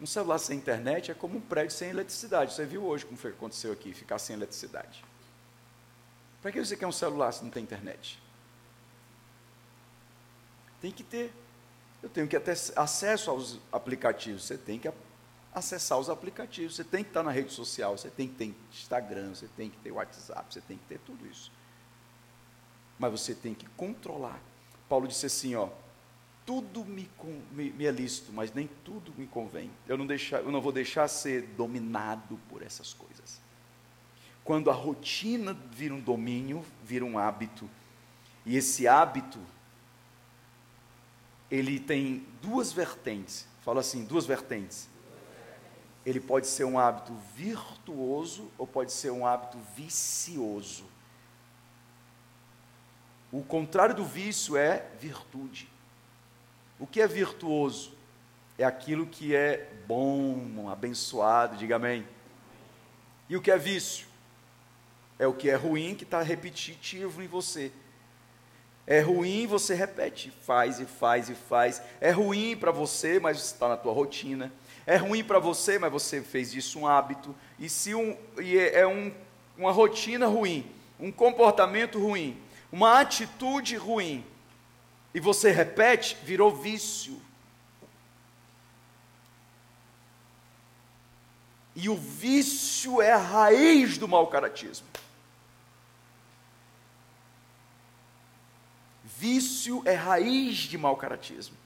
Um 0.00 0.06
celular 0.06 0.38
sem 0.38 0.58
internet 0.58 1.10
é 1.10 1.14
como 1.14 1.38
um 1.38 1.40
prédio 1.40 1.74
sem 1.74 1.88
eletricidade. 1.88 2.52
Você 2.52 2.66
viu 2.66 2.84
hoje 2.84 3.04
como 3.06 3.16
foi 3.16 3.30
que 3.30 3.36
aconteceu 3.38 3.72
aqui, 3.72 3.94
ficar 3.94 4.18
sem 4.18 4.36
eletricidade. 4.36 5.04
Para 6.42 6.52
que 6.52 6.64
você 6.64 6.76
quer 6.76 6.86
um 6.86 6.92
celular 6.92 7.32
se 7.32 7.42
não 7.42 7.50
tem 7.50 7.62
internet? 7.62 8.22
Tem 10.80 10.92
que 10.92 11.02
ter. 11.02 11.32
Eu 12.02 12.10
tenho 12.10 12.28
que 12.28 12.38
ter 12.38 12.56
acesso 12.76 13.30
aos 13.30 13.58
aplicativos. 13.72 14.44
Você 14.44 14.58
tem 14.58 14.78
que 14.78 14.92
acessar 15.52 15.98
os 15.98 16.10
aplicativos. 16.10 16.76
Você 16.76 16.84
tem 16.84 17.02
que 17.02 17.10
estar 17.10 17.22
na 17.22 17.30
rede 17.30 17.52
social. 17.52 17.96
Você 17.96 18.10
tem 18.10 18.28
que 18.28 18.34
ter 18.34 18.54
Instagram. 18.70 19.34
Você 19.34 19.48
tem 19.56 19.70
que 19.70 19.78
ter 19.78 19.90
WhatsApp. 19.90 20.52
Você 20.52 20.60
tem 20.60 20.76
que 20.76 20.84
ter 20.84 20.98
tudo 21.00 21.26
isso. 21.26 21.50
Mas 22.98 23.10
você 23.10 23.34
tem 23.34 23.54
que 23.54 23.66
controlar. 23.70 24.38
Paulo 24.88 25.08
disse 25.08 25.26
assim, 25.26 25.54
ó, 25.54 25.70
tudo 26.46 26.84
me, 26.84 27.10
me, 27.50 27.70
me 27.72 27.84
é 27.84 27.90
lícito, 27.90 28.32
mas 28.32 28.54
nem 28.54 28.70
tudo 28.84 29.12
me 29.18 29.26
convém. 29.26 29.70
Eu 29.86 29.98
não, 29.98 30.06
eu 30.06 30.52
não 30.52 30.60
vou 30.60 30.72
deixar 30.72 31.08
ser 31.08 31.42
dominado 31.42 32.38
por 32.48 32.62
essas 32.62 32.94
coisas. 32.94 33.40
Quando 34.44 34.70
a 34.70 34.72
rotina 34.72 35.54
vira 35.72 35.92
um 35.92 36.00
domínio, 36.00 36.64
vira 36.84 37.04
um 37.04 37.18
hábito, 37.18 37.68
e 38.46 38.56
esse 38.56 38.86
hábito, 38.86 39.40
ele 41.50 41.80
tem 41.80 42.24
duas 42.40 42.72
vertentes. 42.72 43.44
Fala 43.62 43.80
assim, 43.80 44.04
duas 44.04 44.24
vertentes. 44.24 44.88
Ele 46.04 46.20
pode 46.20 46.46
ser 46.46 46.62
um 46.62 46.78
hábito 46.78 47.12
virtuoso 47.34 48.48
ou 48.56 48.64
pode 48.64 48.92
ser 48.92 49.10
um 49.10 49.26
hábito 49.26 49.58
vicioso. 49.74 50.84
O 53.32 53.42
contrário 53.42 53.96
do 53.96 54.04
vício 54.04 54.56
é 54.56 54.88
virtude. 55.00 55.68
O 56.78 56.86
que 56.86 57.00
é 57.00 57.06
virtuoso? 57.06 57.92
É 58.58 58.64
aquilo 58.64 59.06
que 59.06 59.34
é 59.34 59.70
bom, 59.86 60.68
abençoado, 60.70 61.56
diga 61.56 61.76
amém. 61.76 62.06
E 63.28 63.36
o 63.36 63.42
que 63.42 63.50
é 63.50 63.58
vício? 63.58 64.06
É 65.18 65.26
o 65.26 65.32
que 65.32 65.48
é 65.48 65.54
ruim 65.54 65.94
que 65.94 66.04
está 66.04 66.22
repetitivo 66.22 67.22
em 67.22 67.26
você. 67.26 67.72
É 68.86 69.00
ruim, 69.00 69.46
você 69.46 69.74
repete, 69.74 70.32
faz 70.42 70.78
e 70.78 70.84
faz 70.84 71.28
e 71.28 71.34
faz. 71.34 71.82
É 72.00 72.10
ruim 72.10 72.56
para 72.56 72.70
você, 72.70 73.18
mas 73.18 73.38
está 73.38 73.68
na 73.68 73.76
tua 73.76 73.92
rotina. 73.92 74.52
É 74.86 74.96
ruim 74.96 75.24
para 75.24 75.40
você, 75.40 75.78
mas 75.78 75.90
você 75.90 76.22
fez 76.22 76.52
disso 76.52 76.78
um 76.78 76.86
hábito. 76.86 77.34
E 77.58 77.68
se 77.68 77.94
um, 77.94 78.16
e 78.40 78.56
é, 78.56 78.80
é 78.80 78.86
um, 78.86 79.12
uma 79.58 79.72
rotina 79.72 80.26
ruim, 80.26 80.70
um 81.00 81.10
comportamento 81.10 81.98
ruim, 81.98 82.40
uma 82.70 83.00
atitude 83.00 83.74
ruim, 83.76 84.24
e 85.16 85.20
você 85.20 85.50
repete, 85.50 86.14
virou 86.22 86.54
vício. 86.54 87.18
E 91.74 91.88
o 91.88 91.96
vício 91.96 93.00
é 93.00 93.12
a 93.12 93.16
raiz 93.16 93.96
do 93.96 94.06
mau 94.06 94.26
caratismo. 94.26 94.86
Vício 99.02 99.80
é 99.86 99.94
raiz 99.94 100.58
de 100.58 100.76
mau 100.76 100.98
caratismo. 100.98 101.56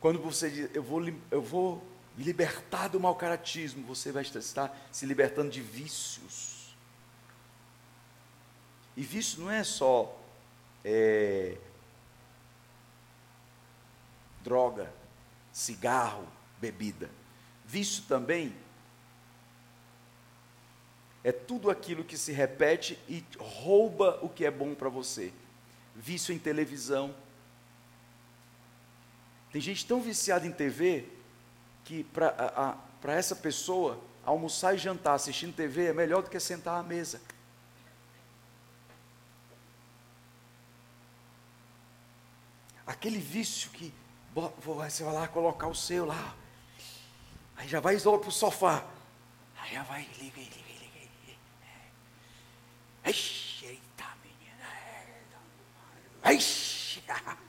Quando 0.00 0.18
você 0.18 0.50
diz, 0.50 0.74
eu 0.74 0.82
vou, 0.82 1.00
eu 1.30 1.40
vou 1.40 1.86
me 2.16 2.24
libertar 2.24 2.88
do 2.88 2.98
mau 2.98 3.14
caratismo, 3.14 3.86
você 3.86 4.10
vai 4.10 4.24
estar 4.24 4.76
se 4.90 5.06
libertando 5.06 5.52
de 5.52 5.60
vícios. 5.60 6.55
E 8.96 9.02
vício 9.02 9.42
não 9.42 9.50
é 9.50 9.62
só 9.62 10.18
é, 10.84 11.58
droga, 14.42 14.92
cigarro, 15.52 16.26
bebida. 16.58 17.10
Vício 17.64 18.04
também 18.04 18.54
é 21.22 21.32
tudo 21.32 21.70
aquilo 21.70 22.04
que 22.04 22.16
se 22.16 22.30
repete 22.30 22.98
e 23.08 23.24
rouba 23.38 24.18
o 24.22 24.28
que 24.28 24.44
é 24.44 24.50
bom 24.50 24.74
para 24.74 24.88
você. 24.88 25.32
Vício 25.94 26.32
em 26.32 26.38
televisão. 26.38 27.14
Tem 29.50 29.60
gente 29.60 29.84
tão 29.84 30.00
viciada 30.00 30.46
em 30.46 30.52
TV 30.52 31.08
que 31.84 32.04
para 32.04 33.12
essa 33.12 33.34
pessoa 33.34 34.00
almoçar 34.24 34.74
e 34.74 34.78
jantar 34.78 35.14
assistindo 35.14 35.54
TV 35.54 35.86
é 35.86 35.92
melhor 35.92 36.22
do 36.22 36.30
que 36.30 36.38
sentar 36.38 36.78
à 36.78 36.82
mesa. 36.82 37.20
Aquele 42.86 43.18
vício 43.18 43.70
que 43.70 43.92
você 44.62 45.02
vai 45.02 45.14
lá 45.14 45.28
colocar 45.28 45.66
o 45.66 45.74
seu 45.74 46.04
lá, 46.04 46.34
aí 47.56 47.66
já 47.66 47.80
vai 47.80 47.96
logo 47.98 48.18
para 48.20 48.28
o 48.28 48.32
sofá, 48.32 48.84
aí 49.58 49.74
já 49.74 49.82
vai, 49.82 50.08
liga, 50.18 50.38
liga, 50.38 50.56
liga, 50.56 51.10
liga. 51.26 51.38
Ixi, 53.10 53.66
eita 53.66 54.04
menina, 54.22 54.66
Ixi. 56.32 57.02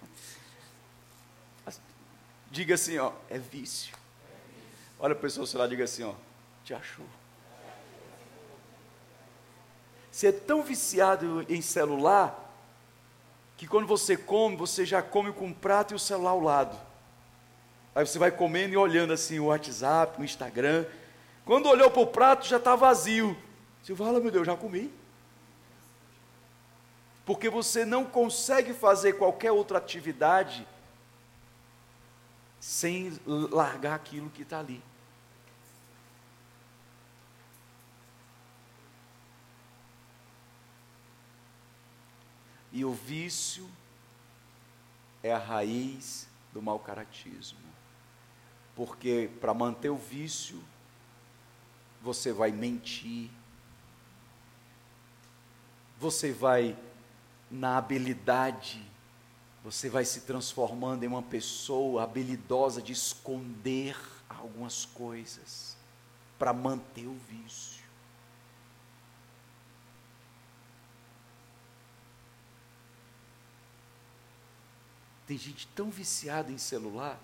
Diga 2.49 2.75
assim, 2.75 2.97
ó, 2.97 3.11
é 3.29 3.37
vício. 3.37 3.95
Olha 4.99 5.13
a 5.13 5.15
pessoa, 5.15 5.45
sei 5.45 5.59
lá, 5.59 5.67
diga 5.67 5.83
assim, 5.83 6.03
ó, 6.03 6.15
te 6.63 6.73
achou. 6.73 7.05
Você 10.11 10.27
é 10.27 10.31
tão 10.31 10.63
viciado 10.63 11.45
em 11.47 11.61
celular 11.61 12.46
que 13.57 13.67
quando 13.67 13.87
você 13.87 14.15
come, 14.15 14.55
você 14.55 14.85
já 14.85 15.01
come 15.01 15.33
com 15.33 15.49
o 15.49 15.55
prato 15.55 15.93
e 15.93 15.95
o 15.95 15.99
celular 15.99 16.31
ao 16.31 16.39
lado. 16.39 16.77
Aí 17.95 18.05
você 18.05 18.19
vai 18.19 18.29
comendo 18.29 18.75
e 18.75 18.77
olhando 18.77 19.11
assim 19.11 19.39
o 19.39 19.45
WhatsApp, 19.45 20.21
o 20.21 20.23
Instagram. 20.23 20.85
Quando 21.43 21.67
olhou 21.67 21.89
para 21.89 22.01
o 22.01 22.07
prato, 22.07 22.45
já 22.45 22.57
está 22.57 22.75
vazio. 22.75 23.35
Você 23.81 23.95
fala, 23.95 24.19
meu 24.19 24.29
Deus, 24.29 24.45
já 24.45 24.55
comi. 24.55 24.93
Porque 27.25 27.49
você 27.49 27.83
não 27.83 28.05
consegue 28.05 28.73
fazer 28.73 29.13
qualquer 29.13 29.51
outra 29.51 29.79
atividade 29.79 30.65
sem 32.59 33.19
largar 33.25 33.95
aquilo 33.95 34.29
que 34.29 34.43
está 34.43 34.59
ali. 34.59 34.81
E 42.77 42.85
o 42.85 42.93
vício 42.93 43.67
é 45.23 45.33
a 45.33 45.37
raiz 45.39 46.27
do 46.53 46.61
mau 46.61 46.77
caratismo. 46.77 47.57
Porque 48.75 49.31
para 49.41 49.51
manter 49.51 49.89
o 49.89 49.97
vício, 49.97 50.63
você 52.03 52.31
vai 52.31 52.51
mentir, 52.51 53.31
você 55.99 56.31
vai 56.31 56.77
na 57.49 57.79
habilidade, 57.79 58.87
você 59.63 59.89
vai 59.89 60.05
se 60.05 60.21
transformando 60.21 61.03
em 61.03 61.07
uma 61.07 61.23
pessoa 61.23 62.03
habilidosa 62.03 62.79
de 62.79 62.93
esconder 62.93 63.97
algumas 64.29 64.85
coisas 64.85 65.75
para 66.37 66.53
manter 66.53 67.07
o 67.07 67.17
vício. 67.27 67.76
Tem 75.27 75.37
gente 75.37 75.67
tão 75.67 75.89
viciada 75.89 76.51
em 76.51 76.57
celular. 76.57 77.19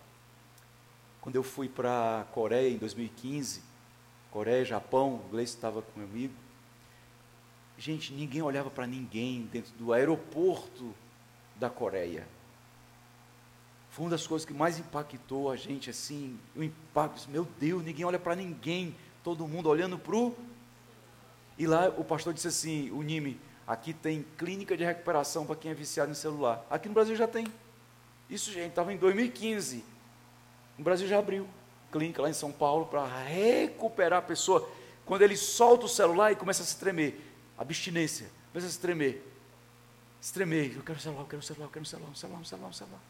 Quando 1.21 1.37
eu 1.37 1.43
fui 1.43 1.69
para 1.69 2.21
a 2.21 2.23
Coreia 2.25 2.69
em 2.69 2.77
2015, 2.77 3.61
Coreia, 4.29 4.65
Japão, 4.65 5.15
o 5.15 5.29
Gleice 5.29 5.55
estava 5.55 5.81
com 5.81 5.99
meu 5.99 6.07
amigo. 6.07 6.33
Gente, 7.77 8.13
ninguém 8.13 8.41
olhava 8.41 8.69
para 8.69 8.85
ninguém 8.85 9.43
dentro 9.51 9.71
do 9.75 9.93
aeroporto 9.93 10.93
da 11.55 11.69
Coreia. 11.69 12.27
Foi 13.89 14.03
uma 14.05 14.11
das 14.11 14.27
coisas 14.27 14.45
que 14.45 14.53
mais 14.53 14.79
impactou 14.79 15.49
a 15.49 15.55
gente, 15.55 15.89
assim, 15.89 16.37
o 16.55 16.63
impacto, 16.63 17.29
meu 17.29 17.47
Deus, 17.59 17.83
ninguém 17.83 18.03
olha 18.03 18.19
para 18.19 18.35
ninguém, 18.35 18.95
todo 19.23 19.47
mundo 19.47 19.69
olhando 19.69 19.97
para 19.97 20.15
o. 20.15 20.35
E 21.57 21.65
lá 21.65 21.87
o 21.89 22.03
pastor 22.03 22.33
disse 22.33 22.47
assim, 22.47 22.91
o 22.91 23.01
Nime, 23.01 23.39
aqui 23.65 23.93
tem 23.93 24.25
clínica 24.37 24.75
de 24.75 24.83
recuperação 24.83 25.45
para 25.45 25.55
quem 25.55 25.71
é 25.71 25.73
viciado 25.73 26.11
em 26.11 26.15
celular. 26.15 26.65
Aqui 26.69 26.87
no 26.89 26.93
Brasil 26.93 27.15
já 27.15 27.27
tem. 27.27 27.45
Isso, 28.29 28.51
gente, 28.51 28.69
estava 28.69 28.93
em 28.93 28.97
2015. 28.97 29.83
O 30.77 30.83
Brasil 30.83 31.07
já 31.07 31.19
abriu 31.19 31.47
clínica 31.91 32.21
lá 32.21 32.29
em 32.29 32.33
São 32.33 32.51
Paulo 32.51 32.87
para 32.87 33.05
recuperar 33.05 34.19
a 34.19 34.21
pessoa. 34.21 34.67
Quando 35.05 35.21
ele 35.21 35.37
solta 35.37 35.85
o 35.85 35.89
celular 35.89 36.31
e 36.31 36.35
começa 36.35 36.63
a 36.63 36.65
se 36.65 36.77
tremer, 36.77 37.21
abstinência, 37.57 38.29
começa 38.51 38.67
a 38.67 38.71
se 38.71 38.79
tremer. 38.79 39.23
Se 40.19 40.33
tremer, 40.33 40.75
eu 40.75 40.81
quero 40.81 40.99
celular, 40.99 41.21
eu 41.21 41.27
quero 41.27 41.43
celular, 41.43 41.65
eu 41.65 41.71
quero 41.71 41.85
celular, 41.85 42.09
um 42.09 42.15
celular, 42.15 42.39
um 42.39 42.45
celular, 42.45 42.69
um 42.69 42.73
celular. 42.73 43.01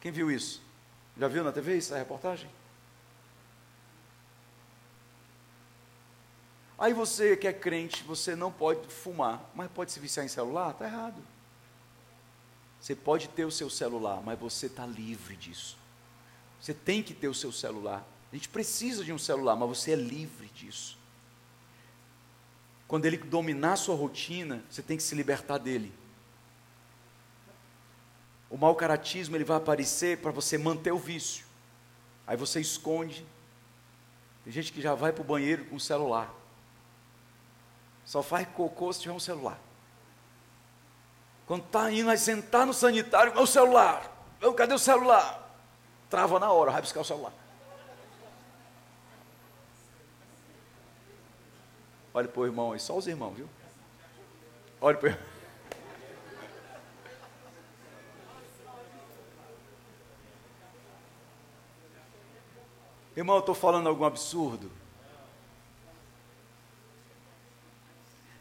Quem 0.00 0.12
viu 0.12 0.30
isso? 0.30 0.62
Já 1.18 1.26
viu 1.26 1.42
na 1.42 1.50
TV 1.50 1.76
essa 1.76 1.98
reportagem? 1.98 2.48
Aí 6.78 6.92
você 6.92 7.36
que 7.36 7.48
é 7.48 7.52
crente, 7.52 8.04
você 8.04 8.36
não 8.36 8.52
pode 8.52 8.86
fumar, 8.88 9.50
mas 9.52 9.68
pode 9.68 9.90
se 9.90 9.98
viciar 9.98 10.24
em 10.24 10.28
celular? 10.28 10.70
Está 10.70 10.84
errado. 10.84 11.20
Você 12.88 12.96
pode 12.96 13.28
ter 13.28 13.44
o 13.44 13.50
seu 13.50 13.68
celular, 13.68 14.22
mas 14.24 14.38
você 14.38 14.64
está 14.64 14.86
livre 14.86 15.36
disso. 15.36 15.76
Você 16.58 16.72
tem 16.72 17.02
que 17.02 17.12
ter 17.12 17.28
o 17.28 17.34
seu 17.34 17.52
celular. 17.52 18.02
A 18.32 18.34
gente 18.34 18.48
precisa 18.48 19.04
de 19.04 19.12
um 19.12 19.18
celular, 19.18 19.56
mas 19.56 19.68
você 19.68 19.92
é 19.92 19.94
livre 19.94 20.48
disso. 20.54 20.96
Quando 22.86 23.04
ele 23.04 23.18
dominar 23.18 23.74
a 23.74 23.76
sua 23.76 23.94
rotina, 23.94 24.64
você 24.70 24.80
tem 24.80 24.96
que 24.96 25.02
se 25.02 25.14
libertar 25.14 25.58
dele. 25.58 25.92
O 28.48 28.56
mau 28.56 28.74
caratismo 28.74 29.36
ele 29.36 29.44
vai 29.44 29.58
aparecer 29.58 30.22
para 30.22 30.30
você 30.30 30.56
manter 30.56 30.90
o 30.90 30.98
vício. 30.98 31.44
Aí 32.26 32.38
você 32.38 32.58
esconde. 32.58 33.22
Tem 34.44 34.50
gente 34.50 34.72
que 34.72 34.80
já 34.80 34.94
vai 34.94 35.12
para 35.12 35.20
o 35.20 35.26
banheiro 35.26 35.66
com 35.66 35.76
o 35.76 35.80
celular. 35.80 36.34
Só 38.06 38.22
faz 38.22 38.48
cocô 38.48 38.90
se 38.94 39.02
tiver 39.02 39.12
um 39.12 39.20
celular. 39.20 39.67
Quando 41.48 41.64
está 41.64 41.90
indo, 41.90 42.04
vai 42.04 42.18
sentar 42.18 42.66
no 42.66 42.74
sanitário, 42.74 43.34
meu 43.34 43.46
celular. 43.46 44.36
Meu, 44.38 44.52
cadê 44.52 44.74
o 44.74 44.78
celular? 44.78 45.50
Trava 46.10 46.38
na 46.38 46.52
hora, 46.52 46.72
vai 46.72 46.82
buscar 46.82 47.00
o 47.00 47.04
celular. 47.04 47.32
Olha 52.12 52.28
para 52.28 52.40
o 52.40 52.44
irmão 52.44 52.72
aí, 52.72 52.78
só 52.78 52.94
os 52.94 53.06
irmãos, 53.06 53.34
viu? 53.34 53.48
Olha 54.78 54.98
para 54.98 55.08
o 55.08 55.16
Irmão, 63.16 63.36
eu 63.36 63.40
estou 63.40 63.54
falando 63.54 63.88
algum 63.88 64.04
absurdo? 64.04 64.70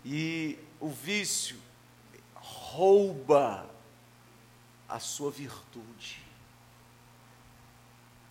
E 0.05 0.59
o 0.79 0.89
vício 0.89 1.66
rouba 2.77 3.67
a 4.87 4.99
sua 4.99 5.31
virtude. 5.31 6.21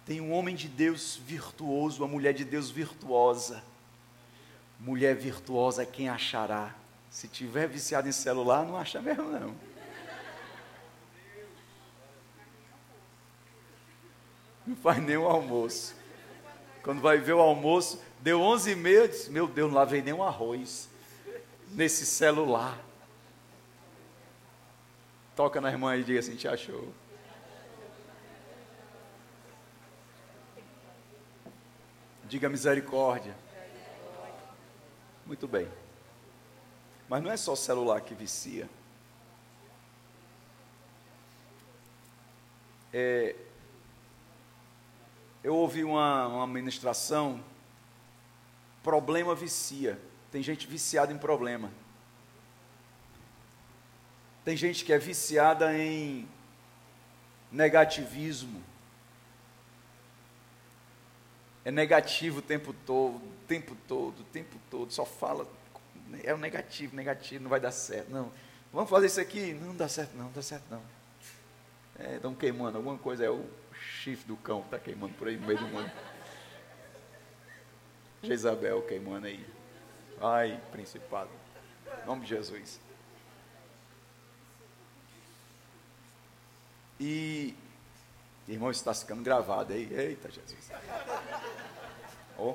Tem 0.04 0.20
um 0.20 0.32
homem 0.32 0.54
de 0.54 0.68
Deus 0.68 1.16
virtuoso, 1.16 2.04
uma 2.04 2.08
mulher 2.08 2.32
de 2.32 2.44
Deus 2.44 2.70
virtuosa. 2.70 3.60
Mulher 4.78 5.16
virtuosa 5.16 5.82
é 5.82 5.86
quem 5.86 6.08
achará. 6.08 6.72
Se 7.10 7.26
tiver 7.26 7.66
viciado 7.66 8.08
em 8.08 8.12
celular, 8.12 8.64
não 8.64 8.76
acha 8.76 9.02
mesmo 9.02 9.24
não. 9.24 9.52
Não 14.64 14.76
faz 14.76 15.02
nem 15.02 15.16
o 15.16 15.26
almoço. 15.26 15.96
Quando 16.84 17.00
vai 17.00 17.18
ver 17.18 17.32
o 17.32 17.40
almoço, 17.40 18.00
deu 18.20 18.40
onze 18.40 18.70
e 18.70 18.76
meu 18.76 19.48
Deus, 19.48 19.72
não 19.72 19.76
lavei 19.76 20.02
nem 20.02 20.14
um 20.14 20.22
arroz 20.22 20.88
nesse 21.72 22.06
celular. 22.06 22.85
Toca 25.36 25.60
na 25.60 25.70
irmã 25.70 25.94
e 25.94 26.02
diga 26.02 26.18
assim: 26.18 26.34
te 26.34 26.48
achou. 26.48 26.92
Diga 32.24 32.48
misericórdia. 32.48 33.36
Muito 35.26 35.46
bem. 35.46 35.68
Mas 37.06 37.22
não 37.22 37.30
é 37.30 37.36
só 37.36 37.54
celular 37.54 38.00
que 38.00 38.14
vicia. 38.14 38.68
É, 42.92 43.36
eu 45.44 45.54
ouvi 45.54 45.84
uma, 45.84 46.28
uma 46.28 46.46
ministração, 46.46 47.44
problema 48.82 49.34
vicia. 49.34 50.00
Tem 50.32 50.42
gente 50.42 50.66
viciada 50.66 51.12
em 51.12 51.18
problema. 51.18 51.70
Tem 54.46 54.56
gente 54.56 54.84
que 54.84 54.92
é 54.92 54.98
viciada 54.98 55.76
em 55.76 56.28
negativismo. 57.50 58.62
É 61.64 61.72
negativo 61.72 62.38
o 62.38 62.42
tempo 62.42 62.72
todo, 62.72 63.16
o 63.16 63.32
tempo 63.48 63.76
todo, 63.88 64.20
o 64.20 64.24
tempo 64.26 64.56
todo, 64.70 64.92
só 64.92 65.04
fala, 65.04 65.48
é 66.22 66.32
o 66.32 66.38
negativo, 66.38 66.94
negativo, 66.94 67.42
não 67.42 67.50
vai 67.50 67.58
dar 67.58 67.72
certo. 67.72 68.08
Não, 68.08 68.30
vamos 68.72 68.88
fazer 68.88 69.06
isso 69.06 69.20
aqui? 69.20 69.52
Não, 69.52 69.66
não 69.66 69.76
dá 69.76 69.88
certo, 69.88 70.16
não, 70.16 70.26
não 70.26 70.32
dá 70.32 70.42
certo, 70.42 70.64
não. 70.70 70.82
É, 71.98 72.14
estão 72.14 72.32
queimando 72.32 72.76
alguma 72.76 72.96
coisa, 72.96 73.24
é 73.24 73.28
o 73.28 73.44
chifre 73.74 74.28
do 74.28 74.36
cão 74.36 74.60
está 74.60 74.78
queimando 74.78 75.14
por 75.14 75.26
aí 75.26 75.36
no 75.36 75.44
meio 75.44 75.58
do 75.58 75.66
mundo. 75.66 75.90
Jezabel 78.22 78.80
queimando 78.82 79.26
aí. 79.26 79.44
Ai, 80.20 80.62
principado. 80.70 81.30
Em 82.04 82.06
nome 82.06 82.22
de 82.22 82.28
Jesus. 82.28 82.85
E, 86.98 87.54
irmão, 88.48 88.70
está 88.70 88.94
ficando 88.94 89.22
gravado 89.22 89.72
aí. 89.72 89.92
Eita, 89.92 90.30
Jesus. 90.30 90.70
Oh. 92.38 92.54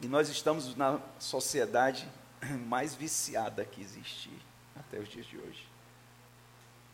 E 0.00 0.06
nós 0.06 0.28
estamos 0.28 0.76
na 0.76 1.00
sociedade 1.18 2.08
mais 2.66 2.94
viciada 2.94 3.64
que 3.64 3.80
existe 3.80 4.30
até 4.76 4.98
os 4.98 5.08
dias 5.08 5.26
de 5.26 5.38
hoje. 5.38 5.66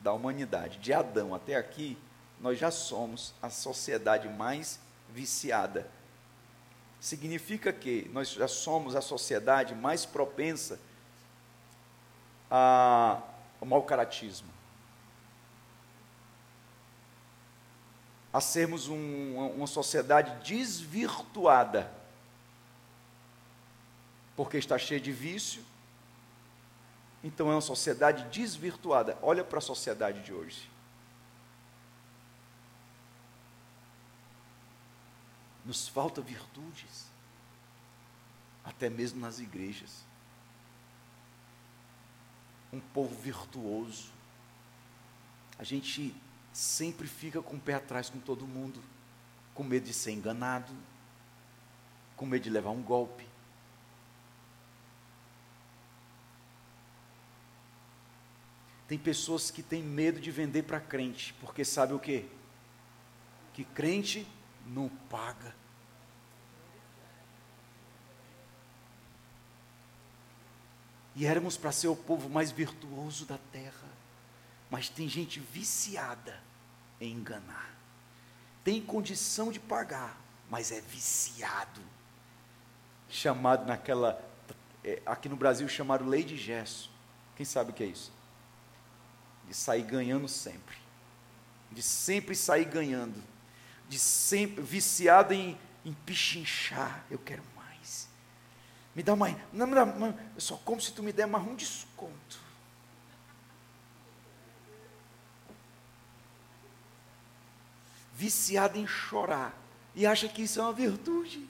Da 0.00 0.12
humanidade. 0.12 0.78
De 0.78 0.92
Adão 0.92 1.34
até 1.34 1.56
aqui, 1.56 1.98
nós 2.40 2.58
já 2.58 2.70
somos 2.70 3.34
a 3.42 3.50
sociedade 3.50 4.28
mais 4.28 4.80
viciada. 5.10 5.90
Significa 7.00 7.72
que 7.72 8.08
nós 8.12 8.30
já 8.30 8.48
somos 8.48 8.94
a 8.96 9.00
sociedade 9.00 9.74
mais 9.74 10.06
propensa 10.06 10.78
a, 12.54 13.22
o 13.58 13.64
mau 13.64 13.82
caratismo. 13.82 14.52
A 18.30 18.42
sermos 18.42 18.88
um, 18.88 19.38
uma 19.56 19.66
sociedade 19.66 20.46
desvirtuada, 20.46 21.90
porque 24.36 24.58
está 24.58 24.76
cheia 24.76 25.00
de 25.00 25.12
vício, 25.12 25.64
então 27.24 27.50
é 27.50 27.54
uma 27.54 27.60
sociedade 27.62 28.24
desvirtuada. 28.24 29.18
Olha 29.22 29.42
para 29.42 29.58
a 29.58 29.62
sociedade 29.62 30.22
de 30.22 30.32
hoje. 30.34 30.70
Nos 35.64 35.88
falta 35.88 36.20
virtudes, 36.20 37.06
até 38.64 38.90
mesmo 38.90 39.20
nas 39.20 39.38
igrejas. 39.38 40.11
Um 42.72 42.80
povo 42.80 43.14
virtuoso. 43.20 44.10
A 45.58 45.64
gente 45.64 46.14
sempre 46.52 47.06
fica 47.06 47.42
com 47.42 47.56
o 47.56 47.60
pé 47.60 47.74
atrás 47.74 48.10
com 48.10 48.18
todo 48.18 48.46
mundo, 48.46 48.82
com 49.54 49.62
medo 49.62 49.86
de 49.86 49.92
ser 49.92 50.12
enganado, 50.12 50.72
com 52.16 52.26
medo 52.26 52.42
de 52.42 52.50
levar 52.50 52.70
um 52.70 52.82
golpe. 52.82 53.26
Tem 58.88 58.98
pessoas 58.98 59.50
que 59.50 59.62
têm 59.62 59.82
medo 59.82 60.20
de 60.20 60.30
vender 60.30 60.64
para 60.64 60.78
crente, 60.78 61.34
porque 61.40 61.64
sabe 61.64 61.94
o 61.94 61.98
quê? 61.98 62.26
Que 63.54 63.64
crente 63.64 64.26
não 64.66 64.88
paga. 65.08 65.61
E 71.14 71.26
éramos 71.26 71.56
para 71.56 71.72
ser 71.72 71.88
o 71.88 71.96
povo 71.96 72.28
mais 72.28 72.50
virtuoso 72.50 73.26
da 73.26 73.38
terra. 73.52 73.88
Mas 74.70 74.88
tem 74.88 75.08
gente 75.08 75.38
viciada 75.38 76.40
em 77.00 77.12
enganar. 77.12 77.70
Tem 78.64 78.80
condição 78.80 79.52
de 79.52 79.60
pagar, 79.60 80.18
mas 80.48 80.72
é 80.72 80.80
viciado. 80.80 81.80
Chamado 83.08 83.66
naquela. 83.66 84.22
É, 84.82 85.02
aqui 85.04 85.28
no 85.28 85.36
Brasil 85.36 85.68
chamaram 85.68 86.06
lei 86.06 86.24
de 86.24 86.36
gesso. 86.36 86.90
Quem 87.36 87.44
sabe 87.44 87.70
o 87.70 87.74
que 87.74 87.82
é 87.82 87.86
isso? 87.86 88.12
De 89.46 89.54
sair 89.54 89.82
ganhando 89.82 90.28
sempre. 90.28 90.76
De 91.70 91.82
sempre 91.82 92.34
sair 92.34 92.64
ganhando. 92.64 93.22
De 93.88 93.98
sempre. 93.98 94.62
Viciado 94.62 95.34
em, 95.34 95.58
em 95.84 95.92
pichinchar. 95.92 97.04
Eu 97.10 97.18
quero. 97.18 97.51
Me 98.94 99.02
dá 99.02 99.16
mais. 99.16 99.36
Não 99.52 99.66
me 99.66 99.74
dá. 99.74 99.86
Eu 99.86 100.40
só 100.40 100.56
como 100.58 100.80
se 100.80 100.92
tu 100.92 101.02
me 101.02 101.12
der 101.12 101.26
mais 101.26 101.46
um 101.46 101.54
desconto. 101.54 102.42
viciada 108.22 108.78
em 108.78 108.86
chorar 108.86 109.52
e 109.96 110.06
acha 110.06 110.28
que 110.28 110.42
isso 110.42 110.60
é 110.60 110.62
uma 110.62 110.72
virtude. 110.72 111.44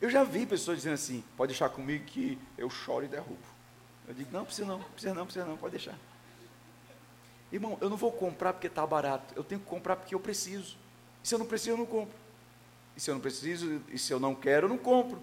Eu 0.00 0.08
já 0.08 0.22
vi 0.22 0.46
pessoas 0.46 0.78
dizendo 0.78 0.94
assim: 0.94 1.24
pode 1.36 1.50
deixar 1.50 1.68
comigo 1.68 2.04
que 2.04 2.38
eu 2.56 2.70
choro 2.70 3.04
e 3.04 3.08
derrubo. 3.08 3.36
Eu 4.06 4.14
digo: 4.14 4.30
não, 4.32 4.44
precisa 4.44 4.66
não, 4.68 4.80
precisa 4.80 5.14
não, 5.14 5.24
precisa 5.24 5.44
não, 5.44 5.56
pode 5.56 5.72
deixar. 5.72 5.98
Irmão, 7.50 7.76
eu 7.80 7.90
não 7.90 7.96
vou 7.96 8.12
comprar 8.12 8.52
porque 8.52 8.68
está 8.68 8.86
barato, 8.86 9.34
eu 9.34 9.42
tenho 9.42 9.60
que 9.60 9.66
comprar 9.66 9.96
porque 9.96 10.14
eu 10.14 10.20
preciso. 10.20 10.76
E 11.24 11.28
se 11.28 11.34
eu 11.34 11.38
não 11.40 11.46
preciso, 11.46 11.70
eu 11.70 11.76
não 11.78 11.86
compro. 11.86 12.16
E 12.96 13.00
se 13.00 13.10
eu 13.10 13.14
não 13.14 13.20
preciso, 13.20 13.82
e 13.88 13.98
se 13.98 14.12
eu 14.12 14.20
não 14.20 14.34
quero, 14.34 14.66
eu 14.66 14.68
não 14.68 14.78
compro. 14.78 15.20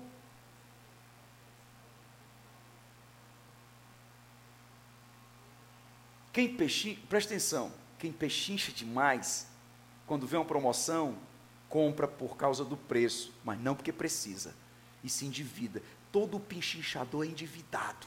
Quem 6.37 6.55
pechincha, 6.55 7.01
presta 7.09 7.33
atenção, 7.33 7.73
quem 7.97 8.11
pechincha 8.11 8.71
demais 8.71 9.47
quando 10.05 10.27
vê 10.27 10.37
uma 10.37 10.45
promoção, 10.45 11.17
compra 11.67 12.07
por 12.07 12.37
causa 12.37 12.63
do 12.63 12.77
preço, 12.77 13.33
mas 13.43 13.59
não 13.59 13.73
porque 13.73 13.91
precisa, 13.91 14.53
e 15.03 15.09
se 15.09 15.25
endivida. 15.25 15.81
Todo 16.11 16.39
pinchinchador 16.39 17.25
é 17.25 17.29
endividado. 17.29 18.05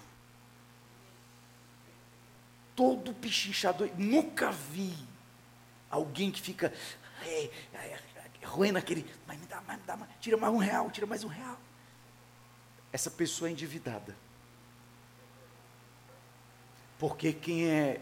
Todo 2.76 3.12
pinchinchador, 3.14 3.90
nunca 3.98 4.52
vi 4.52 4.94
alguém 5.90 6.30
que 6.30 6.40
fica 6.40 6.72
é, 7.26 7.50
é, 7.74 7.98
é, 8.44 8.78
aquele, 8.78 9.12
mas 9.26 9.40
me 9.40 9.46
dá, 9.46 9.60
mais, 9.62 9.80
me 9.80 9.84
dá, 9.84 9.96
mais, 9.96 10.12
tira 10.20 10.36
mais 10.36 10.54
um 10.54 10.58
real, 10.58 10.88
tira 10.92 11.04
mais 11.04 11.24
um 11.24 11.28
real. 11.28 11.60
Essa 12.92 13.10
pessoa 13.10 13.48
é 13.48 13.52
endividada. 13.52 14.16
Porque 16.96 17.32
quem 17.32 17.68
é 17.68 18.00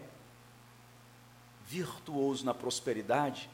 virtuoso 1.69 2.43
na 2.43 2.53
prosperidade, 2.53 3.47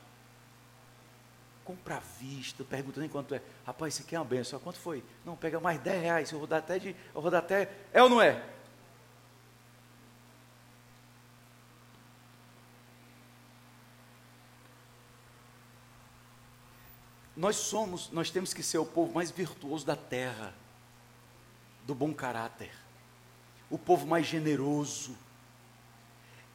compra 1.66 1.98
à 1.98 2.00
vista, 2.00 2.64
pergunta 2.64 3.02
nem 3.02 3.10
quanto 3.10 3.36
é. 3.36 3.42
Rapaz, 3.66 3.94
isso 3.94 4.04
aqui 4.04 4.16
é 4.16 4.20
uma 4.20 4.26
benção. 4.26 4.58
Quanto 4.60 4.80
foi? 4.80 5.04
Não, 5.26 5.36
pega 5.36 5.60
mais 5.60 5.80
10 5.82 6.02
reais. 6.02 6.32
Eu 6.32 6.40
vou 6.40 6.48
dar 6.48 6.60
até 6.60 6.80
de. 6.80 6.96
Eu 7.14 7.22
vou 7.22 7.30
dar 7.30 7.40
até. 7.40 7.70
É 7.92 8.02
ou 8.02 8.10
não 8.10 8.22
é? 8.22 8.42
Nós 17.36 17.58
somos, 17.58 18.10
nós 18.12 18.32
temos 18.32 18.54
que 18.54 18.64
ser 18.64 18.78
o 18.78 18.86
povo 18.86 19.14
mais 19.14 19.30
virtuoso 19.30 19.86
da 19.86 19.98
terra, 19.98 20.56
do 21.86 21.94
bom 21.94 22.14
caráter, 22.14 22.72
o 23.70 23.78
povo 23.78 24.08
mais 24.08 24.26
generoso. 24.26 25.18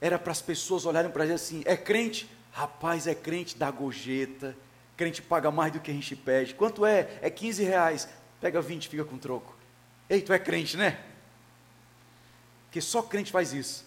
Era 0.00 0.18
para 0.18 0.32
as 0.32 0.40
pessoas 0.40 0.86
olharem 0.86 1.10
para 1.10 1.26
gente 1.26 1.34
assim: 1.34 1.62
é 1.64 1.76
crente? 1.76 2.30
Rapaz, 2.52 3.06
é 3.06 3.14
crente 3.14 3.56
da 3.56 3.70
gorjeta, 3.70 4.56
crente 4.96 5.22
paga 5.22 5.50
mais 5.50 5.72
do 5.72 5.80
que 5.80 5.90
a 5.90 5.94
gente 5.94 6.16
pede. 6.16 6.54
Quanto 6.54 6.84
é? 6.84 7.18
É 7.22 7.30
15 7.30 7.62
reais. 7.62 8.08
Pega 8.40 8.60
20, 8.60 8.88
fica 8.88 9.04
com 9.04 9.18
troco. 9.18 9.56
Ei, 10.08 10.22
tu 10.22 10.32
é 10.32 10.38
crente, 10.38 10.76
né? 10.76 10.98
Porque 12.64 12.80
só 12.80 13.02
crente 13.02 13.30
faz 13.30 13.52
isso. 13.52 13.84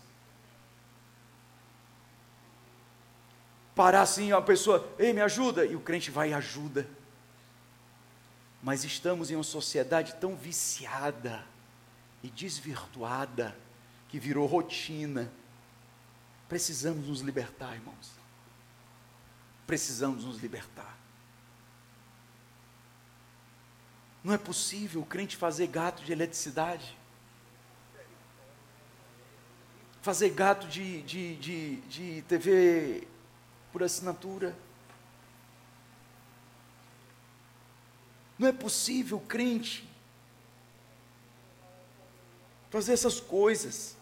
Parar 3.76 4.02
assim, 4.02 4.32
a 4.32 4.42
pessoa, 4.42 4.88
ei, 5.00 5.14
me 5.14 5.22
ajuda, 5.22 5.66
e 5.66 5.76
o 5.76 5.82
crente 5.82 6.12
vai 6.12 6.30
e 6.30 6.34
ajuda. 6.34 6.88
Mas 8.62 8.84
estamos 8.84 9.32
em 9.32 9.36
uma 9.36 9.44
sociedade 9.44 10.16
tão 10.16 10.36
viciada 10.36 11.44
e 12.22 12.30
desvirtuada 12.30 13.56
que 14.10 14.20
virou 14.20 14.46
rotina. 14.46 15.32
Precisamos 16.54 17.08
nos 17.08 17.22
libertar, 17.22 17.74
irmãos. 17.74 18.12
Precisamos 19.66 20.24
nos 20.24 20.40
libertar. 20.40 20.96
Não 24.24 24.32
é 24.32 24.38
possível 24.38 25.02
o 25.02 25.06
crente 25.06 25.36
fazer 25.36 25.66
gato 25.66 26.04
de 26.04 26.12
eletricidade. 26.12 26.96
Fazer 30.04 30.30
gato 30.30 30.68
de, 30.68 31.02
de, 31.02 31.36
de, 31.38 31.76
de 31.88 32.22
TV 32.28 33.08
por 33.72 33.82
assinatura. 33.82 34.56
Não 38.38 38.48
é 38.48 38.52
possível 38.52 39.18
o 39.18 39.22
crente 39.22 39.90
fazer 42.70 42.94
essas 42.94 43.20
coisas. 43.20 43.98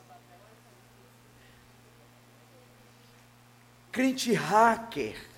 Crente 3.91 4.33
hacker. 4.33 5.31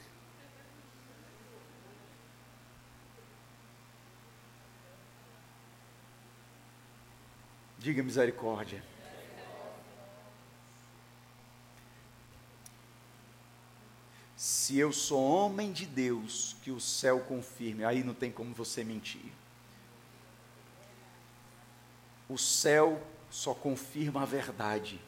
Diga 7.80 8.04
misericórdia. 8.04 8.84
Se 14.38 14.78
eu 14.78 14.92
sou 14.92 15.22
homem 15.22 15.72
de 15.72 15.86
Deus, 15.86 16.56
que 16.62 16.70
o 16.70 16.80
céu 16.80 17.22
confirme, 17.22 17.84
aí 17.84 18.04
não 18.04 18.14
tem 18.14 18.32
como 18.32 18.54
você 18.54 18.84
mentir. 18.84 19.32
O 22.30 22.38
céu 22.38 23.02
só 23.30 23.54
confirma 23.54 24.22
a 24.22 24.26
verdade. 24.26 25.00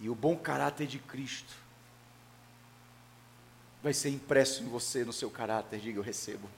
E 0.00 0.08
o 0.08 0.14
bom 0.14 0.36
caráter 0.36 0.86
de 0.86 0.98
Cristo 0.98 1.54
vai 3.82 3.92
ser 3.92 4.08
impresso 4.08 4.62
em 4.62 4.66
você, 4.66 5.04
no 5.04 5.12
seu 5.12 5.30
caráter. 5.30 5.78
Diga, 5.78 5.98
eu 5.98 6.02
recebo. 6.02 6.48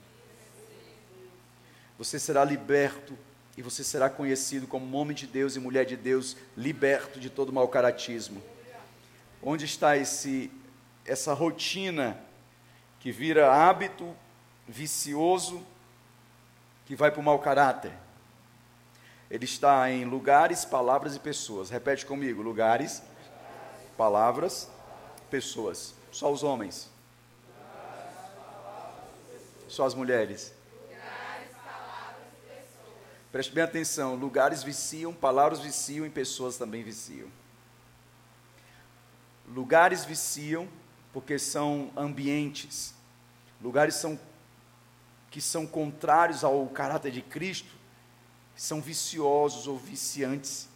Você 1.97 2.19
será 2.19 2.43
liberto 2.43 3.17
e 3.57 3.61
você 3.61 3.83
será 3.83 4.09
conhecido 4.09 4.67
como 4.67 4.95
homem 4.95 5.15
de 5.15 5.25
Deus 5.25 5.55
e 5.55 5.59
mulher 5.59 5.83
de 5.85 5.97
Deus, 5.97 6.37
liberto 6.55 7.19
de 7.19 7.29
todo 7.29 7.51
mau 7.51 7.67
caratismo. 7.67 8.41
Onde 9.41 9.65
está 9.65 9.97
esse 9.97 10.51
essa 11.05 11.33
rotina 11.33 12.19
que 12.99 13.11
vira 13.11 13.51
hábito 13.51 14.15
vicioso 14.67 15.65
que 16.85 16.95
vai 16.95 17.09
para 17.09 17.21
o 17.21 17.23
mau 17.23 17.39
caráter? 17.39 17.93
Ele 19.29 19.45
está 19.45 19.89
em 19.91 20.05
lugares, 20.05 20.63
palavras 20.63 21.15
e 21.15 21.19
pessoas. 21.19 21.69
Repete 21.69 22.05
comigo: 22.05 22.41
lugares, 22.41 23.01
palavras, 23.97 24.69
pessoas. 25.29 25.95
Só 26.11 26.31
os 26.31 26.43
homens? 26.43 26.89
Só 29.67 29.85
as 29.85 29.93
mulheres? 29.93 30.53
Preste 33.31 33.53
bem 33.53 33.63
atenção: 33.63 34.15
lugares 34.15 34.63
viciam, 34.63 35.13
palavras 35.13 35.59
viciam 35.59 36.05
e 36.05 36.09
pessoas 36.09 36.57
também 36.57 36.83
viciam. 36.83 37.27
Lugares 39.47 40.05
viciam 40.05 40.67
porque 41.13 41.39
são 41.39 41.91
ambientes, 41.95 42.93
lugares 43.61 43.95
são, 43.95 44.19
que 45.31 45.41
são 45.41 45.65
contrários 45.65 46.43
ao 46.43 46.67
caráter 46.67 47.11
de 47.11 47.21
Cristo, 47.21 47.73
são 48.55 48.81
viciosos 48.81 49.67
ou 49.67 49.77
viciantes. 49.77 50.67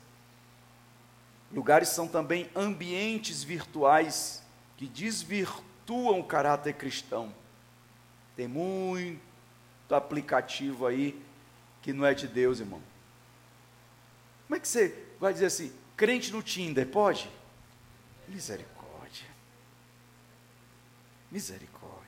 Lugares 1.54 1.90
são 1.90 2.08
também 2.08 2.50
ambientes 2.56 3.44
virtuais 3.44 4.42
que 4.78 4.88
desvirtuam 4.88 6.20
o 6.20 6.24
caráter 6.24 6.74
cristão. 6.74 7.34
Tem 8.36 8.48
muito 8.48 9.20
aplicativo 9.90 10.88
aí 10.88 11.22
que 11.82 11.92
não 11.92 12.06
é 12.06 12.14
de 12.14 12.28
Deus, 12.28 12.60
irmão. 12.60 12.82
Como 14.48 14.56
é 14.56 14.60
que 14.60 14.68
você 14.68 15.08
vai 15.20 15.34
dizer 15.34 15.48
assim, 15.48 15.74
crente 15.98 16.32
no 16.32 16.42
Tinder, 16.42 16.88
pode? 16.88 17.30
Misericórdia. 18.28 19.28
Misericórdia. 21.30 22.01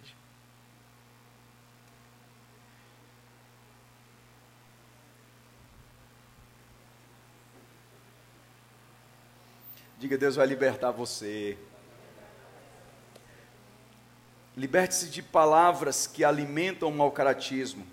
Diga, 10.03 10.17
Deus 10.17 10.35
vai 10.35 10.45
libertar 10.45 10.91
você. 10.91 11.57
Liberte-se 14.53 15.07
de 15.07 15.21
palavras 15.23 16.05
que 16.05 16.25
alimentam 16.25 16.89
o 16.89 16.93
mau 16.93 17.09
caratismo, 17.09 17.87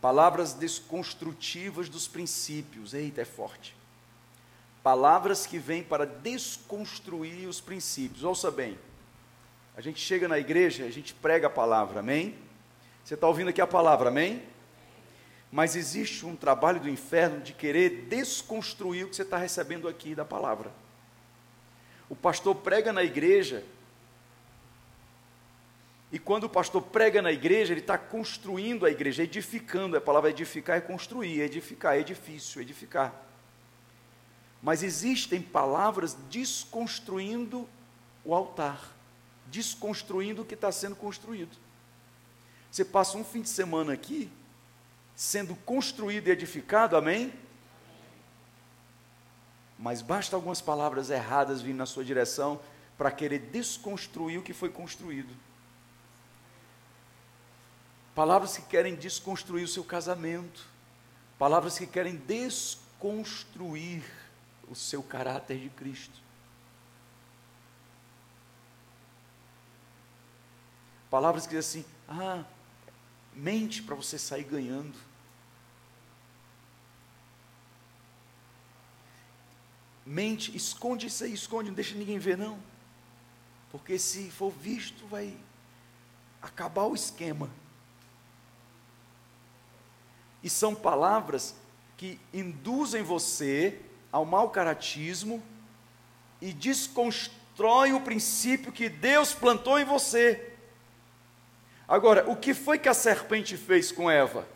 palavras 0.00 0.54
desconstrutivas 0.54 1.90
dos 1.90 2.08
princípios. 2.08 2.94
Eita, 2.94 3.20
é 3.20 3.24
forte. 3.26 3.76
Palavras 4.82 5.44
que 5.44 5.58
vêm 5.58 5.82
para 5.82 6.06
desconstruir 6.06 7.46
os 7.46 7.60
princípios. 7.60 8.24
Ouça 8.24 8.50
bem. 8.50 8.78
A 9.76 9.82
gente 9.82 10.00
chega 10.00 10.26
na 10.26 10.38
igreja, 10.38 10.86
a 10.86 10.90
gente 10.90 11.12
prega 11.12 11.48
a 11.48 11.50
palavra, 11.50 12.00
amém? 12.00 12.38
Você 13.04 13.12
está 13.12 13.28
ouvindo 13.28 13.50
aqui 13.50 13.60
a 13.60 13.66
palavra, 13.66 14.08
amém? 14.08 14.42
Mas 15.52 15.76
existe 15.76 16.24
um 16.24 16.34
trabalho 16.34 16.80
do 16.80 16.88
inferno 16.88 17.42
de 17.42 17.52
querer 17.52 18.06
desconstruir 18.08 19.04
o 19.04 19.10
que 19.10 19.16
você 19.16 19.20
está 19.20 19.36
recebendo 19.36 19.86
aqui 19.86 20.14
da 20.14 20.24
palavra. 20.24 20.72
O 22.08 22.16
pastor 22.16 22.54
prega 22.56 22.92
na 22.92 23.02
igreja, 23.02 23.64
e 26.14 26.18
quando 26.20 26.44
o 26.44 26.48
pastor 26.48 26.80
prega 26.80 27.20
na 27.20 27.32
igreja, 27.32 27.72
ele 27.72 27.80
está 27.80 27.98
construindo 27.98 28.86
a 28.86 28.90
igreja, 28.90 29.24
edificando. 29.24 29.96
A 29.96 30.00
palavra 30.00 30.30
edificar 30.30 30.76
é 30.76 30.80
construir, 30.80 31.40
edificar 31.40 31.96
é 31.96 31.98
edifício, 31.98 32.60
edificar. 32.60 33.12
Mas 34.62 34.84
existem 34.84 35.42
palavras 35.42 36.16
desconstruindo 36.30 37.68
o 38.24 38.32
altar, 38.32 38.94
desconstruindo 39.48 40.42
o 40.42 40.44
que 40.44 40.54
está 40.54 40.70
sendo 40.70 40.94
construído. 40.94 41.56
Você 42.70 42.84
passa 42.84 43.18
um 43.18 43.24
fim 43.24 43.42
de 43.42 43.48
semana 43.48 43.92
aqui, 43.92 44.30
sendo 45.16 45.56
construído 45.56 46.28
e 46.28 46.30
edificado, 46.30 46.96
amém? 46.96 47.32
Mas 49.78 50.00
basta 50.02 50.36
algumas 50.36 50.60
palavras 50.60 51.10
erradas 51.10 51.60
vindo 51.60 51.76
na 51.76 51.86
sua 51.86 52.04
direção 52.04 52.60
para 52.96 53.10
querer 53.10 53.38
desconstruir 53.38 54.38
o 54.38 54.42
que 54.42 54.52
foi 54.52 54.70
construído. 54.70 55.34
Palavras 58.14 58.56
que 58.56 58.62
querem 58.62 58.94
desconstruir 58.94 59.64
o 59.64 59.68
seu 59.68 59.82
casamento, 59.82 60.64
palavras 61.36 61.76
que 61.76 61.86
querem 61.86 62.16
desconstruir 62.16 64.04
o 64.68 64.74
seu 64.74 65.02
caráter 65.02 65.58
de 65.58 65.68
Cristo. 65.70 66.22
Palavras 71.10 71.46
que 71.46 71.56
dizem 71.56 71.82
assim: 71.82 71.90
ah, 72.08 72.44
mente 73.34 73.82
para 73.82 73.94
você 73.94 74.18
sair 74.18 74.44
ganhando. 74.44 74.96
Mente, 80.04 80.56
esconde 80.56 81.06
isso 81.06 81.24
aí, 81.24 81.32
esconde, 81.32 81.68
não 81.68 81.74
deixa 81.74 81.94
ninguém 81.94 82.18
ver, 82.18 82.36
não. 82.36 82.58
Porque 83.70 83.98
se 83.98 84.30
for 84.30 84.50
visto, 84.50 85.06
vai 85.06 85.36
acabar 86.40 86.84
o 86.84 86.94
esquema. 86.94 87.50
E 90.42 90.50
são 90.50 90.74
palavras 90.74 91.54
que 91.96 92.20
induzem 92.32 93.02
você 93.02 93.80
ao 94.12 94.24
mau 94.24 94.50
caratismo 94.50 95.42
e 96.40 96.52
desconstroem 96.52 97.94
o 97.94 98.00
princípio 98.00 98.70
que 98.70 98.88
Deus 98.88 99.32
plantou 99.32 99.78
em 99.78 99.84
você. 99.84 100.52
Agora, 101.88 102.30
o 102.30 102.36
que 102.36 102.52
foi 102.52 102.78
que 102.78 102.88
a 102.88 102.94
serpente 102.94 103.56
fez 103.56 103.90
com 103.90 104.10
Eva? 104.10 104.46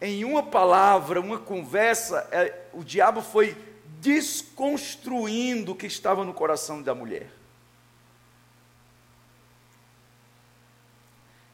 Em 0.00 0.24
uma 0.24 0.42
palavra, 0.42 1.20
uma 1.20 1.38
conversa, 1.38 2.28
é, 2.30 2.66
o 2.72 2.84
diabo 2.84 3.20
foi 3.20 3.56
desconstruindo 4.00 5.72
o 5.72 5.76
que 5.76 5.86
estava 5.86 6.24
no 6.24 6.32
coração 6.32 6.82
da 6.82 6.94
mulher. 6.94 7.30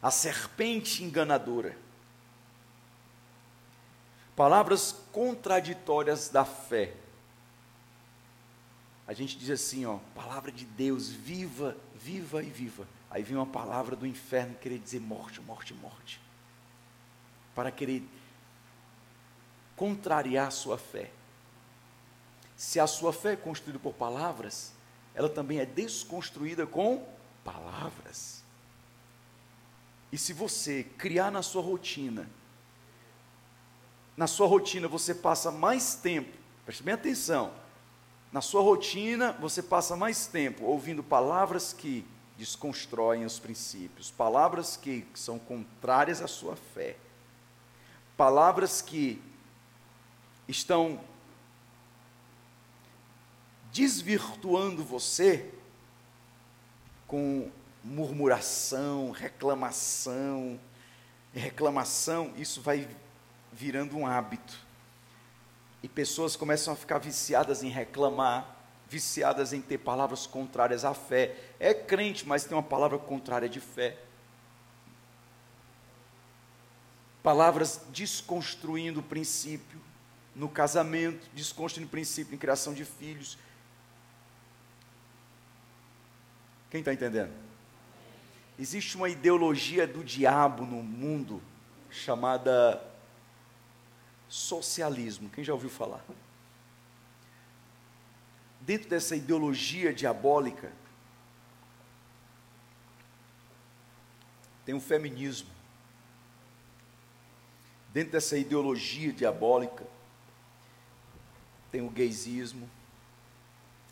A 0.03 0.11
serpente 0.11 1.03
enganadora. 1.03 1.77
Palavras 4.37 4.93
contraditórias 5.13 6.29
da 6.29 6.45
fé. 6.45 6.95
A 9.07 9.13
gente 9.13 9.39
diz 9.39 9.51
assim, 9.51 9.87
ó, 9.87 9.99
palavra 10.15 10.51
de 10.51 10.65
Deus, 10.65 11.09
viva, 11.09 11.77
viva 11.95 12.43
e 12.43 12.51
viva. 12.51 12.87
Aí 13.11 13.23
vem 13.23 13.37
uma 13.37 13.47
palavra 13.47 13.95
do 13.95 14.07
inferno 14.07 14.57
querer 14.57 14.79
dizer 14.79 15.01
morte, 15.01 15.41
morte, 15.41 15.73
morte. 15.75 16.21
Para 17.55 17.71
querer 17.71 18.03
contrariar 19.77 20.49
a 20.49 20.51
sua 20.51 20.77
fé. 20.77 21.11
Se 22.57 22.79
a 22.79 22.87
sua 22.87 23.13
fé 23.13 23.33
é 23.33 23.37
construída 23.37 23.79
por 23.79 23.95
palavras, 23.95 24.73
ela 25.15 25.29
também 25.29 25.59
é 25.59 25.67
desconstruída 25.67 26.67
com 26.67 27.07
palavras. 27.45 28.43
E 30.13 30.19
se 30.19 30.33
você 30.33 30.85
criar 30.97 31.31
na 31.31 31.43
sua 31.43 31.63
rotina, 31.63 32.29
na 34.17 34.27
sua 34.27 34.47
rotina 34.47 34.87
você 34.87 35.15
passa 35.15 35.51
mais 35.51 35.95
tempo, 35.97 36.37
preste 36.65 36.83
bem 36.83 36.95
atenção, 36.95 37.53
na 38.33 38.41
sua 38.41 38.63
rotina 38.63 39.33
você 39.33 39.63
passa 39.63 39.97
mais 39.97 40.27
tempo 40.27 40.65
ouvindo 40.65 41.03
palavras 41.03 41.73
que 41.73 42.07
desconstroem 42.37 43.25
os 43.25 43.39
princípios, 43.39 44.11
palavras 44.11 44.77
que 44.77 45.07
são 45.15 45.39
contrárias 45.39 46.21
à 46.21 46.29
sua 46.29 46.57
fé, 46.57 46.97
palavras 48.17 48.81
que 48.81 49.21
estão 50.49 51.01
desvirtuando 53.75 54.85
você 54.85 55.53
com 57.09 57.51
murmuração, 57.83 59.11
reclamação. 59.11 60.61
reclamação, 61.35 62.33
isso 62.37 62.63
vai 62.63 62.89
virando 63.53 63.97
um 63.97 64.07
hábito. 64.07 64.57
E 65.83 65.89
pessoas 65.89 66.37
começam 66.37 66.73
a 66.73 66.77
ficar 66.77 66.99
viciadas 66.99 67.65
em 67.65 67.69
reclamar, 67.69 68.57
viciadas 68.89 69.53
em 69.53 69.61
ter 69.61 69.79
palavras 69.79 70.25
contrárias 70.25 70.85
à 70.85 70.95
fé. 70.95 71.37
É 71.59 71.75
crente, 71.75 72.29
mas 72.29 72.45
tem 72.45 72.57
uma 72.57 72.63
palavra 72.63 72.97
contrária 72.97 73.49
de 73.49 73.59
fé. 73.59 73.99
Palavras 77.25 77.81
desconstruindo 77.89 79.01
o 79.01 79.03
princípio 79.03 79.81
no 80.33 80.49
casamento, 80.49 81.29
desconstruindo 81.35 81.89
o 81.89 81.91
princípio 81.91 82.37
em 82.37 82.39
criação 82.39 82.73
de 82.73 82.85
filhos, 82.85 83.37
Quem 86.75 86.81
está 86.81 86.93
entendendo? 86.93 87.33
Existe 88.59 88.97
uma 88.97 89.09
ideologia 89.09 89.87
do 89.87 90.03
diabo 90.03 90.67
no 90.67 90.83
mundo 90.83 91.41
chamada 91.89 92.85
socialismo. 94.29 95.31
Quem 95.31 95.45
já 95.45 95.53
ouviu 95.53 95.71
falar? 95.71 96.05
Dentro 98.61 98.89
dessa 98.89 99.15
ideologia 99.15 99.95
diabólica, 99.95 100.73
tem 104.67 104.75
o 104.75 104.81
feminismo. 104.81 105.51
Dentro 107.93 108.11
dessa 108.11 108.37
ideologia 108.37 109.13
diabólica, 109.13 109.87
tem 111.71 111.83
o 111.83 111.89
gaysismo. 111.89 112.69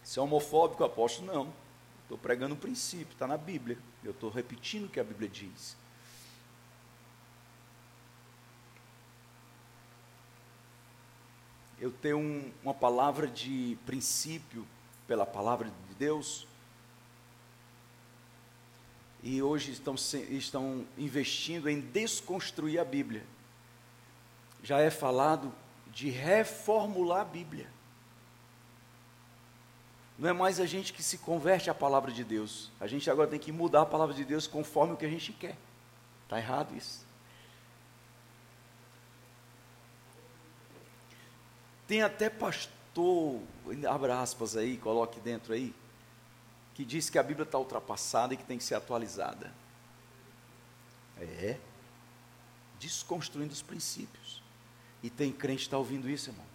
Se 0.03 0.18
é 0.18 0.22
homofóbico, 0.22 0.83
aposto 0.83 1.22
não. 1.22 1.62
Estou 2.03 2.18
pregando 2.18 2.55
um 2.55 2.59
princípio, 2.59 3.12
está 3.12 3.26
na 3.26 3.36
Bíblia. 3.36 3.78
Eu 4.05 4.11
estou 4.11 4.30
repetindo 4.30 4.86
o 4.86 4.88
que 4.88 5.00
a 5.00 5.05
Bíblia 5.05 5.28
diz. 5.28 5.76
Eu 11.80 11.90
tenho 11.90 12.18
um, 12.18 12.53
uma 12.62 12.72
palavra 12.72 13.26
de 13.26 13.76
princípio 13.84 14.64
pela 15.07 15.26
palavra 15.26 15.68
de 15.88 15.94
Deus. 15.94 16.46
E 19.22 19.42
hoje 19.42 19.72
estão, 19.72 19.94
estão 19.94 20.86
investindo 20.96 21.68
em 21.68 21.80
desconstruir 21.80 22.78
a 22.78 22.84
Bíblia. 22.84 23.24
Já 24.62 24.78
é 24.78 24.90
falado 24.90 25.53
de 25.92 26.09
reformular 26.09 27.22
a 27.22 27.24
Bíblia. 27.24 27.68
Não 30.19 30.29
é 30.29 30.33
mais 30.33 30.61
a 30.61 30.67
gente 30.67 30.93
que 30.93 31.03
se 31.03 31.19
converte 31.19 31.71
à 31.71 31.75
palavra 31.75 32.13
de 32.13 32.23
Deus. 32.23 32.71
A 32.79 32.87
gente 32.87 33.11
agora 33.11 33.29
tem 33.29 33.39
que 33.39 33.51
mudar 33.51 33.83
a 33.83 33.87
palavra 33.87 34.15
de 34.15 34.25
Deus 34.25 34.47
conforme 34.47 34.95
o 34.95 34.97
que 34.97 35.07
a 35.07 35.11
gente 35.11 35.33
quer. 35.33 35.57
Está 36.25 36.39
errado 36.39 36.77
isso. 36.77 37.05
Tem 41.87 42.03
até 42.03 42.31
pastor, 42.31 43.41
abra 43.89 44.21
aspas 44.21 44.57
aí, 44.57 44.77
coloque 44.77 45.21
dentro 45.21 45.53
aí, 45.53 45.75
que 46.75 46.85
diz 46.85 47.11
que 47.11 47.19
a 47.19 47.23
Bíblia 47.23 47.45
está 47.45 47.59
ultrapassada 47.59 48.33
e 48.33 48.37
que 48.37 48.45
tem 48.45 48.57
que 48.57 48.65
ser 48.65 48.75
atualizada. 48.75 49.53
É. 51.19 51.59
Desconstruindo 52.79 53.53
os 53.53 53.63
princípios. 53.63 54.43
E 55.03 55.11
tem 55.11 55.33
crente 55.33 55.59
que 55.59 55.67
está 55.67 55.79
ouvindo 55.79 56.09
isso, 56.09 56.31
irmão. 56.31 56.51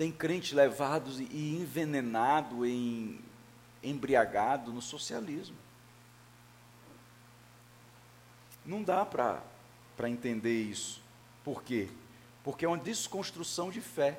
Tem 0.00 0.10
crente 0.10 0.54
levado 0.54 1.10
e 1.20 1.56
envenenado, 1.60 2.64
em, 2.64 3.20
embriagado 3.82 4.72
no 4.72 4.80
socialismo. 4.80 5.54
Não 8.64 8.82
dá 8.82 9.04
para 9.04 10.08
entender 10.08 10.58
isso. 10.62 11.02
Por 11.44 11.62
quê? 11.62 11.90
Porque 12.42 12.64
é 12.64 12.68
uma 12.68 12.78
desconstrução 12.78 13.70
de 13.70 13.82
fé. 13.82 14.18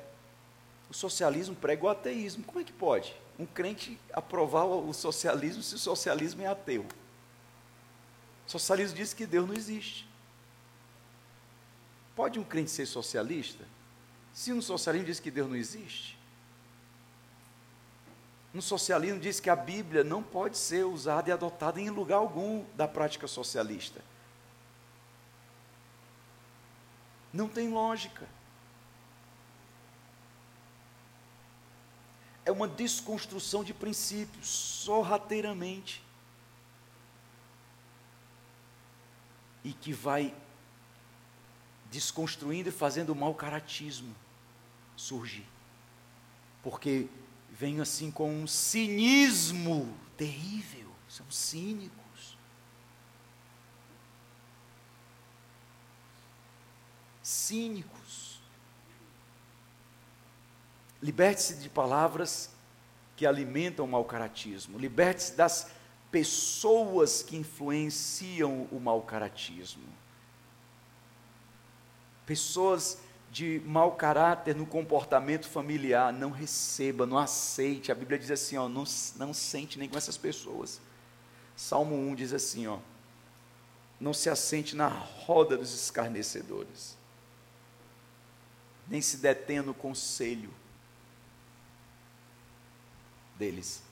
O 0.88 0.94
socialismo 0.94 1.56
prega 1.56 1.84
o 1.84 1.88
ateísmo. 1.88 2.44
Como 2.44 2.60
é 2.60 2.64
que 2.64 2.72
pode 2.72 3.12
um 3.36 3.44
crente 3.44 3.98
aprovar 4.12 4.64
o 4.66 4.92
socialismo 4.92 5.64
se 5.64 5.74
o 5.74 5.78
socialismo 5.78 6.42
é 6.42 6.46
ateu? 6.46 6.86
O 8.46 8.50
socialismo 8.52 8.96
diz 8.96 9.12
que 9.12 9.26
Deus 9.26 9.48
não 9.48 9.54
existe. 9.56 10.08
Pode 12.14 12.38
um 12.38 12.44
crente 12.44 12.70
ser 12.70 12.86
socialista? 12.86 13.64
Se 14.32 14.52
no 14.52 14.62
socialismo 14.62 15.06
diz 15.06 15.20
que 15.20 15.30
Deus 15.30 15.48
não 15.48 15.56
existe, 15.56 16.18
no 18.52 18.60
socialismo 18.60 19.18
diz 19.18 19.40
que 19.40 19.48
a 19.48 19.56
Bíblia 19.56 20.04
não 20.04 20.22
pode 20.22 20.58
ser 20.58 20.84
usada 20.84 21.30
e 21.30 21.32
adotada 21.32 21.80
em 21.80 21.88
lugar 21.88 22.16
algum 22.16 22.64
da 22.74 22.86
prática 22.86 23.26
socialista. 23.26 24.02
Não 27.32 27.48
tem 27.48 27.70
lógica. 27.70 28.28
É 32.44 32.52
uma 32.52 32.68
desconstrução 32.68 33.64
de 33.64 33.72
princípios, 33.72 34.48
sorrateiramente. 34.48 36.04
E 39.64 39.72
que 39.72 39.94
vai 39.94 40.34
desconstruindo 41.92 42.70
e 42.70 42.72
fazendo 42.72 43.10
o 43.10 43.14
mau 43.14 43.34
caratismo 43.34 44.16
surgir. 44.96 45.46
Porque 46.62 47.06
vem 47.50 47.80
assim 47.80 48.10
com 48.10 48.32
um 48.32 48.46
cinismo 48.46 49.94
terrível, 50.16 50.90
são 51.06 51.30
cínicos. 51.30 52.38
Cínicos. 57.22 58.40
Liberte-se 61.02 61.56
de 61.56 61.68
palavras 61.68 62.50
que 63.16 63.26
alimentam 63.26 63.84
o 63.84 63.88
mau 63.88 64.04
caratismo. 64.04 64.78
Liberte-se 64.78 65.34
das 65.36 65.70
pessoas 66.10 67.22
que 67.22 67.36
influenciam 67.36 68.66
o 68.70 68.80
mau 68.80 69.02
caratismo. 69.02 70.01
Pessoas 72.32 72.96
de 73.30 73.60
mau 73.66 73.94
caráter 73.94 74.56
no 74.56 74.64
comportamento 74.64 75.46
familiar, 75.46 76.10
não 76.10 76.30
receba, 76.30 77.04
não 77.04 77.18
aceite. 77.18 77.92
A 77.92 77.94
Bíblia 77.94 78.18
diz 78.18 78.30
assim, 78.30 78.56
ó, 78.56 78.70
não, 78.70 78.84
não 79.16 79.34
sente 79.34 79.78
nem 79.78 79.86
com 79.86 79.98
essas 79.98 80.16
pessoas. 80.16 80.80
Salmo 81.54 81.94
1 81.94 82.14
diz 82.14 82.32
assim, 82.32 82.66
ó, 82.66 82.78
não 84.00 84.14
se 84.14 84.30
assente 84.30 84.74
na 84.74 84.88
roda 84.88 85.58
dos 85.58 85.74
escarnecedores, 85.74 86.96
nem 88.88 89.02
se 89.02 89.18
detenha 89.18 89.62
no 89.62 89.74
conselho 89.74 90.54
deles, 93.36 93.82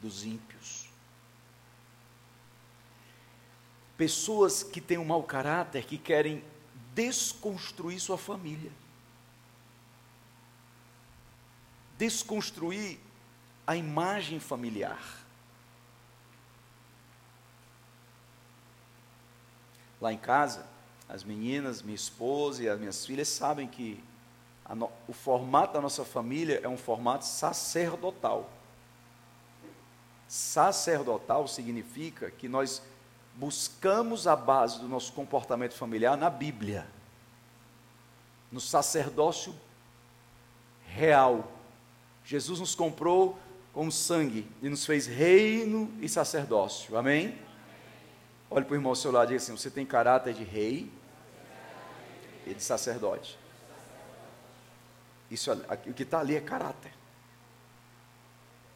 dos 0.00 0.24
ímpios. 0.24 0.81
Pessoas 4.02 4.64
que 4.64 4.80
têm 4.80 4.98
um 4.98 5.04
mau 5.04 5.22
caráter, 5.22 5.84
que 5.84 5.96
querem 5.96 6.42
desconstruir 6.92 8.00
sua 8.00 8.18
família. 8.18 8.72
Desconstruir 11.96 12.98
a 13.64 13.76
imagem 13.76 14.40
familiar. 14.40 15.00
Lá 20.00 20.12
em 20.12 20.18
casa, 20.18 20.66
as 21.08 21.22
meninas, 21.22 21.80
minha 21.80 21.94
esposa 21.94 22.64
e 22.64 22.68
as 22.68 22.80
minhas 22.80 23.06
filhas 23.06 23.28
sabem 23.28 23.68
que 23.68 24.02
no, 24.74 24.90
o 25.06 25.12
formato 25.12 25.74
da 25.74 25.80
nossa 25.80 26.04
família 26.04 26.58
é 26.60 26.68
um 26.68 26.76
formato 26.76 27.24
sacerdotal. 27.24 28.50
Sacerdotal 30.26 31.46
significa 31.46 32.32
que 32.32 32.48
nós 32.48 32.82
buscamos 33.34 34.26
a 34.26 34.36
base 34.36 34.78
do 34.80 34.88
nosso 34.88 35.12
comportamento 35.12 35.74
familiar 35.74 36.16
na 36.16 36.30
Bíblia, 36.30 36.86
no 38.50 38.60
sacerdócio 38.60 39.54
real. 40.86 41.50
Jesus 42.24 42.60
nos 42.60 42.74
comprou 42.74 43.38
com 43.72 43.90
sangue 43.90 44.46
e 44.60 44.68
nos 44.68 44.84
fez 44.84 45.06
reino 45.06 45.90
e 46.00 46.08
sacerdócio. 46.08 46.96
Amém? 46.96 47.38
Olhe 48.50 48.64
para 48.64 48.72
o 48.72 48.76
irmão 48.76 48.90
ao 48.90 48.96
seu 48.96 49.10
lado 49.10 49.26
e 49.26 49.28
diga 49.28 49.42
assim: 49.42 49.56
você 49.56 49.70
tem 49.70 49.86
caráter 49.86 50.34
de 50.34 50.44
rei 50.44 50.90
e 52.46 52.52
de 52.52 52.62
sacerdote. 52.62 53.38
Isso, 55.30 55.50
o 55.50 55.94
que 55.94 56.02
está 56.02 56.20
ali 56.20 56.36
é 56.36 56.40
caráter. 56.40 56.92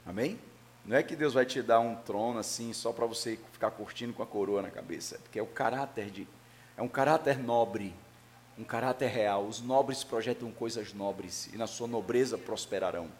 Amém? 0.06 0.40
Não 0.86 0.96
é 0.96 1.02
que 1.02 1.16
Deus 1.16 1.34
vai 1.34 1.44
te 1.44 1.60
dar 1.62 1.80
um 1.80 1.96
trono 1.96 2.38
assim 2.38 2.72
só 2.72 2.92
para 2.92 3.04
você 3.06 3.36
ficar 3.52 3.72
curtindo 3.72 4.12
com 4.12 4.22
a 4.22 4.26
coroa 4.26 4.62
na 4.62 4.70
cabeça, 4.70 5.18
porque 5.18 5.38
é 5.38 5.42
o 5.42 5.46
caráter 5.46 6.10
de 6.10 6.28
é 6.76 6.82
um 6.82 6.88
caráter 6.88 7.38
nobre, 7.38 7.92
um 8.56 8.62
caráter 8.62 9.08
real. 9.08 9.46
Os 9.46 9.60
nobres 9.60 10.04
projetam 10.04 10.50
coisas 10.52 10.92
nobres 10.92 11.52
e 11.52 11.56
na 11.56 11.66
sua 11.66 11.88
nobreza 11.88 12.38
prosperarão. 12.38 13.10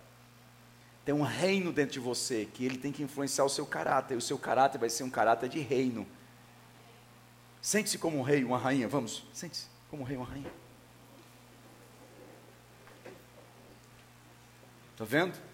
Tem 1.05 1.15
um 1.15 1.23
reino 1.23 1.73
dentro 1.73 1.95
de 1.95 2.01
você 2.01 2.45
que 2.45 2.65
ele 2.65 2.79
tem 2.79 2.93
que 2.93 3.03
influenciar 3.03 3.45
o 3.45 3.49
seu 3.49 3.67
caráter, 3.67 4.15
e 4.15 4.19
o 4.19 4.21
seu 4.21 4.39
caráter 4.39 4.79
vai 4.79 4.91
ser 4.91 5.05
um 5.05 5.11
caráter 5.11 5.49
de 5.49 5.59
reino. 5.59 6.07
Sente-se 7.63 7.99
como 7.99 8.19
um 8.19 8.23
rei, 8.23 8.45
uma 8.45 8.59
rainha, 8.59 8.87
vamos, 8.87 9.25
sente-se 9.33 9.67
como 9.91 10.03
um 10.03 10.05
rei, 10.05 10.17
uma 10.17 10.27
rainha. 10.27 10.53
Está 14.93 15.05
vendo? 15.05 15.46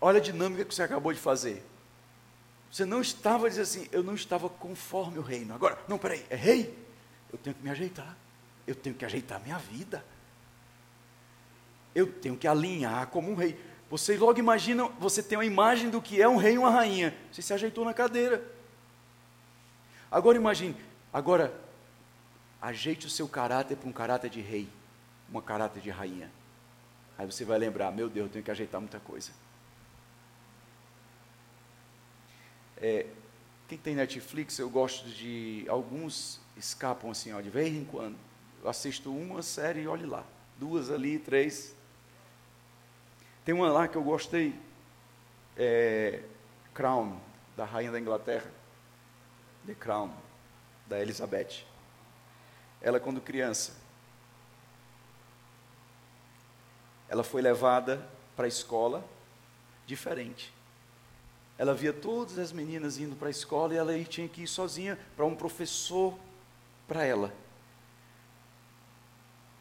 Olha 0.00 0.18
a 0.18 0.22
dinâmica 0.22 0.64
que 0.64 0.74
você 0.74 0.82
acabou 0.82 1.12
de 1.12 1.20
fazer. 1.20 1.62
Você 2.70 2.84
não 2.84 3.00
estava 3.00 3.48
dizendo 3.48 3.64
assim, 3.64 3.88
eu 3.90 4.02
não 4.02 4.14
estava 4.14 4.48
conforme 4.48 5.18
o 5.18 5.22
reino. 5.22 5.52
Agora, 5.52 5.78
não, 5.88 5.98
peraí, 5.98 6.24
é 6.30 6.36
rei? 6.36 6.78
Eu 7.32 7.38
tenho 7.38 7.54
que 7.54 7.62
me 7.62 7.70
ajeitar. 7.70 8.16
Eu 8.66 8.74
tenho 8.74 8.94
que 8.94 9.04
ajeitar 9.04 9.38
a 9.38 9.42
minha 9.42 9.58
vida. 9.58 10.04
Eu 11.94 12.10
tenho 12.12 12.36
que 12.36 12.46
alinhar 12.46 13.08
como 13.08 13.30
um 13.30 13.34
rei. 13.34 13.60
Você 13.90 14.16
logo 14.16 14.38
imagina, 14.38 14.84
você 15.00 15.20
tem 15.20 15.36
uma 15.36 15.44
imagem 15.44 15.90
do 15.90 16.00
que 16.00 16.22
é 16.22 16.28
um 16.28 16.36
rei 16.36 16.54
e 16.54 16.58
uma 16.58 16.70
rainha. 16.70 17.14
Você 17.32 17.42
se 17.42 17.52
ajeitou 17.52 17.84
na 17.84 17.92
cadeira. 17.92 18.42
Agora 20.08 20.36
imagine, 20.36 20.76
agora 21.12 21.52
ajeite 22.62 23.06
o 23.06 23.10
seu 23.10 23.28
caráter 23.28 23.76
para 23.76 23.88
um 23.88 23.92
caráter 23.92 24.30
de 24.30 24.40
rei, 24.40 24.68
um 25.32 25.40
caráter 25.40 25.80
de 25.80 25.90
rainha. 25.90 26.30
Aí 27.18 27.26
você 27.26 27.44
vai 27.44 27.58
lembrar, 27.58 27.90
meu 27.90 28.08
Deus, 28.08 28.26
eu 28.26 28.32
tenho 28.32 28.44
que 28.44 28.50
ajeitar 28.50 28.80
muita 28.80 29.00
coisa. 29.00 29.32
É, 32.80 33.06
quem 33.68 33.76
tem 33.76 33.94
Netflix, 33.94 34.58
eu 34.58 34.70
gosto 34.70 35.08
de. 35.08 35.64
Alguns 35.68 36.40
escapam 36.56 37.10
assim, 37.10 37.32
ó, 37.32 37.40
de 37.40 37.50
vez 37.50 37.74
em 37.74 37.84
quando. 37.84 38.16
Eu 38.62 38.68
assisto 38.68 39.14
uma 39.14 39.42
série 39.42 39.82
e 39.82 39.88
olhe 39.88 40.06
lá. 40.06 40.24
Duas 40.58 40.90
ali, 40.90 41.18
três. 41.18 41.74
Tem 43.44 43.54
uma 43.54 43.70
lá 43.70 43.86
que 43.86 43.96
eu 43.96 44.02
gostei. 44.02 44.58
É, 45.56 46.22
Crown, 46.74 47.20
da 47.56 47.64
Rainha 47.64 47.92
da 47.92 48.00
Inglaterra. 48.00 48.50
The 49.66 49.74
Crown, 49.74 50.10
da 50.86 50.98
Elizabeth. 51.00 51.64
Ela, 52.80 52.98
quando 52.98 53.20
criança, 53.20 53.76
ela 57.08 57.22
foi 57.22 57.42
levada 57.42 58.08
para 58.34 58.46
a 58.46 58.48
escola 58.48 59.04
diferente. 59.86 60.52
Ela 61.60 61.74
via 61.74 61.92
todas 61.92 62.38
as 62.38 62.52
meninas 62.52 62.96
indo 62.96 63.14
para 63.14 63.28
a 63.28 63.30
escola 63.30 63.74
e 63.74 63.76
ela 63.76 64.04
tinha 64.04 64.26
que 64.26 64.44
ir 64.44 64.46
sozinha 64.46 64.98
para 65.14 65.26
um 65.26 65.36
professor 65.36 66.18
para 66.88 67.04
ela. 67.04 67.34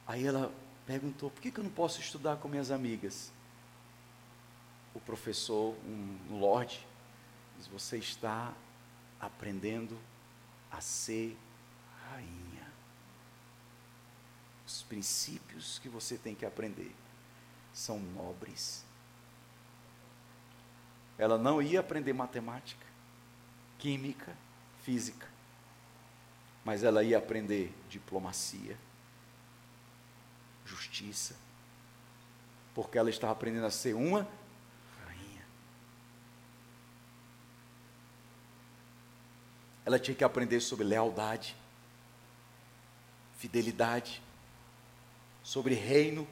Aí 0.07 0.25
ela 0.25 0.49
perguntou: 0.85 1.29
por 1.29 1.41
que, 1.41 1.51
que 1.51 1.59
eu 1.59 1.63
não 1.65 1.69
posso 1.69 1.99
estudar 1.99 2.37
com 2.37 2.47
minhas 2.47 2.71
amigas? 2.71 3.33
O 4.95 5.01
professor, 5.01 5.75
um, 5.85 6.17
um 6.31 6.39
lorde, 6.39 6.87
diz: 7.57 7.67
você 7.67 7.97
está 7.97 8.53
aprendendo 9.19 9.99
a 10.71 10.79
ser 10.79 11.37
rainha. 12.07 12.71
Os 14.65 14.83
princípios 14.83 15.79
que 15.79 15.89
você 15.89 16.17
tem 16.17 16.33
que 16.33 16.45
aprender 16.45 16.95
são 17.73 17.99
nobres. 17.99 18.87
Ela 21.19 21.37
não 21.37 21.61
ia 21.61 21.81
aprender 21.81 22.13
matemática, 22.13 22.85
química, 23.77 24.33
física, 24.83 25.27
mas 26.63 26.81
ela 26.81 27.03
ia 27.03 27.17
aprender 27.17 27.75
diplomacia, 27.89 28.77
justiça, 30.65 31.35
porque 32.73 32.97
ela 32.97 33.09
estava 33.09 33.33
aprendendo 33.33 33.65
a 33.65 33.71
ser 33.71 33.95
uma 33.95 34.25
rainha. 35.05 35.45
Ela 39.85 39.99
tinha 39.99 40.15
que 40.15 40.23
aprender 40.23 40.61
sobre 40.61 40.85
lealdade, 40.85 41.53
fidelidade, 43.35 44.21
sobre 45.43 45.73
reino, 45.73 46.25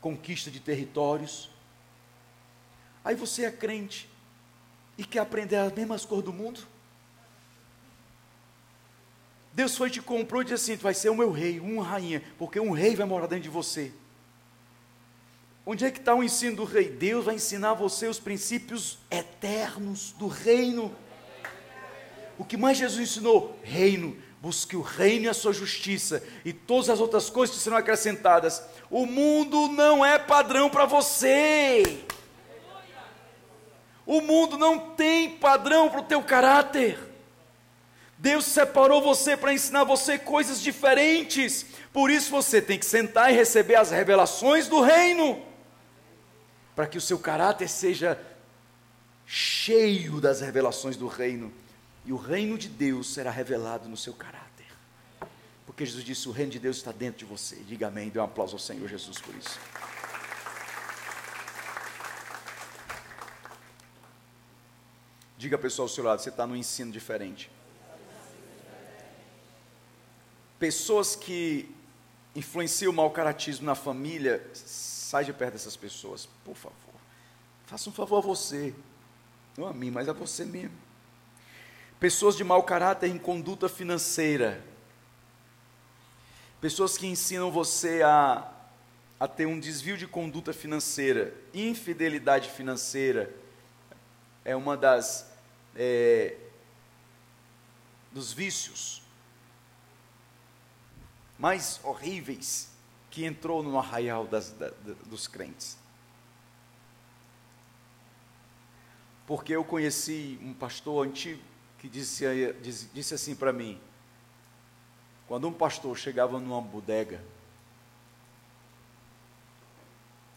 conquista 0.00 0.50
de 0.50 0.60
territórios. 0.60 1.51
Aí 3.04 3.14
você 3.14 3.44
é 3.44 3.50
crente 3.50 4.08
e 4.96 5.04
quer 5.04 5.20
aprender 5.20 5.56
as 5.56 5.72
mesmas 5.72 6.04
cores 6.04 6.24
do 6.24 6.32
mundo? 6.32 6.60
Deus 9.52 9.76
foi 9.76 9.90
te 9.90 10.00
comprou 10.00 10.42
e 10.42 10.44
disse 10.44 10.54
assim: 10.54 10.76
tu 10.76 10.82
vai 10.82 10.94
ser 10.94 11.10
o 11.10 11.14
meu 11.14 11.30
rei, 11.30 11.60
uma 11.60 11.84
rainha, 11.84 12.22
porque 12.38 12.58
um 12.58 12.70
rei 12.70 12.96
vai 12.96 13.06
morar 13.06 13.26
dentro 13.26 13.44
de 13.44 13.48
você. 13.48 13.92
Onde 15.64 15.84
é 15.84 15.90
que 15.90 15.98
está 15.98 16.14
o 16.14 16.24
ensino 16.24 16.56
do 16.56 16.64
rei? 16.64 16.88
Deus 16.88 17.24
vai 17.24 17.36
ensinar 17.36 17.74
você 17.74 18.06
os 18.06 18.18
princípios 18.18 18.98
eternos 19.10 20.12
do 20.12 20.26
reino. 20.26 20.94
O 22.36 22.44
que 22.44 22.56
mais 22.56 22.78
Jesus 22.78 23.10
ensinou? 23.10 23.58
Reino. 23.62 24.16
Busque 24.40 24.76
o 24.76 24.82
reino 24.82 25.26
e 25.26 25.28
a 25.28 25.34
sua 25.34 25.52
justiça, 25.52 26.20
e 26.44 26.52
todas 26.52 26.90
as 26.90 26.98
outras 26.98 27.30
coisas 27.30 27.54
serão 27.58 27.76
acrescentadas. 27.76 28.60
O 28.90 29.06
mundo 29.06 29.68
não 29.68 30.04
é 30.04 30.18
padrão 30.18 30.68
para 30.68 30.84
você. 30.84 32.04
O 34.06 34.20
mundo 34.20 34.58
não 34.58 34.90
tem 34.90 35.30
padrão 35.30 35.88
para 35.88 36.00
o 36.00 36.04
teu 36.04 36.22
caráter. 36.22 36.98
Deus 38.18 38.44
separou 38.44 39.02
você 39.02 39.36
para 39.36 39.52
ensinar 39.52 39.84
você 39.84 40.18
coisas 40.18 40.60
diferentes. 40.60 41.66
Por 41.92 42.10
isso 42.10 42.30
você 42.30 42.62
tem 42.62 42.78
que 42.78 42.86
sentar 42.86 43.32
e 43.32 43.36
receber 43.36 43.74
as 43.74 43.90
revelações 43.90 44.68
do 44.68 44.80
reino. 44.80 45.42
Para 46.74 46.86
que 46.86 46.98
o 46.98 47.00
seu 47.00 47.18
caráter 47.18 47.68
seja 47.68 48.20
cheio 49.26 50.20
das 50.20 50.40
revelações 50.40 50.96
do 50.96 51.06
reino. 51.06 51.52
E 52.04 52.12
o 52.12 52.16
reino 52.16 52.58
de 52.58 52.68
Deus 52.68 53.12
será 53.12 53.30
revelado 53.30 53.88
no 53.88 53.96
seu 53.96 54.12
caráter. 54.12 54.66
Porque 55.66 55.84
Jesus 55.84 56.04
disse: 56.04 56.28
o 56.28 56.32
reino 56.32 56.52
de 56.52 56.58
Deus 56.58 56.76
está 56.76 56.92
dentro 56.92 57.18
de 57.18 57.24
você. 57.24 57.56
Diga 57.56 57.88
amém. 57.88 58.08
Dê 58.08 58.18
um 58.18 58.24
aplauso 58.24 58.54
ao 58.54 58.60
Senhor 58.60 58.88
Jesus 58.88 59.18
por 59.18 59.34
isso. 59.34 59.58
Diga 65.42 65.58
pessoal 65.58 65.86
ao 65.86 65.88
seu 65.88 66.04
lado: 66.04 66.22
você 66.22 66.28
está 66.28 66.46
no 66.46 66.54
ensino 66.54 66.92
diferente. 66.92 67.50
Pessoas 70.56 71.16
que 71.16 71.68
influenciam 72.32 72.92
o 72.92 72.94
mau 72.94 73.10
caratismo 73.10 73.66
na 73.66 73.74
família, 73.74 74.48
sai 74.54 75.24
de 75.24 75.32
perto 75.32 75.54
dessas 75.54 75.76
pessoas, 75.76 76.28
por 76.44 76.54
favor. 76.54 76.94
Faça 77.66 77.90
um 77.90 77.92
favor 77.92 78.18
a 78.18 78.20
você, 78.20 78.72
não 79.58 79.66
a 79.66 79.72
mim, 79.72 79.90
mas 79.90 80.08
a 80.08 80.12
você 80.12 80.44
mesmo. 80.44 80.78
Pessoas 81.98 82.36
de 82.36 82.44
mau 82.44 82.62
caráter 82.62 83.10
em 83.10 83.18
conduta 83.18 83.68
financeira, 83.68 84.64
pessoas 86.60 86.96
que 86.96 87.08
ensinam 87.08 87.50
você 87.50 88.00
a, 88.02 88.48
a 89.18 89.26
ter 89.26 89.46
um 89.46 89.58
desvio 89.58 89.96
de 89.96 90.06
conduta 90.06 90.52
financeira, 90.52 91.34
infidelidade 91.52 92.48
financeira, 92.48 93.34
é 94.44 94.54
uma 94.54 94.76
das 94.76 95.31
é, 95.76 96.36
dos 98.12 98.32
vícios 98.32 99.02
mais 101.38 101.80
horríveis 101.82 102.70
que 103.10 103.24
entrou 103.24 103.62
no 103.62 103.78
arraial 103.78 104.26
das, 104.26 104.52
da, 104.52 104.70
dos 105.06 105.26
crentes. 105.26 105.76
Porque 109.26 109.54
eu 109.54 109.64
conheci 109.64 110.38
um 110.42 110.54
pastor 110.54 111.06
antigo 111.06 111.42
que 111.78 111.88
disse, 111.88 112.24
disse, 112.62 112.88
disse 112.94 113.14
assim 113.14 113.34
para 113.34 113.52
mim: 113.52 113.80
quando 115.26 115.48
um 115.48 115.52
pastor 115.52 115.96
chegava 115.98 116.38
numa 116.38 116.60
bodega 116.60 117.22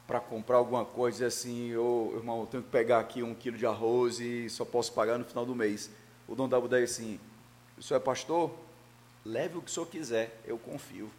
para 0.07 0.19
comprar 0.19 0.57
alguma 0.57 0.85
coisa, 0.85 1.13
dizia 1.15 1.27
assim, 1.27 1.75
oh, 1.75 2.13
irmão, 2.15 2.41
eu 2.41 2.45
tenho 2.45 2.63
que 2.63 2.69
pegar 2.69 2.99
aqui 2.99 3.23
um 3.23 3.33
quilo 3.33 3.57
de 3.57 3.65
arroz 3.65 4.19
e 4.19 4.49
só 4.49 4.63
posso 4.63 4.93
pagar 4.93 5.17
no 5.17 5.25
final 5.25 5.45
do 5.45 5.55
mês. 5.55 5.89
O 6.27 6.35
dono 6.35 6.49
da 6.49 6.59
bodega 6.59 6.83
assim, 6.83 7.19
o 7.77 7.81
senhor 7.81 7.99
é 7.99 8.03
pastor? 8.03 8.55
Leve 9.23 9.57
o 9.57 9.61
que 9.61 9.69
o 9.69 9.73
senhor 9.73 9.87
quiser, 9.87 10.39
eu 10.45 10.57
confio. 10.57 11.09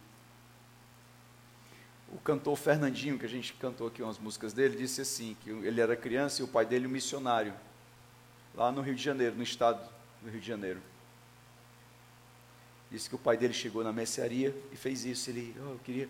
O 2.09 2.17
cantor 2.19 2.55
Fernandinho, 2.55 3.19
que 3.19 3.25
a 3.25 3.29
gente 3.29 3.53
cantou 3.53 3.87
aqui 3.87 4.01
umas 4.01 4.17
músicas 4.17 4.53
dele, 4.53 4.77
disse 4.77 5.01
assim, 5.01 5.35
que 5.43 5.49
ele 5.49 5.81
era 5.81 5.95
criança 5.95 6.41
e 6.41 6.45
o 6.45 6.47
pai 6.47 6.65
dele 6.65 6.87
um 6.87 6.89
missionário, 6.89 7.53
lá 8.55 8.71
no 8.71 8.81
Rio 8.81 8.95
de 8.95 9.03
Janeiro, 9.03 9.35
no 9.35 9.43
estado 9.43 9.87
do 10.21 10.29
Rio 10.29 10.39
de 10.39 10.47
Janeiro. 10.47 10.81
Disse 12.89 13.09
que 13.09 13.15
o 13.15 13.19
pai 13.19 13.35
dele 13.35 13.53
chegou 13.53 13.83
na 13.83 13.91
mercearia 13.91 14.55
e 14.71 14.77
fez 14.77 15.03
isso. 15.03 15.29
Ele, 15.29 15.53
oh, 15.59 15.71
eu 15.71 15.79
queria. 15.83 16.09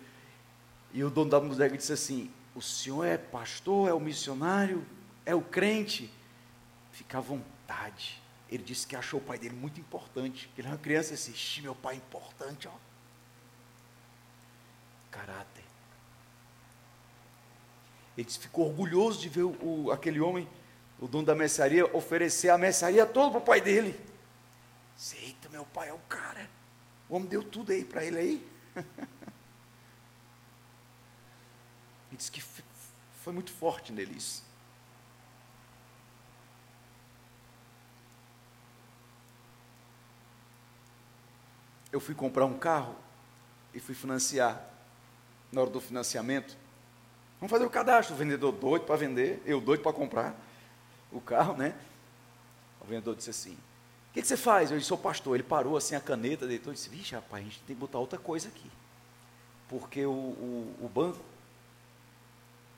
E 0.93 1.03
o 1.03 1.09
dono 1.09 1.32
da 1.32 1.39
bodega 1.39 1.75
disse 1.75 1.91
assim: 1.91 2.32
O 2.58 2.62
senhor 2.62 3.05
é 3.05 3.20
pastor, 3.20 3.88
é 3.88 3.93
o 3.93 3.99
missionário, 3.99 4.84
é 5.24 5.36
o 5.36 5.41
crente? 5.43 6.12
Fica 6.91 7.20
à 7.20 7.22
vontade. 7.22 8.20
Ele 8.49 8.64
disse 8.64 8.88
que 8.88 8.95
achou 8.95 9.20
o 9.20 9.24
pai 9.24 9.38
dele 9.38 9.55
muito 9.55 9.80
importante. 9.80 10.49
Ele 10.58 10.66
era 10.66 10.76
uma 10.76 10.82
criança 10.82 11.14
e 11.14 11.16
disse: 11.16 11.62
meu 11.62 11.76
pai 11.76 11.93
é 11.93 11.97
importante, 11.97 12.68
ó. 12.68 12.72
Caráter. 15.12 15.64
Ele 18.18 18.26
disse, 18.26 18.39
ficou 18.39 18.66
orgulhoso 18.66 19.20
de 19.20 19.30
ver 19.30 19.43
o, 19.43 19.55
o, 19.64 19.91
aquele 19.91 20.20
homem, 20.20 20.49
o 20.99 21.08
dono 21.08 21.28
da 21.28 21.36
mercearia, 21.36 21.86
oferecer 21.95 22.49
a 22.49 22.58
mercearia 22.58 23.05
toda 23.05 23.30
para 23.30 23.38
o 23.38 23.41
pai 23.41 23.62
dele. 23.62 23.95
Eita, 25.22 25.47
meu 25.49 25.64
pai 25.64 25.89
é 25.89 25.93
o 25.93 25.99
cara. 26.10 26.49
O 27.08 27.18
homem 27.18 27.30
deu 27.30 27.43
tudo 27.43 27.72
aí 27.72 27.86
para 27.86 28.03
ele 28.03 28.18
aí. 28.18 28.47
Ele 32.10 32.18
disse 32.18 32.32
que 32.32 32.41
foi 32.41 33.34
muito 33.34 33.51
forte 33.51 33.91
nele 33.91 34.16
isso. 34.18 34.45
Eu 41.91 41.99
fui 41.99 42.14
comprar 42.14 42.45
um 42.45 42.58
carro 42.58 42.95
e 43.74 43.80
fui 43.80 43.95
financiar. 43.95 44.62
Na 45.51 45.62
hora 45.62 45.70
do 45.70 45.80
financiamento, 45.80 46.58
vamos 47.39 47.49
fazer 47.49 47.66
o 47.66 47.70
cadastro. 47.70 48.14
O 48.14 48.18
vendedor 48.18 48.51
doido 48.51 48.86
para 48.86 48.97
vender, 48.97 49.41
eu 49.45 49.62
doido 49.62 49.82
para 49.82 49.93
comprar 49.93 50.36
o 51.12 51.22
carro, 51.22 51.55
né? 51.55 51.74
O 52.82 52.86
vendedor 52.86 53.16
disse 53.16 53.30
assim: 53.30 53.58
que, 54.18 54.22
que 54.24 54.28
você 54.28 54.38
faz? 54.38 54.72
Eu 54.72 54.78
disse, 54.78 54.88
sou 54.88 54.97
pastor. 54.97 55.36
Ele 55.36 55.43
parou 55.43 55.78
assim 55.78 55.93
a 55.93 56.01
caneta, 56.01 56.47
deitou 56.47 56.74
e 56.74 56.76
disse, 56.76 56.89
vixe, 56.89 57.14
rapaz, 57.14 57.41
a 57.41 57.45
gente 57.45 57.60
tem 57.68 57.76
que 57.76 57.80
botar 57.80 57.99
outra 57.99 58.18
coisa 58.18 58.47
aqui. 58.47 58.70
Porque 59.70 60.05
o, 60.05 60.12
o, 60.12 60.76
o 60.82 60.89
banco, 60.89 61.20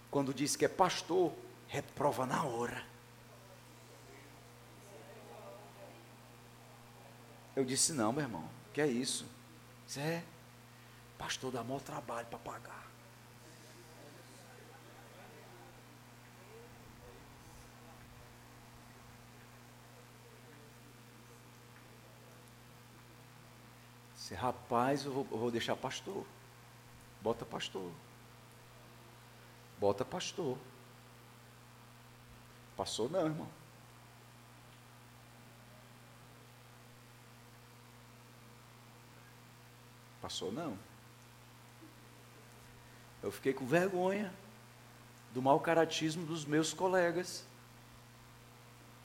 quando 0.10 0.34
diz 0.34 0.56
que 0.56 0.66
é 0.66 0.68
pastor, 0.68 1.34
reprova 1.68 2.26
na 2.26 2.44
hora. 2.44 2.84
Eu 7.56 7.66
disse, 7.66 7.94
não, 7.94 8.12
meu 8.12 8.24
irmão, 8.24 8.50
que 8.74 8.82
é 8.82 8.88
isso? 8.88 9.26
é, 9.98 10.24
pastor 11.18 11.52
dá 11.52 11.64
maior 11.64 11.82
trabalho 11.82 12.28
para 12.28 12.40
pagar. 12.40 12.88
Você, 24.16 24.36
rapaz, 24.36 25.06
eu 25.06 25.12
vou, 25.12 25.28
eu 25.32 25.38
vou 25.40 25.50
deixar 25.50 25.76
pastor. 25.76 26.24
Bota 27.20 27.46
pastor. 27.46 27.92
Bota 29.80 30.04
pastor. 30.04 30.58
Passou 32.76 33.10
não, 33.10 33.26
irmão. 33.26 33.48
Passou 40.22 40.52
não. 40.52 40.78
Eu 43.24 43.32
fiquei 43.32 43.54
com 43.54 43.66
vergonha 43.66 44.34
do 45.34 45.42
mau 45.42 45.60
caratismo 45.60 46.26
dos 46.26 46.46
meus 46.46 46.74
colegas. 46.74 47.46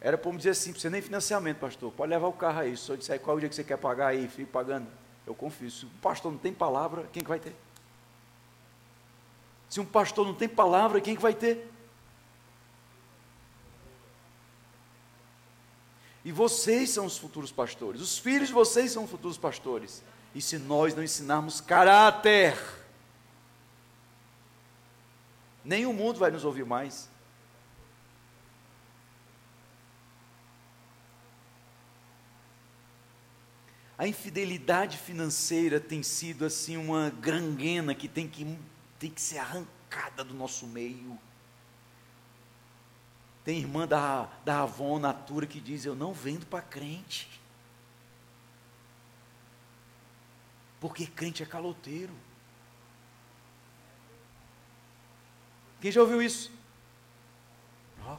Era 0.01 0.19
para 0.19 0.31
me 0.31 0.37
dizer 0.37 0.51
assim, 0.51 0.73
você 0.73 0.91
nem 0.91 1.01
financiamento, 1.01 1.59
pastor. 1.59 1.93
Pode 1.93 2.11
levar 2.11 2.27
o 2.27 2.33
carro 2.33 2.61
aí. 2.61 2.77
Se 2.77 2.91
eu 2.91 2.97
disser 2.97 3.21
qual 3.21 3.37
é 3.37 3.39
o 3.39 3.41
dia 3.41 3.49
que 3.49 3.55
você 3.55 3.65
quer 3.65 3.79
pagar 3.79 4.09
aí, 4.09 4.29
fique 4.29 4.51
pagando. 4.51 4.87
Eu 5.27 5.35
confio. 5.35 5.71
Se 5.71 5.87
o 5.87 5.91
pastor 6.03 6.31
não 6.31 6.39
tem 6.39 6.53
palavra, 6.53 7.09
quem 7.13 7.23
que 7.23 7.29
vai 7.29 7.39
ter? 7.39 7.57
Se 9.75 9.81
um 9.81 9.85
pastor 9.85 10.25
não 10.25 10.35
tem 10.35 10.49
palavra, 10.49 11.01
quem 11.01 11.17
que 11.17 11.21
vai 11.21 11.35
ter? 11.35 11.69
E 16.25 16.31
vocês 16.31 16.91
são 16.91 17.07
os 17.07 17.19
futuros 17.19 17.51
pastores. 17.51 18.01
Os 18.01 18.17
filhos 18.17 18.47
de 18.47 18.55
vocês 18.55 18.93
são 18.93 19.03
os 19.03 19.11
futuros 19.11 19.37
pastores. 19.37 20.01
E 20.33 20.41
se 20.41 20.59
nós 20.59 20.95
não 20.95 21.03
ensinarmos 21.03 21.61
caráter, 21.61 22.57
nem 25.65 25.87
o 25.87 25.93
mundo 25.93 26.21
vai 26.21 26.31
nos 26.31 26.45
ouvir 26.45 26.65
mais. 26.65 27.11
A 33.99 34.07
infidelidade 34.07 34.99
financeira 34.99 35.81
tem 35.81 36.01
sido 36.05 36.45
assim 36.45 36.77
uma 36.77 37.11
granguena 37.11 37.93
que 37.93 38.07
tem 38.07 38.29
que, 38.29 38.57
tem 39.05 39.11
que 39.11 39.21
ser 39.21 39.37
arrancada 39.37 40.25
do 40.25 40.33
nosso 40.33 40.67
meio. 40.67 41.19
Tem 43.45 43.59
irmã 43.59 43.87
da, 43.87 44.31
da 44.47 44.63
Avon 44.63 44.99
Natura 44.99 45.47
que 45.47 45.61
diz: 45.61 45.85
Eu 45.85 45.95
não 45.95 46.15
vendo 46.15 46.47
para 46.47 46.63
crente. 46.63 47.29
Porque 50.81 51.07
crente 51.07 51.43
é 51.43 51.47
caloteiro. 51.47 52.15
Quem 55.83 55.93
já 55.93 56.01
ouviu 56.01 56.23
isso? 56.23 56.51
Oh. 58.09 58.17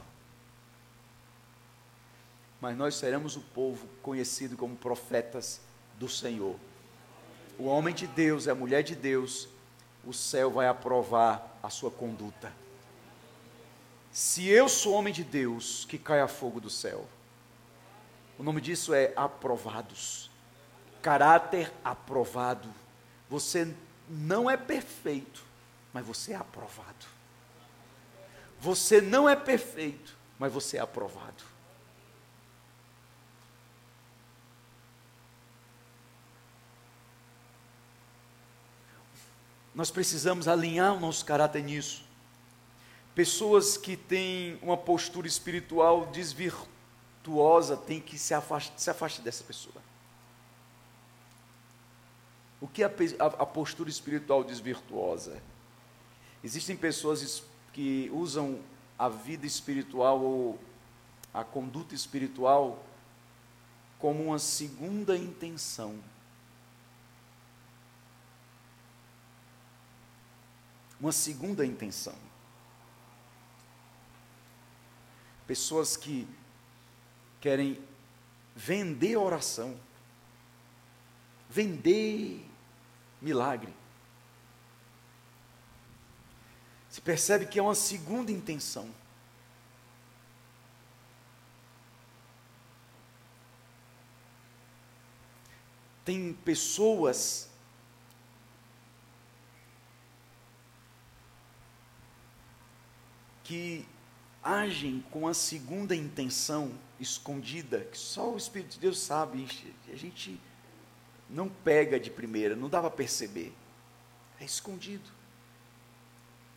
Mas 2.60 2.76
nós 2.76 2.94
seremos 2.94 3.34
o 3.36 3.40
povo 3.40 3.88
conhecido 4.04 4.56
como 4.56 4.76
profetas 4.76 5.60
do 5.98 6.08
Senhor. 6.08 6.54
O 7.58 7.64
homem 7.64 7.92
de 7.92 8.06
Deus, 8.06 8.46
a 8.46 8.54
mulher 8.54 8.84
de 8.84 8.94
Deus, 8.94 9.48
o 10.06 10.12
céu 10.12 10.50
vai 10.50 10.68
aprovar 10.68 11.58
a 11.62 11.68
sua 11.68 11.90
conduta. 11.90 12.52
Se 14.12 14.48
eu 14.48 14.68
sou 14.68 14.94
homem 14.94 15.12
de 15.12 15.24
Deus, 15.24 15.84
que 15.84 15.98
caia 15.98 16.28
fogo 16.28 16.60
do 16.60 16.70
céu. 16.70 17.04
O 18.38 18.42
nome 18.42 18.60
disso 18.60 18.94
é 18.94 19.12
aprovados. 19.16 20.30
Caráter 21.02 21.72
aprovado. 21.84 22.68
Você 23.28 23.74
não 24.08 24.48
é 24.48 24.56
perfeito, 24.56 25.44
mas 25.92 26.06
você 26.06 26.32
é 26.32 26.36
aprovado. 26.36 27.06
Você 28.60 29.00
não 29.00 29.28
é 29.28 29.36
perfeito, 29.36 30.16
mas 30.38 30.52
você 30.52 30.78
é 30.78 30.80
aprovado. 30.80 31.44
Nós 39.76 39.90
precisamos 39.90 40.48
alinhar 40.48 40.94
o 40.94 41.00
nosso 41.00 41.22
caráter 41.22 41.62
nisso. 41.62 42.02
Pessoas 43.14 43.76
que 43.76 43.94
têm 43.94 44.58
uma 44.62 44.76
postura 44.76 45.28
espiritual 45.28 46.06
desvirtuosa 46.06 47.76
têm 47.76 48.00
que 48.00 48.18
se 48.18 48.32
afastar, 48.32 48.78
se 48.78 48.88
afastar 48.88 49.22
dessa 49.22 49.44
pessoa. 49.44 49.74
O 52.58 52.66
que 52.66 52.82
é 52.82 52.86
a, 52.86 52.88
a, 52.88 53.26
a 53.26 53.46
postura 53.46 53.90
espiritual 53.90 54.42
desvirtuosa? 54.42 55.42
Existem 56.42 56.74
pessoas 56.74 57.42
que 57.74 58.10
usam 58.14 58.60
a 58.98 59.10
vida 59.10 59.44
espiritual 59.44 60.22
ou 60.22 60.58
a 61.34 61.44
conduta 61.44 61.94
espiritual 61.94 62.82
como 63.98 64.24
uma 64.24 64.38
segunda 64.38 65.18
intenção. 65.18 65.98
Uma 71.00 71.12
segunda 71.12 71.64
intenção. 71.64 72.14
Pessoas 75.46 75.96
que 75.96 76.28
querem 77.40 77.80
vender 78.54 79.16
oração, 79.16 79.78
vender 81.48 82.44
milagre. 83.20 83.72
Se 86.88 87.00
percebe 87.00 87.46
que 87.46 87.58
é 87.58 87.62
uma 87.62 87.74
segunda 87.74 88.32
intenção. 88.32 88.90
Tem 96.04 96.32
pessoas 96.32 97.45
que 103.46 103.86
agem 104.42 105.04
com 105.10 105.28
a 105.28 105.32
segunda 105.32 105.94
intenção 105.94 106.72
escondida, 106.98 107.84
que 107.84 107.96
só 107.96 108.32
o 108.32 108.36
Espírito 108.36 108.72
de 108.72 108.80
Deus 108.80 108.98
sabe, 108.98 109.46
a 109.88 109.96
gente 109.96 110.40
não 111.30 111.48
pega 111.48 111.98
de 111.98 112.10
primeira, 112.10 112.56
não 112.56 112.68
dá 112.68 112.80
para 112.80 112.90
perceber, 112.90 113.54
é 114.40 114.44
escondido. 114.44 115.08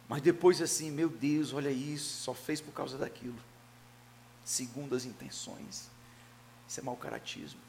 Mas 0.07 0.23
depois 0.23 0.59
assim, 0.63 0.89
meu 0.89 1.09
Deus, 1.09 1.53
olha 1.53 1.69
isso, 1.69 2.23
só 2.23 2.33
fez 2.33 2.59
por 2.59 2.73
causa 2.73 2.97
daquilo. 2.97 3.37
Segundas 4.43 5.05
intenções. 5.05 5.91
Isso 6.67 6.79
é 6.79 6.83
mau 6.83 6.95
caratismo. 6.95 7.59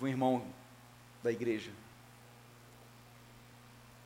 Um 0.00 0.08
irmão 0.08 0.46
da 1.22 1.30
igreja, 1.30 1.70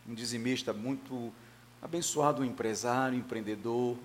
um 0.07 0.15
dizimista 0.15 0.73
muito 0.73 1.33
abençoado, 1.81 2.43
um 2.43 2.45
empresário, 2.45 3.17
empreendedor, 3.17 3.97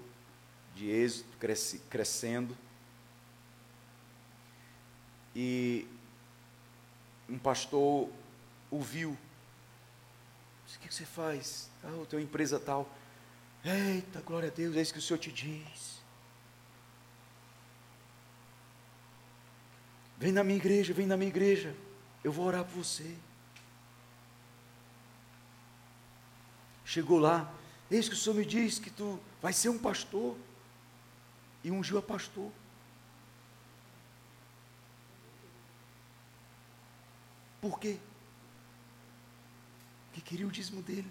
de 0.76 0.90
êxito, 0.90 1.38
cresce, 1.38 1.80
crescendo. 1.90 2.56
E 5.36 5.88
um 7.28 7.38
pastor 7.38 8.10
o 8.70 8.80
viu. 8.80 9.18
Disse, 10.66 10.78
o 10.78 10.82
que 10.82 10.94
você 10.94 11.06
faz? 11.06 11.70
Ah, 11.84 11.88
eu 11.88 12.06
tenho 12.06 12.22
empresa 12.22 12.60
tal. 12.60 12.90
Eita, 13.64 14.22
glória 14.22 14.50
a 14.50 14.52
Deus, 14.52 14.76
é 14.76 14.82
isso 14.82 14.94
que 14.94 15.00
o 15.00 15.02
Senhor 15.02 15.20
te 15.20 15.32
diz. 15.32 15.99
Vem 20.20 20.34
na 20.34 20.44
minha 20.44 20.58
igreja, 20.58 20.94
vem 20.94 21.08
na 21.08 21.16
minha 21.16 21.30
igreja. 21.30 21.74
Eu 22.22 22.32
vou 22.34 22.46
orar 22.46 22.66
por 22.66 22.84
você. 22.84 23.16
Chegou 26.84 27.20
lá, 27.20 27.50
eis 27.90 28.10
que 28.10 28.16
o 28.16 28.18
Senhor 28.18 28.36
me 28.36 28.46
diz 28.46 28.80
que 28.80 28.90
tu 28.90 29.18
vai 29.42 29.54
ser 29.54 29.70
um 29.70 29.78
pastor. 29.78 30.36
E 31.64 31.72
ungiu 31.72 31.98
a 31.98 32.02
pastor. 32.02 32.52
Por 37.62 37.80
quê? 37.80 37.98
Porque 40.06 40.22
queria 40.22 40.48
o 40.48 40.52
dízimo 40.52 40.82
dele. 40.82 41.10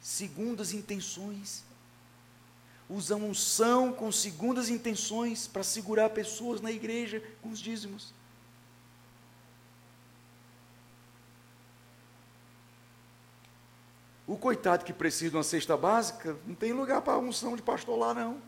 Segundo 0.00 0.62
as 0.62 0.72
intenções 0.72 1.67
usam 2.88 3.28
unção 3.28 3.92
com 3.92 4.10
segundas 4.10 4.70
intenções 4.70 5.46
para 5.46 5.62
segurar 5.62 6.10
pessoas 6.10 6.60
na 6.60 6.72
igreja 6.72 7.22
com 7.42 7.50
os 7.50 7.58
dízimos. 7.58 8.14
O 14.26 14.36
coitado 14.36 14.84
que 14.84 14.92
precisa 14.92 15.30
de 15.30 15.36
uma 15.36 15.42
cesta 15.42 15.76
básica, 15.76 16.36
não 16.46 16.54
tem 16.54 16.72
lugar 16.72 17.00
para 17.00 17.18
unção 17.18 17.56
de 17.56 17.62
pastor 17.62 17.98
lá, 17.98 18.12
não. 18.12 18.40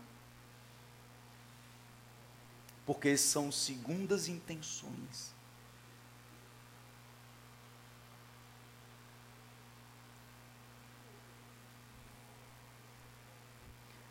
Porque 2.85 3.17
são 3.17 3.51
segundas 3.51 4.29
intenções. 4.29 5.35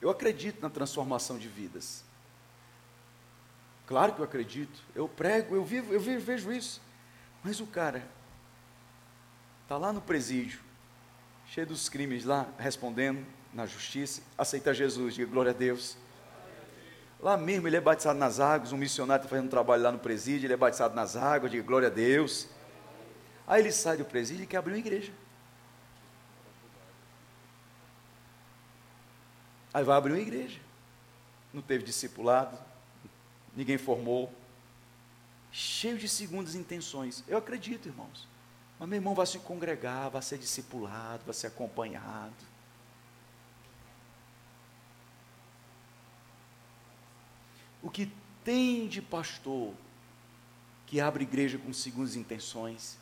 Eu 0.02 0.10
acredito 0.10 0.62
na 0.62 0.70
transformação 0.70 1.38
de 1.38 1.48
vidas. 1.48 2.04
Claro 3.86 4.14
que 4.14 4.20
eu 4.20 4.26
acredito. 4.26 4.84
Eu 4.96 5.08
prego, 5.08 5.56
eu 5.56 5.66
vivo, 5.66 5.94
eu 5.94 6.00
vejo 6.00 6.52
isso. 6.52 6.82
Mas 7.44 7.60
o 7.60 7.68
cara 7.68 8.04
está 9.64 9.78
lá 9.78 9.94
no 9.94 10.02
presídio, 10.02 10.60
cheio 11.48 11.68
dos 11.68 11.90
crimes 11.90 12.26
lá, 12.26 12.48
respondendo 12.58 13.26
na 13.54 13.66
justiça, 13.66 14.22
aceita 14.38 14.74
Jesus, 14.74 15.16
diga 15.16 15.32
glória 15.32 15.52
a 15.52 15.54
Deus. 15.54 15.98
Lá 17.20 17.36
mesmo 17.36 17.68
ele 17.68 17.76
é 17.76 17.82
batizado 17.82 18.18
nas 18.18 18.40
águas, 18.40 18.72
um 18.72 18.78
missionário 18.78 19.22
está 19.22 19.30
fazendo 19.30 19.46
um 19.48 19.50
trabalho 19.50 19.84
lá 19.84 19.92
no 19.92 20.00
presídio, 20.00 20.48
ele 20.48 20.54
é 20.54 20.58
batizado 20.58 20.96
nas 20.96 21.16
águas, 21.16 21.52
diga 21.52 21.64
glória 21.64 21.88
a 21.88 21.92
Deus. 21.92 22.48
Aí 23.48 23.62
ele 23.62 23.72
sai 23.72 23.98
do 23.98 24.06
presídio 24.06 24.44
e 24.44 24.48
quer 24.48 24.58
abrir 24.58 24.74
uma 24.74 24.80
igreja. 24.80 25.12
Aí 29.74 29.84
vai 29.84 29.98
abrir 29.98 30.14
uma 30.14 30.22
igreja. 30.22 30.60
Não 31.54 31.62
teve 31.62 31.84
discipulado, 31.84 32.58
ninguém 33.56 33.78
formou. 33.78 34.34
Cheio 35.52 35.98
de 35.98 36.08
segundas 36.08 36.56
intenções. 36.56 37.24
Eu 37.28 37.38
acredito, 37.38 37.88
irmãos. 37.88 38.28
Mas 38.78 38.88
meu 38.88 38.98
irmão 38.98 39.14
vai 39.14 39.26
se 39.26 39.40
congregar, 39.40 40.10
vai 40.10 40.22
ser 40.22 40.38
discipulado, 40.38 41.24
vai 41.26 41.34
ser 41.34 41.48
acompanhado. 41.48 42.34
O 47.82 47.90
que 47.90 48.12
tem 48.44 48.88
de 48.88 49.02
pastor 49.02 49.74
que 50.86 51.00
abre 51.00 51.24
igreja 51.24 51.58
com 51.58 51.72
segundas 51.74 52.16
intenções? 52.16 52.98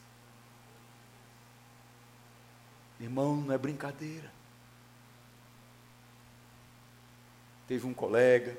Irmão, 2.99 3.35
não 3.37 3.53
é 3.53 3.57
brincadeira. 3.57 4.36
Teve 7.67 7.85
um 7.85 7.93
colega, 7.93 8.57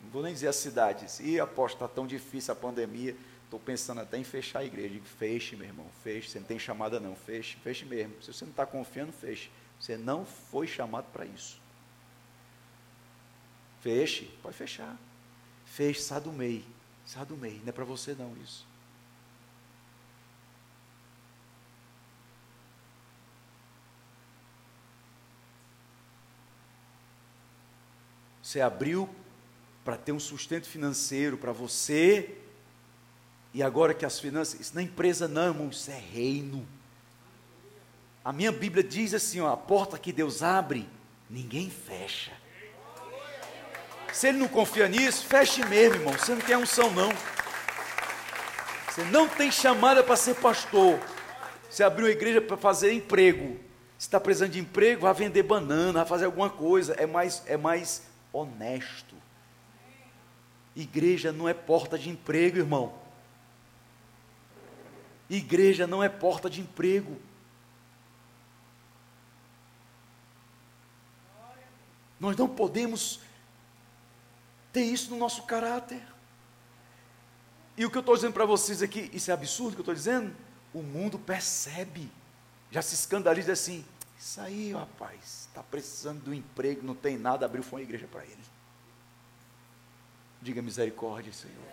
não 0.00 0.10
vou 0.10 0.22
nem 0.22 0.32
dizer 0.32 0.48
a 0.48 0.52
cidade, 0.52 1.06
e 1.22 1.40
aposto, 1.40 1.74
está 1.74 1.88
tão 1.88 2.06
difícil 2.06 2.52
a 2.52 2.56
pandemia, 2.56 3.16
estou 3.44 3.58
pensando 3.58 4.00
até 4.00 4.16
em 4.16 4.24
fechar 4.24 4.60
a 4.60 4.64
igreja. 4.64 4.90
Digo, 4.90 5.06
feche, 5.06 5.56
meu 5.56 5.66
irmão, 5.66 5.86
feche, 6.04 6.30
você 6.30 6.38
não 6.38 6.46
tem 6.46 6.58
chamada 6.58 7.00
não, 7.00 7.16
feche, 7.16 7.56
feche 7.58 7.84
mesmo. 7.84 8.22
Se 8.22 8.32
você 8.32 8.44
não 8.44 8.52
está 8.52 8.64
confiando, 8.64 9.12
feche. 9.12 9.50
Você 9.78 9.96
não 9.96 10.24
foi 10.24 10.66
chamado 10.66 11.06
para 11.10 11.24
isso. 11.24 11.60
Feche, 13.80 14.26
pode 14.42 14.56
fechar. 14.56 14.96
Feche, 15.64 16.02
sai 16.02 16.20
do 16.20 16.32
meio, 16.32 16.64
sai 17.06 17.24
do 17.24 17.36
meio, 17.36 17.60
não 17.60 17.68
é 17.68 17.72
para 17.72 17.84
você 17.84 18.14
não 18.14 18.36
isso. 18.42 18.66
Você 28.42 28.60
abriu 28.60 29.08
para 29.84 29.96
ter 29.96 30.12
um 30.12 30.20
sustento 30.20 30.68
financeiro 30.68 31.36
para 31.36 31.52
você. 31.52 32.36
E 33.52 33.62
agora 33.62 33.92
que 33.92 34.06
as 34.06 34.18
finanças, 34.18 34.60
isso 34.60 34.74
não 34.74 34.82
é 34.82 34.84
empresa 34.84 35.26
não, 35.26 35.48
irmão, 35.48 35.68
isso 35.68 35.90
é 35.90 35.98
reino. 35.98 36.66
A 38.24 38.32
minha 38.32 38.52
Bíblia 38.52 38.84
diz 38.84 39.14
assim, 39.14 39.40
ó, 39.40 39.52
a 39.52 39.56
porta 39.56 39.98
que 39.98 40.12
Deus 40.12 40.42
abre, 40.42 40.88
ninguém 41.28 41.70
fecha. 41.70 42.32
Se 44.12 44.28
ele 44.28 44.38
não 44.38 44.48
confia 44.48 44.88
nisso, 44.88 45.24
feche 45.26 45.64
mesmo, 45.66 45.96
irmão. 45.96 46.12
Você 46.12 46.34
não 46.34 46.40
tem 46.40 46.56
unção 46.56 46.90
não. 46.90 47.10
Você 48.88 49.04
não 49.04 49.28
tem 49.28 49.50
chamada 49.50 50.02
para 50.02 50.16
ser 50.16 50.34
pastor. 50.36 50.98
Você 51.68 51.82
abriu 51.82 52.06
uma 52.06 52.12
igreja 52.12 52.40
para 52.40 52.56
fazer 52.56 52.92
emprego. 52.92 53.58
Se 53.96 54.06
está 54.06 54.18
precisando 54.18 54.52
de 54.52 54.58
emprego, 54.58 55.02
vai 55.02 55.14
vender 55.14 55.42
banana, 55.42 56.00
vai 56.00 56.06
fazer 56.06 56.24
alguma 56.24 56.50
coisa. 56.50 56.94
É 56.94 57.06
mais, 57.06 57.42
é 57.46 57.56
mais 57.56 58.02
honesto. 58.32 59.16
Igreja 60.74 61.32
não 61.32 61.48
é 61.48 61.54
porta 61.54 61.98
de 61.98 62.08
emprego, 62.08 62.58
irmão. 62.58 62.94
Igreja 65.28 65.86
não 65.86 66.02
é 66.02 66.08
porta 66.08 66.50
de 66.50 66.60
emprego. 66.60 67.20
Nós 72.18 72.36
não 72.36 72.48
podemos 72.48 73.20
ter 74.72 74.82
isso 74.82 75.10
no 75.10 75.16
nosso 75.16 75.44
caráter. 75.44 76.02
E 77.76 77.86
o 77.86 77.90
que 77.90 77.96
eu 77.96 78.00
estou 78.00 78.14
dizendo 78.14 78.34
para 78.34 78.44
vocês 78.44 78.82
aqui, 78.82 79.10
isso 79.12 79.30
é 79.30 79.34
absurdo 79.34 79.72
que 79.72 79.78
eu 79.78 79.82
estou 79.82 79.94
dizendo? 79.94 80.36
O 80.74 80.82
mundo 80.82 81.18
percebe, 81.18 82.10
já 82.70 82.82
se 82.82 82.94
escandaliza 82.94 83.52
assim, 83.52 83.84
isso 84.20 84.38
aí, 84.38 84.72
rapaz, 84.74 85.48
está 85.48 85.62
precisando 85.62 86.22
de 86.22 86.28
um 86.28 86.34
emprego, 86.34 86.86
não 86.86 86.94
tem 86.94 87.16
nada, 87.16 87.46
abriu 87.46 87.62
foi 87.62 87.80
uma 87.80 87.84
igreja 87.84 88.06
para 88.06 88.22
ele. 88.22 88.44
Diga 90.42 90.60
misericórdia, 90.60 91.32
Senhor. 91.32 91.64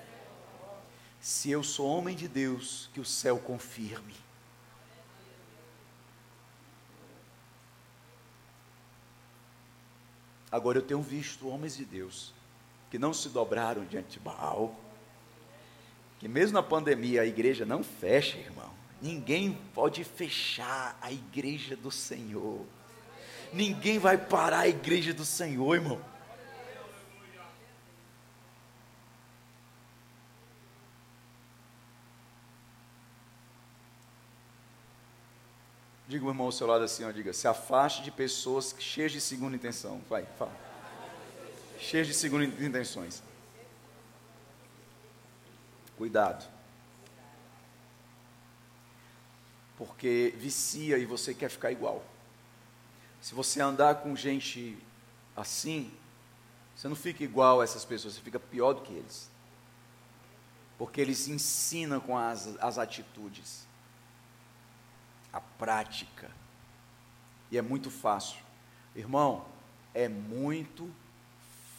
Se 1.19 1.51
eu 1.51 1.61
sou 1.61 1.89
homem 1.89 2.15
de 2.15 2.25
Deus, 2.25 2.89
que 2.93 3.01
o 3.01 3.05
céu 3.05 3.37
confirme. 3.37 4.15
Agora 10.49 10.77
eu 10.77 10.81
tenho 10.81 11.01
visto 11.01 11.49
homens 11.49 11.75
de 11.75 11.83
Deus 11.83 12.33
que 12.89 12.97
não 12.97 13.13
se 13.13 13.27
dobraram 13.27 13.83
diante 13.83 14.11
de 14.11 14.19
Baal, 14.21 14.73
que 16.17 16.29
mesmo 16.29 16.53
na 16.53 16.63
pandemia 16.63 17.23
a 17.23 17.25
igreja 17.25 17.65
não 17.65 17.83
fecha, 17.83 18.37
irmão. 18.37 18.76
Ninguém 19.01 19.53
pode 19.73 20.03
fechar 20.03 20.97
a 21.01 21.11
igreja 21.11 21.75
do 21.75 21.91
Senhor. 21.91 22.65
Ninguém 23.53 23.99
vai 23.99 24.17
parar 24.17 24.59
a 24.59 24.67
igreja 24.67 25.13
do 25.13 25.23
Senhor, 25.23 25.75
irmão. 25.75 26.01
Diga 36.07 36.25
o 36.25 36.29
irmão 36.29 36.45
ao 36.45 36.51
seu 36.53 36.65
lado 36.65 36.85
assim, 36.85 37.03
ó, 37.03 37.11
diga, 37.11 37.33
se 37.33 37.47
afaste 37.47 38.01
de 38.01 38.11
pessoas 38.11 38.73
cheias 38.79 39.11
de 39.11 39.19
segunda 39.19 39.55
intenção. 39.55 40.01
Vai, 40.09 40.25
fala. 40.37 40.55
Cheias 41.77 42.07
de 42.07 42.13
segunda 42.13 42.45
intenções. 42.45 43.21
Cuidado. 45.97 46.56
Porque 49.77 50.33
vicia 50.37 50.97
e 50.97 51.05
você 51.05 51.33
quer 51.33 51.49
ficar 51.49 51.71
igual. 51.71 52.03
Se 53.21 53.35
você 53.35 53.61
andar 53.61 53.95
com 53.95 54.15
gente 54.15 54.77
assim, 55.35 55.91
você 56.75 56.87
não 56.87 56.95
fica 56.95 57.23
igual 57.23 57.61
a 57.61 57.63
essas 57.63 57.85
pessoas, 57.85 58.15
você 58.15 58.21
fica 58.21 58.39
pior 58.39 58.73
do 58.73 58.81
que 58.81 58.93
eles. 58.93 59.29
Porque 60.79 60.99
eles 60.99 61.27
ensinam 61.27 61.99
com 61.99 62.17
as, 62.17 62.47
as 62.59 62.79
atitudes, 62.79 63.67
a 65.31 65.39
prática. 65.39 66.31
E 67.51 67.57
é 67.57 67.61
muito 67.61 67.91
fácil. 67.91 68.41
Irmão, 68.95 69.45
é 69.93 70.07
muito 70.07 70.91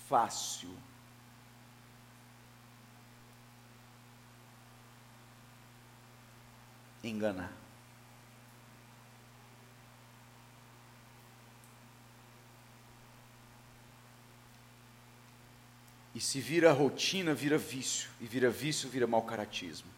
fácil. 0.08 0.70
Enganar. 7.02 7.67
E 16.18 16.20
se 16.20 16.40
vira 16.40 16.72
rotina, 16.72 17.32
vira 17.32 17.56
vício. 17.56 18.10
E 18.20 18.26
vira 18.26 18.50
vício, 18.50 18.88
vira 18.88 19.06
mau 19.06 19.22
caratismo. 19.22 19.88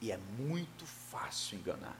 E 0.00 0.10
é 0.10 0.16
muito 0.16 0.86
fácil 0.86 1.58
enganar. 1.58 1.94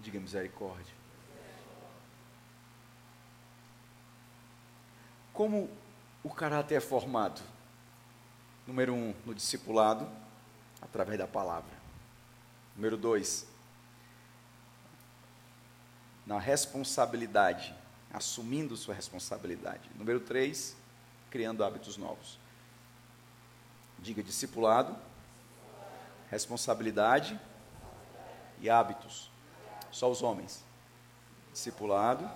Diga 0.00 0.18
misericórdia. 0.18 0.94
Como 5.34 5.68
o 6.24 6.30
caráter 6.30 6.76
é 6.76 6.80
formado? 6.80 7.42
Número 8.66 8.94
um, 8.94 9.14
no 9.26 9.34
discipulado, 9.34 10.10
através 10.80 11.18
da 11.18 11.26
palavra. 11.26 11.76
Número 12.74 12.96
dois, 12.96 13.46
na 16.26 16.38
responsabilidade, 16.38 17.74
assumindo 18.12 18.76
sua 18.76 18.94
responsabilidade. 18.94 19.88
Número 19.94 20.18
três, 20.18 20.76
criando 21.30 21.64
hábitos 21.64 21.96
novos. 21.96 22.38
Diga 23.98 24.22
discipulado, 24.22 24.96
responsabilidade 26.28 27.40
e 28.60 28.68
hábitos. 28.68 29.30
Só 29.90 30.10
os 30.10 30.22
homens. 30.22 30.64
Discipulado, 31.52 32.28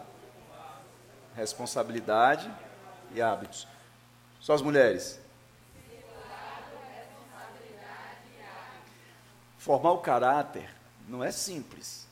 responsabilidade 1.34 2.50
e 3.12 3.20
hábitos. 3.20 3.66
Só 4.40 4.54
as 4.54 4.62
mulheres. 4.62 5.20
Formar 9.58 9.92
o 9.92 9.98
caráter 9.98 10.70
não 11.06 11.22
é 11.22 11.30
simples, 11.30 12.08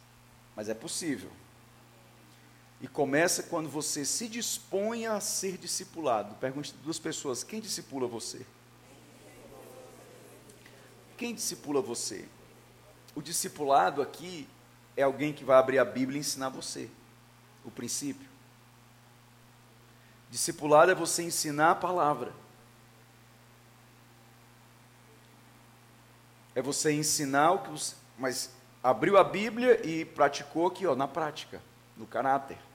mas 0.54 0.68
é 0.68 0.74
possível. 0.74 1.30
E 2.80 2.86
começa 2.86 3.42
quando 3.42 3.68
você 3.68 4.04
se 4.04 4.28
dispõe 4.28 5.06
a 5.06 5.18
ser 5.20 5.58
discipulado. 5.58 6.34
Pergunte 6.36 6.74
duas 6.82 6.98
pessoas: 6.98 7.42
quem 7.42 7.60
discipula 7.60 8.06
você? 8.06 8.46
Quem 11.16 11.34
discipula 11.34 11.82
você? 11.82 12.28
O 13.14 13.20
discipulado 13.20 14.00
aqui 14.00 14.48
é 14.96 15.02
alguém 15.02 15.32
que 15.32 15.44
vai 15.44 15.58
abrir 15.58 15.78
a 15.80 15.84
Bíblia 15.84 16.18
e 16.18 16.20
ensinar 16.20 16.50
você 16.50 16.88
o 17.64 17.70
princípio. 17.70 18.28
Discipulado 20.30 20.92
é 20.92 20.94
você 20.94 21.24
ensinar 21.24 21.72
a 21.72 21.74
palavra. 21.74 22.32
É 26.54 26.62
você 26.62 26.92
ensinar 26.92 27.52
o 27.52 27.58
que 27.60 27.70
os, 27.70 27.96
mas 28.16 28.50
abriu 28.82 29.16
a 29.16 29.24
Bíblia 29.24 29.84
e 29.84 30.04
praticou 30.04 30.66
aqui, 30.68 30.86
ó, 30.86 30.94
na 30.94 31.08
prática, 31.08 31.60
no 31.96 32.06
caráter. 32.06 32.67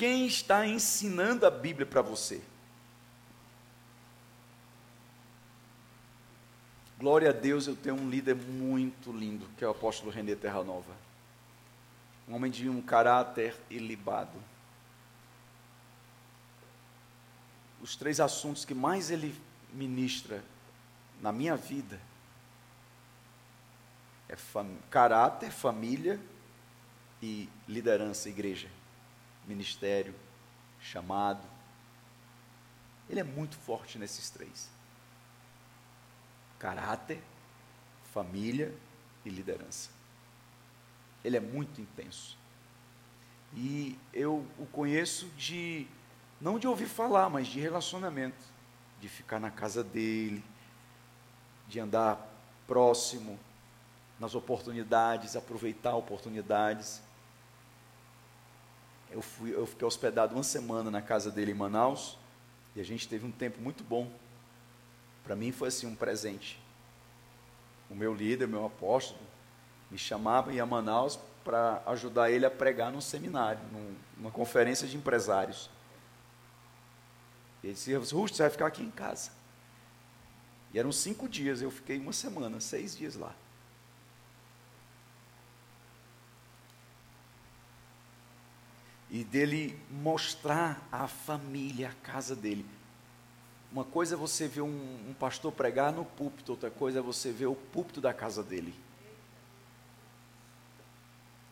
Quem 0.00 0.26
está 0.26 0.66
ensinando 0.66 1.44
a 1.44 1.50
Bíblia 1.50 1.84
para 1.84 2.00
você? 2.00 2.40
Glória 6.98 7.28
a 7.28 7.32
Deus, 7.34 7.66
eu 7.66 7.76
tenho 7.76 7.96
um 7.96 8.08
líder 8.08 8.34
muito 8.34 9.12
lindo, 9.12 9.46
que 9.58 9.62
é 9.62 9.66
o 9.66 9.72
apóstolo 9.72 10.10
René 10.10 10.34
Terra 10.34 10.64
Nova. 10.64 10.96
Um 12.26 12.34
homem 12.34 12.50
de 12.50 12.66
um 12.66 12.80
caráter 12.80 13.54
ilibado. 13.68 14.38
Os 17.82 17.94
três 17.94 18.20
assuntos 18.20 18.64
que 18.64 18.72
mais 18.72 19.10
ele 19.10 19.38
ministra 19.70 20.42
na 21.20 21.30
minha 21.30 21.56
vida 21.56 22.00
é 24.30 24.34
fam 24.34 24.66
caráter, 24.88 25.50
família 25.50 26.18
e 27.20 27.50
liderança, 27.68 28.30
igreja, 28.30 28.70
ministério, 29.46 30.14
chamado. 30.80 31.46
Ele 33.08 33.20
é 33.20 33.24
muito 33.24 33.56
forte 33.56 33.98
nesses 33.98 34.30
três 34.30 34.70
caráter, 36.60 37.20
família 38.12 38.72
e 39.24 39.30
liderança. 39.30 39.88
Ele 41.24 41.36
é 41.36 41.40
muito 41.40 41.80
intenso. 41.80 42.36
E 43.54 43.98
eu 44.12 44.46
o 44.58 44.66
conheço 44.66 45.26
de, 45.30 45.88
não 46.40 46.58
de 46.58 46.68
ouvir 46.68 46.86
falar, 46.86 47.28
mas 47.28 47.48
de 47.48 47.58
relacionamento, 47.58 48.44
de 49.00 49.08
ficar 49.08 49.40
na 49.40 49.50
casa 49.50 49.82
dele, 49.82 50.44
de 51.66 51.80
andar 51.80 52.28
próximo, 52.66 53.40
nas 54.20 54.34
oportunidades, 54.34 55.34
aproveitar 55.34 55.96
oportunidades. 55.96 57.02
Eu, 59.10 59.22
fui, 59.22 59.54
eu 59.54 59.66
fiquei 59.66 59.86
hospedado 59.86 60.34
uma 60.34 60.42
semana 60.42 60.90
na 60.90 61.02
casa 61.02 61.30
dele 61.30 61.52
em 61.52 61.54
Manaus 61.54 62.16
e 62.74 62.80
a 62.80 62.84
gente 62.84 63.08
teve 63.08 63.26
um 63.26 63.32
tempo 63.32 63.60
muito 63.60 63.82
bom 63.82 64.10
para 65.30 65.36
mim 65.36 65.52
foi 65.52 65.68
assim 65.68 65.86
um 65.86 65.94
presente. 65.94 66.60
O 67.88 67.94
meu 67.94 68.12
líder, 68.12 68.48
meu 68.48 68.66
apóstolo, 68.66 69.20
me 69.88 69.96
chamava 69.96 70.52
e 70.52 70.56
ia 70.56 70.64
a 70.64 70.66
Manaus 70.66 71.20
para 71.44 71.80
ajudar 71.86 72.32
ele 72.32 72.44
a 72.44 72.50
pregar 72.50 72.90
num 72.90 73.00
seminário, 73.00 73.60
numa 74.16 74.32
conferência 74.32 74.88
de 74.88 74.96
empresários. 74.96 75.70
Ele 77.62 77.74
disse, 77.74 77.94
Rusto, 77.94 78.36
você 78.36 78.42
vai 78.42 78.50
ficar 78.50 78.66
aqui 78.66 78.82
em 78.82 78.90
casa. 78.90 79.30
E 80.72 80.80
eram 80.80 80.90
cinco 80.90 81.28
dias, 81.28 81.62
eu 81.62 81.70
fiquei 81.70 81.98
uma 81.98 82.12
semana, 82.12 82.60
seis 82.60 82.96
dias 82.96 83.14
lá. 83.14 83.32
E 89.10 89.24
dele 89.24 89.78
mostrar 89.90 90.86
a 90.92 91.08
família, 91.08 91.88
a 91.88 92.06
casa 92.06 92.36
dele. 92.36 92.64
Uma 93.72 93.84
coisa 93.84 94.14
é 94.14 94.18
você 94.18 94.48
ver 94.48 94.62
um, 94.62 95.10
um, 95.10 95.14
pastor 95.14 95.52
pregar 95.52 95.92
no 95.92 96.04
púlpito, 96.04 96.52
outra 96.52 96.70
coisa 96.70 96.98
é 96.98 97.02
você 97.02 97.30
ver 97.30 97.46
o 97.46 97.54
púlpito 97.54 98.00
da 98.00 98.12
casa 98.12 98.42
dele. 98.42 98.74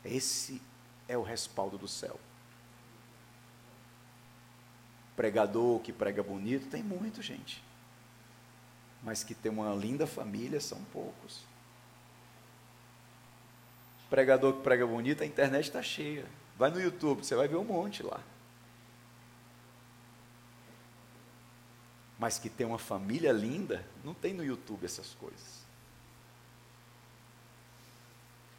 Esse 0.05 0.61
é 1.07 1.17
o 1.17 1.23
respaldo 1.23 1.79
do 1.79 1.87
céu. 1.87 2.19
Pregador 5.17 5.81
que 5.81 5.93
prega 5.93 6.23
bonito, 6.23 6.69
tem 6.69 6.83
muito, 6.83 7.21
gente. 7.23 7.63
Mas 9.03 9.23
que 9.23 9.35
tem 9.35 9.51
uma 9.51 9.75
linda 9.75 10.07
família, 10.07 10.61
são 10.61 10.83
poucos. 10.93 11.43
Pregador 14.11 14.55
que 14.55 14.63
prega 14.63 14.87
bonito, 14.87 15.23
a 15.23 15.27
internet 15.27 15.65
está 15.65 15.83
cheia. 15.83 16.25
Vai 16.59 16.71
no 16.71 16.81
YouTube, 16.81 17.25
você 17.25 17.37
vai 17.37 17.49
ver 17.49 17.57
um 17.57 17.65
monte 17.65 18.03
lá. 18.03 18.21
mas 22.19 22.39
que 22.39 22.51
tem 22.51 22.67
uma 22.67 22.79
família 22.79 23.31
linda, 23.31 23.87
não 24.03 24.13
tem 24.13 24.35
no 24.35 24.45
YouTube 24.45 24.85
essas 24.85 25.15
coisas. 25.15 25.67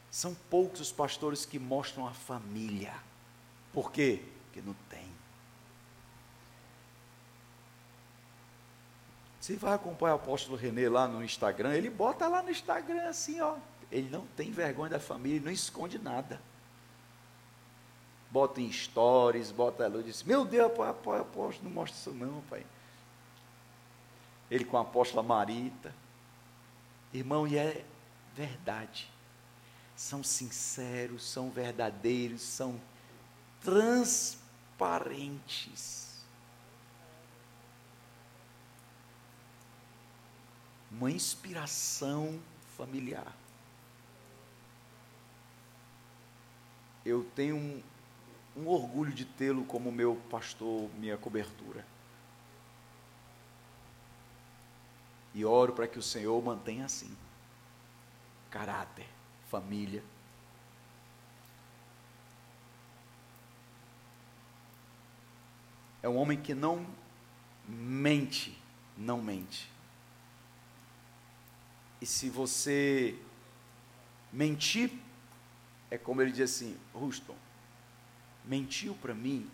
São 0.10 0.34
poucos 0.50 0.80
os 0.80 0.92
pastores 0.92 1.46
que 1.46 1.60
mostram 1.60 2.08
a 2.08 2.14
família. 2.14 2.96
Por 3.74 3.92
quê? 3.92 4.24
Porque 4.46 4.62
não 4.62 4.74
tem. 4.90 5.10
Você 9.42 9.56
vai 9.56 9.74
acompanhar 9.74 10.14
o 10.14 10.20
apóstolo 10.20 10.56
Renê 10.56 10.88
lá 10.88 11.08
no 11.08 11.24
Instagram, 11.24 11.74
ele 11.74 11.90
bota 11.90 12.28
lá 12.28 12.42
no 12.42 12.50
Instagram 12.50 13.10
assim, 13.10 13.42
ó. 13.42 13.58
Ele 13.92 14.10
não 14.10 14.26
tem 14.38 14.52
vergonha 14.52 14.92
da 14.92 15.00
família, 15.00 15.38
ele 15.38 15.46
não 15.46 15.52
esconde 15.52 16.00
nada. 16.00 16.42
Bota 18.32 18.62
em 18.62 18.72
stories, 18.72 19.52
bota 19.52 19.84
ela 19.84 20.04
diz, 20.04 20.24
meu 20.24 20.46
Deus, 20.46 20.72
apóstolo, 20.72 21.64
não 21.64 21.72
mostra 21.72 21.98
isso 21.98 22.12
não, 22.12 22.42
pai 22.42 22.64
ele 24.50 24.66
com 24.66 24.78
a 24.78 24.82
apóstola 24.82 25.22
Marita. 25.22 25.94
Irmão, 27.14 27.48
e 27.48 27.56
é 27.58 27.86
verdade. 28.36 29.08
São 29.96 30.24
sinceros, 30.24 31.30
são 31.30 31.52
verdadeiros, 31.52 32.42
são 32.42 32.82
transparentes. 33.62 36.26
Uma 40.90 41.12
inspiração 41.12 42.42
familiar. 42.76 43.36
Eu 47.06 47.24
tenho 47.36 47.56
um, 47.56 47.84
um 48.60 48.68
orgulho 48.68 49.14
de 49.14 49.24
tê-lo 49.24 49.64
como 49.64 49.92
meu 49.92 50.16
pastor, 50.30 50.90
minha 51.00 51.18
cobertura. 51.18 51.86
E 55.34 55.46
oro 55.46 55.74
para 55.74 55.88
que 55.88 55.98
o 55.98 56.04
Senhor 56.04 56.44
mantenha 56.44 56.86
assim 56.86 57.16
caráter, 58.50 59.08
família. 59.48 60.04
É 66.02 66.10
um 66.10 66.18
homem 66.18 66.42
que 66.42 66.54
não 66.54 66.86
mente, 67.68 68.58
não 68.98 69.22
mente. 69.22 69.70
E 72.02 72.06
se 72.06 72.30
você 72.30 73.20
mentir, 74.32 74.92
é 75.92 75.98
como 75.98 76.22
ele 76.22 76.32
diz 76.32 76.56
assim: 76.56 76.78
Ruston, 76.94 77.36
mentiu 78.50 78.94
para 78.96 79.14
mim, 79.14 79.50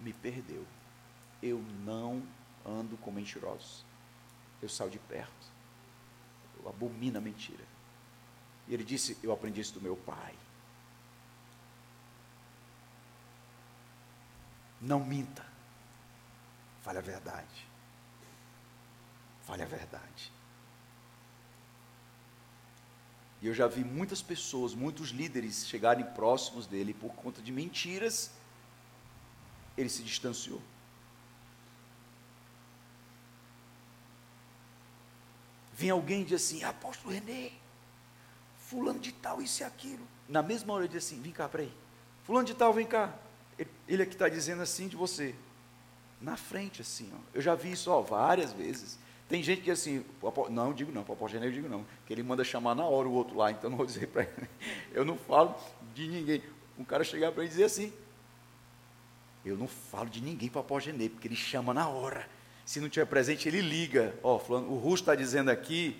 me 0.00 0.12
perdeu. 0.12 0.66
Eu 1.40 1.62
não 1.84 2.20
ando 2.66 2.96
com 2.96 3.12
mentirosos 3.12 3.86
eu 4.60 4.68
saio 4.68 4.90
de 4.90 4.98
perto. 4.98 5.46
Eu 6.60 6.68
abomino 6.68 7.18
a 7.18 7.20
mentira. 7.20 7.64
E 8.66 8.74
ele 8.74 8.84
disse: 8.84 9.16
Eu 9.22 9.32
aprendi 9.32 9.60
isso 9.60 9.74
do 9.74 9.80
meu 9.80 9.96
pai. 9.96 10.34
Não 14.80 15.04
minta. 15.04 15.44
Fale 16.82 16.98
a 16.98 17.02
verdade. 17.02 17.66
Fale 19.42 19.62
a 19.62 19.66
verdade. 19.66 20.32
E 23.40 23.46
eu 23.46 23.54
já 23.54 23.68
vi 23.68 23.84
muitas 23.84 24.20
pessoas, 24.20 24.74
muitos 24.74 25.10
líderes 25.10 25.66
chegarem 25.66 26.04
próximos 26.04 26.66
dele 26.66 26.92
por 26.92 27.14
conta 27.14 27.40
de 27.40 27.52
mentiras, 27.52 28.32
ele 29.78 29.88
se 29.88 30.02
distanciou. 30.02 30.60
vem 35.78 35.90
alguém 35.90 36.22
e 36.22 36.24
diz 36.24 36.42
assim, 36.42 36.64
apóstolo 36.64 37.14
Renê, 37.14 37.52
fulano 38.58 38.98
de 38.98 39.12
tal, 39.12 39.40
isso 39.40 39.62
e 39.62 39.64
aquilo. 39.64 40.04
Na 40.28 40.42
mesma 40.42 40.74
hora 40.74 40.84
ele 40.84 40.92
diz 40.92 41.06
assim, 41.06 41.22
vem 41.22 41.30
cá, 41.30 41.48
peraí. 41.48 41.72
Fulano 42.24 42.44
de 42.44 42.52
tal, 42.52 42.72
vem 42.72 42.84
cá. 42.84 43.14
Ele, 43.86 44.02
é 44.02 44.04
que 44.04 44.14
está 44.14 44.28
dizendo 44.28 44.60
assim 44.60 44.88
de 44.88 44.96
você. 44.96 45.36
Na 46.20 46.36
frente, 46.36 46.82
assim, 46.82 47.08
ó. 47.14 47.18
Eu 47.32 47.40
já 47.40 47.54
vi 47.54 47.70
isso 47.70 47.92
ó, 47.92 48.00
várias 48.00 48.52
vezes. 48.52 48.98
Tem 49.28 49.40
gente 49.40 49.62
que 49.62 49.70
assim, 49.70 50.04
não, 50.50 50.72
digo 50.72 50.90
não, 50.90 51.04
para 51.04 51.12
o 51.12 51.14
apóstolo 51.14 51.40
Renê 51.40 51.52
eu 51.56 51.62
digo 51.62 51.68
não, 51.68 51.86
que 52.04 52.12
ele 52.12 52.24
manda 52.24 52.42
chamar 52.42 52.74
na 52.74 52.84
hora 52.84 53.06
o 53.06 53.12
outro 53.12 53.36
lá, 53.36 53.52
então 53.52 53.70
não 53.70 53.76
vou 53.76 53.86
dizer 53.86 54.08
para 54.08 54.22
ele. 54.22 54.48
Eu 54.92 55.04
não 55.04 55.16
falo 55.16 55.54
de 55.94 56.08
ninguém. 56.08 56.42
Um 56.76 56.84
cara 56.84 57.04
chegar 57.04 57.30
para 57.30 57.44
ele 57.44 57.52
e 57.52 57.54
dizer 57.54 57.64
assim, 57.64 57.92
eu 59.44 59.56
não 59.56 59.68
falo 59.68 60.10
de 60.10 60.20
ninguém 60.20 60.48
para 60.48 60.62
Renê, 60.78 61.08
porque 61.08 61.28
ele 61.28 61.36
chama 61.36 61.72
na 61.72 61.88
hora. 61.88 62.28
Se 62.64 62.80
não 62.80 62.88
tiver 62.88 63.06
presente, 63.06 63.48
ele 63.48 63.60
liga. 63.60 64.14
Ó, 64.22 64.40
oh, 64.48 64.52
o 64.54 64.78
Russo 64.78 65.02
está 65.02 65.14
dizendo 65.14 65.50
aqui 65.50 65.98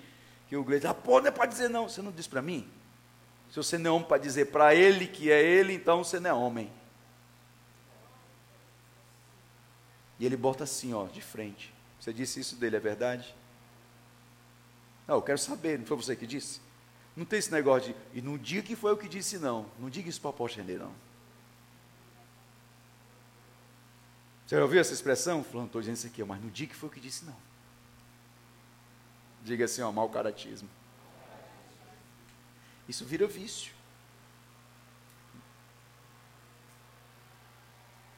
que 0.49 0.57
o 0.57 0.65
Gleice, 0.65 0.87
ah, 0.87 0.95
pô, 0.95 1.21
não 1.21 1.29
é 1.29 1.31
para 1.31 1.47
dizer 1.47 1.69
não. 1.69 1.89
Você 1.89 2.03
não 2.03 2.13
disse 2.13 2.29
para 2.29 2.43
mim? 2.43 2.69
Se 3.51 3.57
você 3.57 3.79
não 3.79 3.91
é 3.91 3.95
homem 3.95 4.09
para 4.09 4.19
dizer 4.19 4.47
para 4.47 4.75
ele 4.75 5.07
que 5.07 5.31
é 5.31 5.43
ele, 5.43 5.73
então 5.73 6.05
você 6.05 6.21
não 6.21 6.31
é 6.31 6.35
homem. 6.35 6.71
E 10.19 10.27
ele 10.27 10.37
bota 10.37 10.65
assim, 10.65 10.93
ó, 10.93 11.07
de 11.07 11.23
frente. 11.23 11.73
Você 11.99 12.13
disse 12.13 12.41
isso 12.41 12.57
dele, 12.57 12.77
é 12.77 12.81
verdade? 12.81 13.35
Não, 15.07 15.17
eu 15.17 15.23
quero 15.23 15.39
saber, 15.39 15.79
não 15.79 15.87
foi 15.87 15.97
você 15.97 16.15
que 16.15 16.27
disse? 16.27 16.61
Não 17.17 17.25
tem 17.25 17.39
esse 17.39 17.51
negócio 17.51 17.95
de, 17.95 18.19
e 18.19 18.23
não 18.23 18.37
diga 18.37 18.63
que 18.63 18.77
foi 18.77 18.91
eu 18.91 18.97
que 18.97 19.09
disse, 19.09 19.39
não. 19.39 19.67
Não 19.79 19.89
diga 19.89 20.09
isso 20.09 20.21
para 20.21 20.29
o 20.29 20.31
apóstolo 20.31 20.67
não. 20.79 21.08
Você 24.49 24.57
já 24.57 24.63
ouviu 24.63 24.81
essa 24.81 24.95
expressão? 24.95 25.45
Falando, 25.45 25.67
estou 25.67 25.83
dizendo 25.83 25.97
isso 25.97 26.07
aqui, 26.07 26.25
mas 26.25 26.41
não 26.41 26.49
diga 26.49 26.73
que 26.73 26.79
foi 26.79 26.89
o 26.89 26.93
que 26.93 26.99
disse, 26.99 27.23
não. 27.27 27.37
Diga 29.45 29.67
assim, 29.67 29.83
ó, 29.83 29.93
mau 29.93 30.09
caratismo. 30.09 30.71
Isso 32.89 33.05
vira 33.05 33.27
vício. 33.27 33.75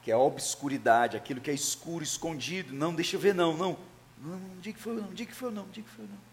Que 0.01 0.09
é 0.09 0.13
a 0.13 0.19
obscuridade, 0.19 1.17
aquilo 1.17 1.41
que 1.41 1.51
é 1.51 1.53
escuro, 1.53 2.01
escondido. 2.01 2.71
Não, 2.71 2.95
deixa 2.95 3.17
eu 3.17 3.19
ver, 3.19 3.35
não, 3.35 3.57
não. 3.57 3.77
Não, 4.17 4.39
não 4.39 4.59
diga 4.61 4.77
que 4.77 4.81
foi, 4.81 4.95
não, 4.95 5.13
diga 5.13 5.31
que 5.31 5.37
foi, 5.37 5.51
não, 5.51 5.67
diga 5.67 5.89
que 5.89 5.93
foi, 5.93 6.05
não. 6.05 6.31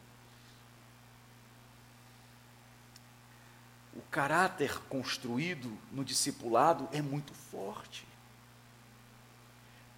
O 3.96 4.02
caráter 4.12 4.78
construído 4.82 5.76
no 5.90 6.04
discipulado 6.04 6.88
é 6.92 7.02
muito 7.02 7.34
forte. 7.34 8.06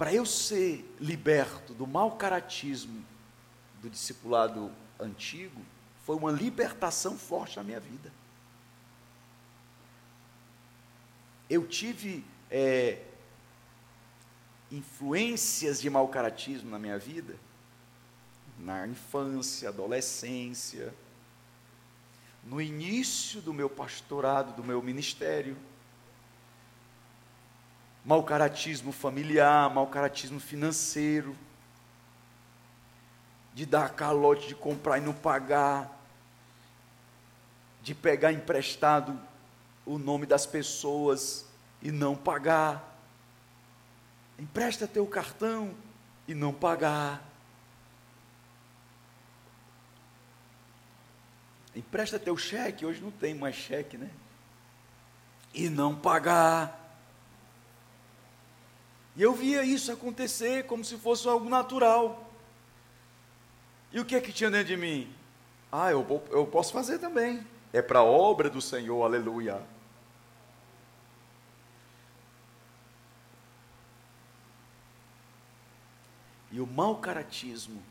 Para 0.01 0.15
eu 0.15 0.25
ser 0.25 0.97
liberto 0.99 1.75
do 1.75 1.87
mau 1.87 2.13
caratismo 2.13 3.05
do 3.83 3.91
discipulado 3.91 4.73
antigo, 4.99 5.61
foi 6.07 6.17
uma 6.17 6.33
libertação 6.33 7.19
forte 7.19 7.59
na 7.59 7.63
minha 7.63 7.79
vida. 7.79 8.11
Eu 11.51 11.67
tive 11.69 12.25
é, 12.51 13.05
influências 14.71 15.83
de 15.83 15.91
mau 15.91 16.09
caratismo 16.09 16.71
na 16.71 16.79
minha 16.79 16.99
vida, 16.99 17.37
na 18.59 18.89
infância, 18.89 19.69
adolescência, 19.69 20.95
no 22.43 22.59
início 22.59 23.43
do 23.43 23.53
meu 23.53 23.69
pastorado, 23.69 24.57
do 24.57 24.65
meu 24.65 24.81
ministério 24.81 25.59
mau 28.05 28.23
caratismo 28.23 28.93
familiar, 28.93 29.69
mau 29.71 29.87
caratismo 29.87 30.41
financeiro, 30.41 31.37
de 33.53 33.67
dar 33.67 33.91
calote, 33.91 34.49
de 34.49 34.55
comprar 34.55 34.99
e 34.99 35.01
não 35.01 35.13
pagar, 35.13 35.91
de 37.83 37.95
pegar 37.95 38.33
emprestado 38.33 39.19
o 39.85 39.99
nome 39.99 40.27
das 40.27 40.47
pessoas 40.47 41.47
e 41.83 41.91
não 41.91 42.17
pagar. 42.17 42.89
Empresta 44.39 44.87
teu 44.87 45.07
cartão 45.07 45.75
e 46.27 46.35
não 46.35 46.53
pagar. 46.53 47.23
Empresta 51.75 52.19
teu 52.19 52.37
cheque, 52.37 52.85
hoje 52.85 53.01
não 53.01 53.11
tem 53.11 53.35
mais 53.35 53.55
cheque, 53.55 53.97
né? 53.97 54.11
E 55.53 55.69
não 55.69 55.95
pagar. 55.95 56.80
E 59.21 59.23
eu 59.23 59.35
via 59.35 59.63
isso 59.63 59.93
acontecer 59.93 60.65
como 60.65 60.83
se 60.83 60.97
fosse 60.97 61.29
algo 61.29 61.47
natural. 61.47 62.33
E 63.93 64.01
o 64.01 64.05
que 64.07 64.17
é 64.17 64.21
que 64.21 64.33
tinha 64.33 64.51
dentro 64.51 64.69
de 64.69 64.79
mim? 64.79 65.15
Ah, 65.71 65.91
eu, 65.91 66.27
eu 66.31 66.47
posso 66.47 66.73
fazer 66.73 66.99
também. 66.99 67.47
É 67.71 67.83
para 67.83 67.99
a 67.99 68.03
obra 68.03 68.49
do 68.49 68.63
Senhor, 68.63 69.05
aleluia. 69.05 69.63
E 76.51 76.59
o 76.59 76.67
mau 76.67 76.97
caratismo 76.97 77.83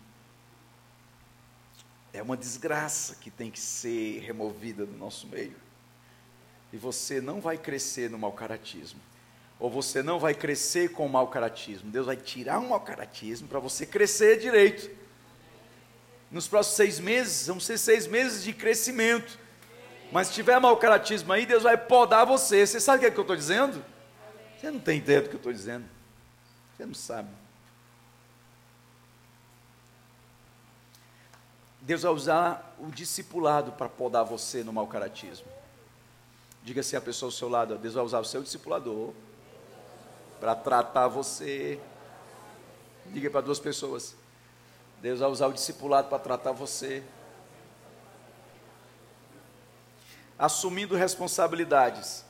é 2.12 2.24
uma 2.24 2.36
desgraça 2.36 3.14
que 3.14 3.30
tem 3.30 3.52
que 3.52 3.60
ser 3.60 4.22
removida 4.22 4.84
do 4.84 4.98
nosso 4.98 5.28
meio. 5.28 5.58
E 6.74 6.78
você 6.78 7.22
não 7.22 7.40
vai 7.40 7.56
crescer 7.56 8.10
no 8.10 8.18
mau 8.18 8.32
caratismo 8.32 9.09
ou 9.60 9.70
você 9.70 10.02
não 10.02 10.18
vai 10.18 10.34
crescer 10.34 10.94
com 10.94 11.06
o 11.06 11.10
mau 11.10 11.28
caratismo. 11.28 11.92
Deus 11.92 12.06
vai 12.06 12.16
tirar 12.16 12.60
o 12.60 12.70
mau 12.70 12.80
caratismo 12.80 13.48
para 13.48 13.60
você 13.60 13.86
crescer 13.86 14.40
direito. 14.40 14.90
Nos 16.32 16.48
próximos 16.48 16.78
seis 16.78 17.00
meses, 17.00 17.48
vão 17.48 17.60
ser 17.60 17.78
seis 17.78 18.08
meses 18.08 18.42
de 18.42 18.54
crescimento. 18.54 19.38
Mas 20.12 20.28
se 20.28 20.34
tiver 20.34 20.58
mau 20.60 20.78
caratismo 20.78 21.34
aí, 21.34 21.46
Deus 21.46 21.64
vai 21.64 21.78
podar 21.78 22.26
você. 22.26 22.66
Você 22.66 22.80
sabe 22.80 22.98
o 22.98 23.02
que, 23.02 23.06
é 23.08 23.12
que 23.12 23.18
eu 23.18 23.24
estou 23.24 23.36
dizendo? 23.36 23.84
Você 24.58 24.72
não 24.72 24.80
tem 24.80 24.98
ideia 24.98 25.22
do 25.22 25.30
que 25.30 25.36
eu 25.36 25.40
estou 25.40 25.52
dizendo. 25.52 25.86
Você 26.78 26.86
não 26.86 26.94
sabe. 26.94 27.30
Deus 31.82 32.04
vai 32.04 32.12
usar 32.14 32.76
o 32.80 32.88
discipulado 32.92 33.74
para 33.74 33.90
podar 33.90 34.24
você 34.24 34.64
no 34.64 34.72
mau 34.72 34.88
caratismo. 34.88 35.48
Diga 36.64 36.82
assim 36.82 36.96
a 36.96 37.02
pessoa 37.02 37.28
ao 37.28 37.32
seu 37.32 37.50
lado: 37.50 37.78
Deus 37.78 37.96
vai 37.96 38.04
usar 38.04 38.20
o 38.20 38.26
seu 38.26 38.42
discipulador 38.42 39.14
para 40.40 40.56
tratar 40.56 41.08
você. 41.08 41.80
Diga 43.08 43.30
para 43.30 43.42
duas 43.42 43.60
pessoas. 43.60 44.16
Deus 45.02 45.20
vai 45.20 45.30
usar 45.30 45.48
o 45.48 45.54
discipulado 45.54 46.08
para 46.10 46.20
tratar 46.20 46.52
você. 46.52 47.04
Assumindo 50.38 50.96
responsabilidades. 50.96 52.24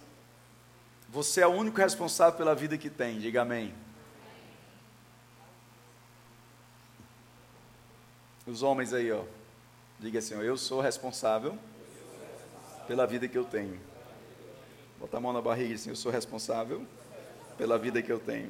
Você 1.09 1.41
é 1.41 1.47
o 1.47 1.51
único 1.51 1.77
responsável 1.77 2.37
pela 2.37 2.55
vida 2.55 2.77
que 2.77 2.89
tem. 2.89 3.19
Diga 3.19 3.41
amém. 3.41 3.73
Os 8.45 8.63
homens 8.63 8.93
aí, 8.93 9.11
ó. 9.11 9.23
Diga 9.99 10.19
assim, 10.19 10.35
ó, 10.35 10.41
eu 10.41 10.57
sou 10.57 10.81
responsável 10.81 11.57
pela 12.87 13.05
vida 13.05 13.27
que 13.27 13.37
eu 13.37 13.43
tenho. 13.43 13.79
Bota 14.99 15.17
a 15.17 15.19
mão 15.19 15.33
na 15.33 15.41
barriga 15.41 15.71
e 15.71 15.75
assim, 15.75 15.89
eu 15.89 15.95
sou 15.95 16.11
responsável 16.11 16.85
pela 17.59 17.77
vida 17.77 18.01
que 18.01 18.09
eu 18.09 18.17
tenho. 18.17 18.49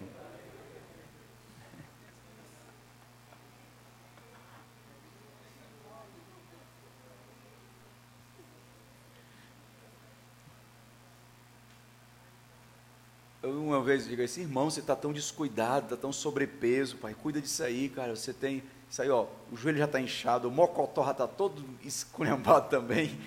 Uma 13.41 13.81
vez 13.81 14.07
digo 14.07 14.21
assim, 14.21 14.41
irmão, 14.41 14.69
você 14.69 14.79
está 14.79 14.95
tão 14.95 15.11
descuidado, 15.11 15.85
está 15.85 15.97
tão 15.97 16.13
sobrepeso, 16.13 16.97
pai, 16.97 17.15
cuida 17.19 17.41
disso 17.41 17.63
aí, 17.63 17.89
cara. 17.89 18.15
Você 18.15 18.31
tem 18.31 18.61
isso 18.87 19.01
aí, 19.01 19.09
ó, 19.09 19.25
o 19.51 19.57
joelho 19.57 19.79
já 19.79 19.85
está 19.85 19.99
inchado, 19.99 20.47
o 20.47 20.51
mocotó 20.51 21.03
já 21.05 21.11
está 21.11 21.27
todo 21.27 21.65
esculhambado 21.83 22.69
também. 22.69 23.19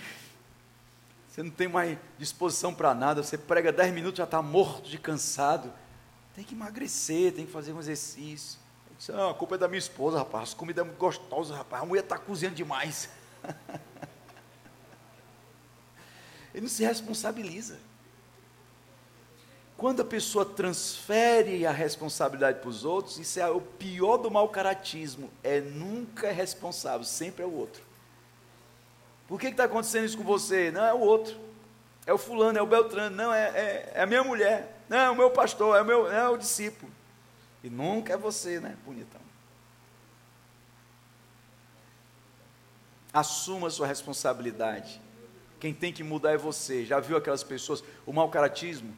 Você 1.33 1.43
não 1.43 1.51
tem 1.51 1.67
mais 1.67 1.97
disposição 2.19 2.75
para 2.75 2.93
nada, 2.93 3.23
você 3.23 3.39
prega 3.39 3.73
10 3.73 3.95
minutos 3.95 4.19
já 4.19 4.25
está 4.25 4.43
morto 4.43 4.91
de 4.91 4.99
cansado. 4.99 5.73
Tem 6.35 6.45
que 6.45 6.55
emagrecer, 6.55 7.33
tem 7.33 7.47
que 7.47 7.53
fazer 7.53 7.73
um 7.73 7.79
exercício. 7.79 8.61
Eu 8.91 8.97
disse, 8.99 9.13
não, 9.13 9.31
a 9.31 9.35
culpa 9.35 9.55
é 9.55 9.59
da 9.59 9.67
minha 9.67 9.79
esposa, 9.79 10.19
rapaz. 10.19 10.51
As 10.51 10.55
comidas 10.55 10.85
é 10.85 10.87
muito 10.87 11.55
rapaz. 11.55 11.83
A 11.83 11.87
mulher 11.87 12.03
está 12.03 12.19
cozinhando 12.19 12.57
demais. 12.57 13.09
Ele 16.53 16.61
não 16.61 16.69
se 16.69 16.85
responsabiliza. 16.85 17.79
Quando 19.75 20.03
a 20.03 20.05
pessoa 20.05 20.45
transfere 20.45 21.65
a 21.65 21.73
responsabilidade 21.73 22.61
para 22.61 22.69
os 22.69 22.85
outros, 22.85 23.19
isso 23.19 23.41
é 23.41 23.49
o 23.49 23.63
pior 23.63 24.19
do 24.19 24.31
mau 24.31 24.51
caratismo. 24.51 25.31
É 25.43 25.63
nunca 25.63 26.27
é 26.27 26.33
responsável, 26.33 27.07
sempre 27.07 27.43
é 27.43 27.47
o 27.47 27.55
outro. 27.55 27.91
Por 29.33 29.41
que 29.41 29.47
está 29.47 29.65
acontecendo 29.65 30.05
isso 30.05 30.19
com 30.19 30.25
você? 30.25 30.71
Não, 30.71 30.85
é 30.85 30.93
o 30.93 30.99
outro. 30.99 31.35
É 32.05 32.13
o 32.13 32.19
fulano, 32.19 32.59
é 32.59 32.61
o 32.61 32.67
Beltrano. 32.67 33.17
Não, 33.17 33.33
é, 33.33 33.45
é, 33.49 33.93
é 33.95 34.03
a 34.03 34.07
minha 34.07 34.23
mulher. 34.23 34.85
Não, 34.91 34.99
é 34.99 35.11
o 35.11 35.17
meu 35.17 35.31
pastor, 35.31 35.75
é 35.75 35.81
o 35.81 35.85
meu 35.87 36.13
é 36.13 36.29
o 36.29 36.37
discípulo. 36.37 36.93
E 37.65 37.71
nunca 37.71 38.13
é 38.13 38.17
você, 38.19 38.61
né, 38.61 38.77
bonitão? 38.85 39.23
Assuma 43.11 43.69
a 43.69 43.71
sua 43.71 43.87
responsabilidade. 43.87 45.01
Quem 45.59 45.73
tem 45.73 45.95
que 45.95 46.05
mudar 46.05 46.33
é 46.33 46.37
você. 46.37 46.85
Já 46.85 47.01
viu 47.01 47.17
aquelas 47.17 47.43
pessoas? 47.43 47.83
O 48.05 48.13
mau 48.13 48.29
caratismo, 48.29 48.95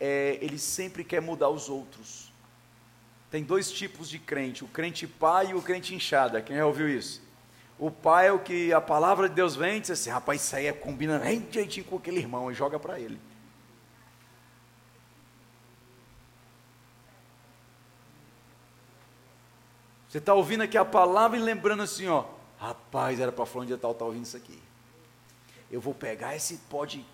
é, 0.00 0.36
ele 0.40 0.58
sempre 0.58 1.04
quer 1.04 1.22
mudar 1.22 1.48
os 1.48 1.68
outros. 1.68 2.32
Tem 3.30 3.44
dois 3.44 3.70
tipos 3.70 4.08
de 4.10 4.18
crente: 4.18 4.64
o 4.64 4.68
crente 4.68 5.06
pai 5.06 5.50
e 5.50 5.54
o 5.54 5.62
crente 5.62 5.94
inchada. 5.94 6.42
Quem 6.42 6.56
já 6.56 6.66
ouviu 6.66 6.88
isso? 6.88 7.29
O 7.80 7.90
pai 7.90 8.28
é 8.28 8.32
o 8.32 8.38
que 8.38 8.72
a 8.72 8.80
palavra 8.80 9.28
de 9.28 9.34
Deus 9.34 9.56
vem 9.56 9.80
diz 9.80 9.90
assim: 9.90 10.10
rapaz, 10.10 10.40
isso 10.40 10.54
aí 10.54 10.66
é 10.66 10.72
combina 10.72 11.18
bem 11.18 11.40
direitinho 11.40 11.86
com 11.86 11.96
aquele 11.96 12.20
irmão 12.20 12.48
e 12.52 12.54
joga 12.54 12.78
para 12.78 13.00
ele. 13.00 13.20
Você 20.08 20.18
está 20.18 20.34
ouvindo 20.34 20.62
aqui 20.62 20.78
a 20.78 20.84
palavra 20.84 21.36
e 21.38 21.42
lembrando 21.42 21.82
assim, 21.82 22.06
ó, 22.06 22.24
rapaz, 22.58 23.18
era 23.18 23.32
para 23.32 23.46
falar 23.46 23.64
onde 23.64 23.76
tal, 23.76 23.92
está 23.92 24.04
ouvindo 24.04 24.24
isso 24.24 24.36
aqui 24.36 24.60
eu 25.70 25.80
vou 25.80 25.94
pegar 25.94 26.34
esse 26.34 26.56
pod, 26.68 27.06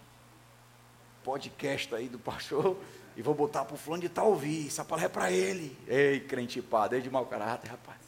podcast 1.23 1.95
aí 1.95 2.09
do 2.09 2.19
pastor 2.19 2.77
e 3.17 3.23
vou 3.23 3.35
botar 3.35 3.65
para 3.65 3.75
o 3.75 3.79
fulano 3.79 4.03
de 4.03 4.09
tal 4.09 4.29
ouvir. 4.29 4.67
Essa 4.67 4.85
palavra 4.85 5.07
é 5.07 5.09
para 5.09 5.31
ele. 5.31 5.77
Ei, 5.87 6.21
crente 6.21 6.63
pá, 6.63 6.89
desde 6.89 7.11
mau 7.11 7.27
caráter, 7.27 7.69
rapaz. 7.69 8.06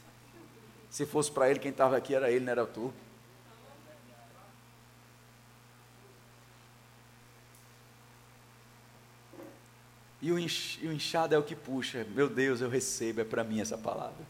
Se 0.90 1.05
fosse 1.05 1.31
para 1.31 1.51
ele, 1.51 1.59
quem 1.59 1.70
estava 1.70 1.97
aqui 1.97 2.15
era 2.15 2.31
ele, 2.31 2.44
não 2.44 2.52
era 2.52 2.66
tu. 2.66 2.93
E 10.20 10.32
o 10.32 10.39
inchado 10.93 11.35
é 11.35 11.39
o 11.39 11.43
que 11.43 11.55
puxa. 11.55 12.05
Meu 12.10 12.28
Deus, 12.28 12.60
eu 12.60 12.69
recebo, 12.69 13.20
é 13.20 13.24
para 13.24 13.44
mim 13.44 13.60
essa 13.60 13.78
palavra. 13.78 14.27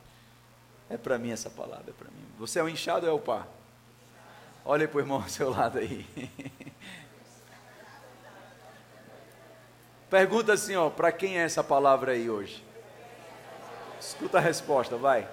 É 0.91 0.97
para 0.97 1.19
mim 1.19 1.31
essa 1.31 1.49
palavra, 1.51 1.91
é 1.91 1.93
para 1.93 2.11
mim. 2.11 2.25
Você 2.39 2.59
é 2.59 2.63
o 2.63 2.69
inchado 2.69 3.07
ou 3.07 3.13
é 3.13 3.15
o 3.15 3.19
pá? 3.19 3.47
Olha 4.65 4.87
para 4.87 4.99
o 4.99 5.01
irmão 5.01 5.23
ao 5.23 5.29
seu 5.29 5.51
lado 5.51 5.79
aí. 5.79 6.07
Pergunta 10.11 10.53
assim, 10.55 10.75
ó, 10.77 10.89
para 10.91 11.13
quem 11.13 11.39
é 11.39 11.43
essa 11.43 11.63
palavra 11.65 12.13
aí 12.13 12.29
hoje? 12.31 12.65
Escuta 14.01 14.39
a 14.39 14.41
resposta, 14.41 14.97
vai. 14.97 15.29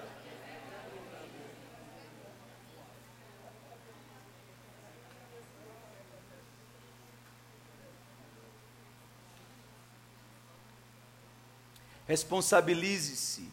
Responsabilize-se 12.06 13.50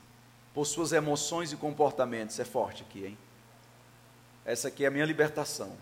por 0.54 0.66
suas 0.66 0.92
emoções 0.92 1.52
e 1.52 1.58
comportamentos. 1.58 2.40
É 2.40 2.46
forte 2.46 2.84
aqui, 2.84 3.06
hein? 3.06 3.18
Essa 4.46 4.68
aqui 4.68 4.84
é 4.84 4.88
a 4.88 4.92
minha 4.92 5.06
libertação. 5.06 5.76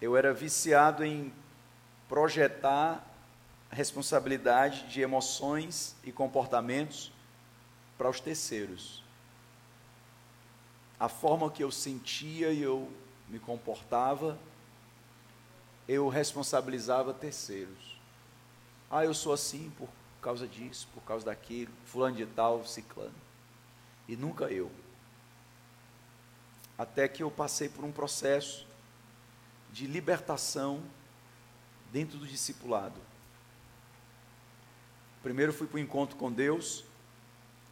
Eu 0.00 0.16
era 0.16 0.34
viciado 0.34 1.04
em 1.04 1.32
projetar 2.08 3.04
a 3.70 3.74
responsabilidade 3.74 4.88
de 4.88 5.00
emoções 5.00 5.94
e 6.02 6.10
comportamentos 6.10 7.12
para 7.96 8.08
os 8.08 8.20
terceiros. 8.20 9.02
A 10.98 11.08
forma 11.08 11.50
que 11.50 11.62
eu 11.62 11.70
sentia 11.70 12.50
e 12.50 12.62
eu 12.62 12.90
me 13.28 13.38
comportava, 13.38 14.38
eu 15.86 16.08
responsabilizava 16.08 17.12
terceiros. 17.12 17.93
Ah, 18.90 19.04
eu 19.04 19.14
sou 19.14 19.32
assim 19.32 19.70
por 19.76 19.88
causa 20.20 20.46
disso, 20.46 20.88
por 20.94 21.02
causa 21.02 21.26
daquilo, 21.26 21.72
fulano 21.84 22.16
de 22.16 22.26
tal, 22.26 22.64
ciclano. 22.64 23.14
E 24.08 24.16
nunca 24.16 24.44
eu 24.44 24.70
até 26.76 27.06
que 27.08 27.22
eu 27.22 27.30
passei 27.30 27.68
por 27.68 27.84
um 27.84 27.92
processo 27.92 28.66
de 29.72 29.86
libertação 29.86 30.82
dentro 31.92 32.18
do 32.18 32.26
discipulado. 32.26 33.00
Primeiro 35.22 35.52
fui 35.52 35.66
para 35.66 35.76
o 35.76 35.80
encontro 35.80 36.16
com 36.16 36.30
Deus 36.30 36.84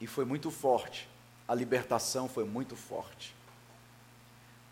e 0.00 0.06
foi 0.06 0.24
muito 0.24 0.50
forte. 0.50 1.08
A 1.46 1.54
libertação 1.54 2.28
foi 2.28 2.44
muito 2.44 2.76
forte. 2.76 3.34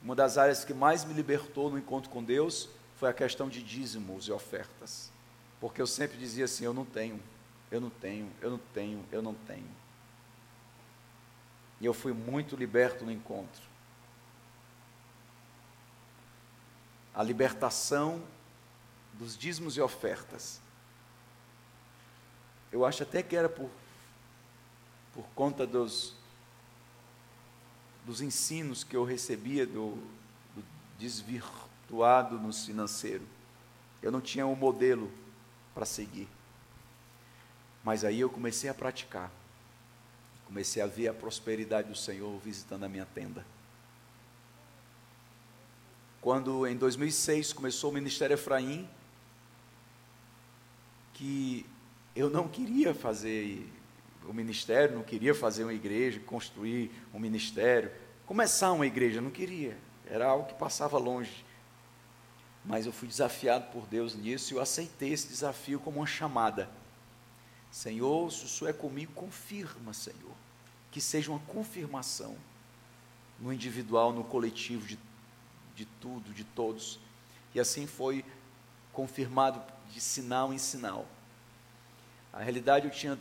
Uma 0.02 0.14
das 0.14 0.38
áreas 0.38 0.64
que 0.64 0.72
mais 0.72 1.04
me 1.04 1.12
libertou 1.12 1.70
no 1.70 1.78
encontro 1.78 2.08
com 2.08 2.22
Deus 2.22 2.68
foi 2.96 3.10
a 3.10 3.12
questão 3.12 3.48
de 3.48 3.62
dízimos 3.62 4.28
e 4.28 4.32
ofertas. 4.32 5.10
Porque 5.60 5.80
eu 5.80 5.86
sempre 5.86 6.16
dizia 6.18 6.46
assim: 6.46 6.64
eu 6.64 6.74
não 6.74 6.84
tenho, 6.84 7.20
eu 7.70 7.80
não 7.80 7.90
tenho, 7.90 8.30
eu 8.40 8.50
não 8.50 8.58
tenho, 8.72 9.04
eu 9.12 9.22
não 9.22 9.34
tenho. 9.34 9.80
E 11.80 11.86
eu 11.86 11.94
fui 11.94 12.12
muito 12.12 12.56
liberto 12.56 13.04
no 13.04 13.12
encontro. 13.12 13.70
a 17.14 17.22
libertação 17.22 18.22
dos 19.14 19.36
dízimos 19.36 19.76
e 19.76 19.80
ofertas. 19.80 20.60
Eu 22.72 22.84
acho 22.84 23.02
até 23.02 23.22
que 23.22 23.36
era 23.36 23.48
por, 23.48 23.68
por 25.12 25.24
conta 25.34 25.66
dos, 25.66 26.14
dos 28.06 28.20
ensinos 28.20 28.84
que 28.84 28.96
eu 28.96 29.04
recebia 29.04 29.66
do, 29.66 29.96
do 30.54 30.64
desvirtuado 30.98 32.38
no 32.38 32.52
financeiro. 32.52 33.26
Eu 34.00 34.10
não 34.10 34.20
tinha 34.20 34.46
um 34.46 34.54
modelo 34.54 35.12
para 35.74 35.86
seguir. 35.86 36.28
Mas 37.82 38.04
aí 38.04 38.20
eu 38.20 38.30
comecei 38.30 38.68
a 38.68 38.74
praticar. 38.74 39.30
Comecei 40.46 40.82
a 40.82 40.86
ver 40.86 41.08
a 41.08 41.14
prosperidade 41.14 41.88
do 41.88 41.96
Senhor 41.96 42.38
visitando 42.40 42.84
a 42.84 42.88
minha 42.88 43.06
tenda 43.06 43.44
quando 46.20 46.66
em 46.66 46.76
2006 46.76 47.52
começou 47.52 47.90
o 47.90 47.94
Ministério 47.94 48.34
Efraim, 48.34 48.88
que 51.14 51.64
eu 52.14 52.28
não 52.28 52.46
queria 52.46 52.94
fazer 52.94 53.66
o 54.28 54.32
ministério, 54.32 54.96
não 54.96 55.02
queria 55.02 55.34
fazer 55.34 55.64
uma 55.64 55.72
igreja, 55.72 56.20
construir 56.20 56.90
um 57.12 57.18
ministério, 57.18 57.90
começar 58.26 58.72
uma 58.72 58.86
igreja, 58.86 59.20
não 59.20 59.30
queria, 59.30 59.76
era 60.06 60.26
algo 60.26 60.46
que 60.46 60.54
passava 60.54 60.98
longe. 60.98 61.44
Mas 62.64 62.86
eu 62.86 62.92
fui 62.92 63.08
desafiado 63.08 63.70
por 63.72 63.86
Deus 63.86 64.14
nisso 64.14 64.52
e 64.52 64.56
eu 64.56 64.60
aceitei 64.60 65.12
esse 65.12 65.28
desafio 65.28 65.80
como 65.80 66.00
uma 66.00 66.06
chamada. 66.06 66.68
Senhor, 67.70 68.30
se 68.30 68.44
o 68.44 68.48
Senhor 68.48 68.70
é 68.70 68.72
comigo, 68.72 69.12
confirma, 69.12 69.92
Senhor, 69.92 70.34
que 70.90 71.00
seja 71.00 71.30
uma 71.30 71.40
confirmação 71.40 72.36
no 73.38 73.52
individual, 73.52 74.12
no 74.12 74.24
coletivo 74.24 74.86
de 74.86 74.98
de 75.80 75.86
tudo, 75.98 76.32
de 76.34 76.44
todos. 76.44 76.98
E 77.54 77.60
assim 77.60 77.86
foi 77.86 78.24
confirmado 78.92 79.62
de 79.90 80.00
sinal 80.00 80.52
em 80.52 80.58
sinal. 80.58 81.06
A 82.32 82.42
realidade 82.42 82.86
eu 82.86 82.90
tinha 82.90 83.18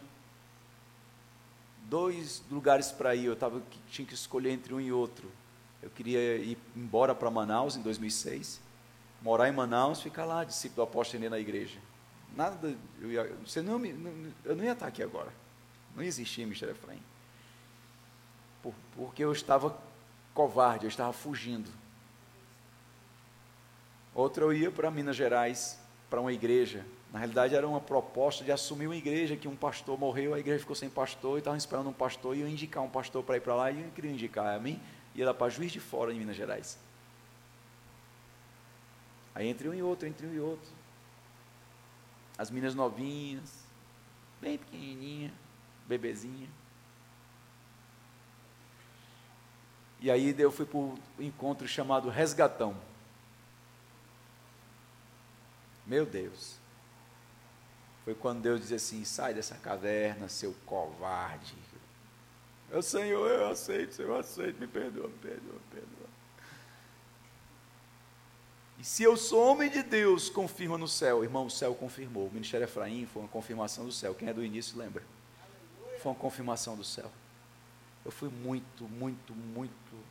dois 1.85 2.43
lugares 2.51 2.91
para 2.91 3.15
ir, 3.15 3.25
eu 3.25 3.35
tava, 3.35 3.63
tinha 3.89 4.05
que 4.05 4.13
escolher 4.13 4.51
entre 4.51 4.73
um 4.73 4.81
e 4.81 4.91
outro. 4.91 5.31
Eu 5.81 5.89
queria 5.89 6.35
ir 6.35 6.57
embora 6.75 7.15
para 7.15 7.31
Manaus 7.31 7.77
em 7.77 7.81
2006, 7.81 8.59
morar 9.21 9.49
em 9.49 9.51
Manaus, 9.51 10.01
ficar 10.01 10.25
lá, 10.25 10.43
discípulo 10.43 10.75
do 10.77 10.81
apóstolo 10.83 11.29
na 11.29 11.39
igreja. 11.39 11.79
Nada, 12.35 12.75
eu, 13.01 13.11
ia, 13.11 13.35
você 13.45 13.61
não, 13.61 13.83
eu 14.45 14.55
não 14.55 14.63
ia 14.63 14.73
estar 14.73 14.87
aqui 14.87 15.03
agora. 15.03 15.31
Não 15.95 16.03
existia 16.03 16.45
Mistério 16.45 16.73
Efraim. 16.73 17.01
Por, 18.61 18.73
porque 18.95 19.23
eu 19.23 19.31
estava 19.31 19.77
covarde, 20.33 20.85
eu 20.85 20.89
estava 20.89 21.11
fugindo. 21.11 21.69
Outra 24.13 24.43
eu 24.43 24.53
ia 24.53 24.71
para 24.71 24.91
Minas 24.91 25.15
Gerais, 25.15 25.79
para 26.09 26.21
uma 26.21 26.31
igreja. 26.31 26.85
Na 27.11 27.19
realidade 27.19 27.55
era 27.55 27.67
uma 27.67 27.81
proposta 27.81 28.43
de 28.43 28.51
assumir 28.51 28.85
uma 28.85 28.95
igreja 28.95 29.35
que 29.35 29.47
um 29.47 29.55
pastor 29.55 29.97
morreu, 29.97 30.33
a 30.33 30.39
igreja 30.39 30.59
ficou 30.59 30.75
sem 30.75 30.89
pastor 30.89 31.37
e 31.37 31.39
estavam 31.39 31.57
esperando 31.57 31.89
um 31.89 31.93
pastor 31.93 32.35
e 32.35 32.41
eu 32.41 32.47
indicar 32.47 32.83
um 32.83 32.89
pastor 32.89 33.23
para 33.23 33.37
ir 33.37 33.41
para 33.41 33.55
lá 33.55 33.71
e 33.71 33.81
eu 33.81 33.89
queria 33.91 34.11
indicar 34.11 34.55
a 34.55 34.59
mim 34.59 34.79
ia 35.15 35.25
lá 35.25 35.33
para 35.33 35.49
Juiz 35.49 35.71
de 35.71 35.79
Fora, 35.79 36.13
em 36.13 36.19
Minas 36.19 36.35
Gerais. 36.35 36.77
Aí 39.39 39.47
entre 39.47 39.69
um 39.69 39.73
e 39.73 39.81
outro, 39.81 40.05
entre 40.05 40.27
um 40.27 40.33
e 40.33 40.39
outro. 40.41 40.69
As 42.37 42.51
minas 42.51 42.75
novinhas, 42.75 43.63
bem 44.41 44.57
pequenininha, 44.57 45.31
bebezinha. 45.87 46.49
E 50.01 50.11
aí 50.11 50.35
eu 50.37 50.51
fui 50.51 50.65
para 50.65 50.77
o 50.77 50.99
encontro 51.17 51.65
chamado 51.69 52.09
Resgatão. 52.09 52.75
Meu 55.87 56.05
Deus. 56.05 56.57
Foi 58.03 58.13
quando 58.13 58.41
Deus 58.41 58.59
disse 58.59 58.75
assim: 58.75 59.05
sai 59.05 59.33
dessa 59.33 59.55
caverna, 59.55 60.27
seu 60.27 60.53
covarde. 60.65 61.55
Eu, 62.69 62.81
Senhor, 62.81 63.31
eu 63.31 63.47
aceito, 63.47 63.93
Senhor, 63.93 64.09
eu 64.09 64.17
aceito, 64.17 64.59
me 64.59 64.67
perdoa, 64.67 65.07
me 65.07 65.17
perdoa, 65.17 65.53
me 65.53 65.79
perdoa. 65.79 65.98
E 68.79 68.83
se 68.83 69.03
eu 69.03 69.17
sou 69.17 69.45
homem 69.45 69.69
de 69.69 69.83
Deus, 69.83 70.29
confirma 70.29 70.77
no 70.77 70.87
céu. 70.87 71.21
Irmão, 71.21 71.47
o 71.47 71.51
céu 71.51 71.75
confirmou. 71.75 72.27
O 72.27 72.31
ministério 72.31 72.63
Efraim 72.63 73.05
foi 73.05 73.21
uma 73.21 73.27
confirmação 73.27 73.85
do 73.85 73.91
céu. 73.91 74.15
Quem 74.15 74.29
é 74.29 74.33
do 74.33 74.43
início 74.43 74.77
lembra? 74.77 75.03
Foi 76.01 76.13
uma 76.13 76.17
confirmação 76.17 76.77
do 76.77 76.83
céu. 76.83 77.11
Eu 78.05 78.11
fui 78.11 78.29
muito, 78.29 78.87
muito, 78.87 79.35
muito 79.35 80.05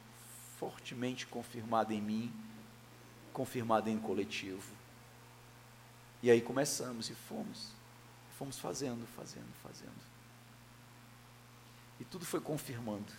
fortemente 0.58 1.26
confirmada 1.26 1.94
em 1.94 2.02
mim, 2.02 2.32
confirmada 3.32 3.88
em 3.88 3.98
coletivo. 3.98 4.70
E 6.22 6.30
aí 6.30 6.42
começamos 6.42 7.08
e 7.08 7.14
fomos, 7.14 7.70
fomos 8.36 8.58
fazendo, 8.58 9.06
fazendo, 9.16 9.48
fazendo. 9.62 10.08
E 11.98 12.04
tudo 12.04 12.26
foi 12.26 12.40
confirmando. 12.40 13.12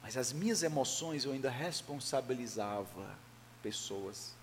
Mas 0.00 0.16
as 0.16 0.32
minhas 0.32 0.62
emoções 0.62 1.24
eu 1.24 1.32
ainda 1.32 1.50
responsabilizava 1.50 3.23
pessoas. 3.64 4.34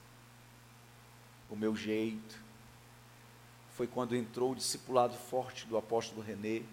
O 1.47 1.55
meu 1.55 1.75
jeito. 1.75 2.41
Foi 3.75 3.85
quando 3.85 4.15
entrou 4.15 4.51
o 4.51 4.55
discipulado 4.55 5.13
forte 5.13 5.67
do 5.67 5.77
apóstolo 5.77 6.21
René. 6.21 6.63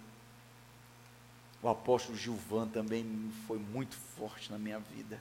O 1.63 1.69
apóstolo 1.69 2.17
Gilvan 2.17 2.69
também 2.69 3.31
foi 3.47 3.59
muito 3.59 3.97
forte 4.17 4.51
na 4.51 4.59
minha 4.59 4.79
vida. 4.79 5.21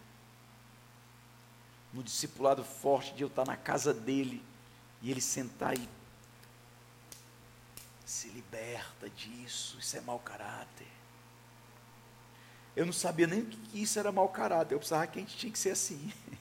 No 1.94 2.02
discipulado 2.02 2.64
forte 2.64 3.14
de 3.14 3.24
eu 3.24 3.28
estar 3.28 3.46
na 3.46 3.58
casa 3.58 3.94
dele 3.94 4.42
e 5.02 5.12
ele 5.12 5.22
sentar 5.22 5.78
e 5.78 5.90
se 8.06 8.30
liberta 8.30 9.10
disso, 9.10 9.78
isso 9.80 9.98
é 9.98 10.02
mau 10.02 10.20
caráter. 10.20 10.88
Eu 12.76 12.86
não 12.86 12.94
sabia 12.94 13.28
nem 13.28 13.44
que 13.44 13.82
isso 13.82 13.98
era 14.00 14.12
mau 14.12 14.30
caráter, 14.30 14.76
eu 14.76 14.80
pensava 14.80 15.08
que 15.08 15.20
a 15.20 15.22
gente 15.22 15.36
tinha 15.36 15.52
que 15.52 15.60
ser 15.60 15.72
assim. 15.72 16.14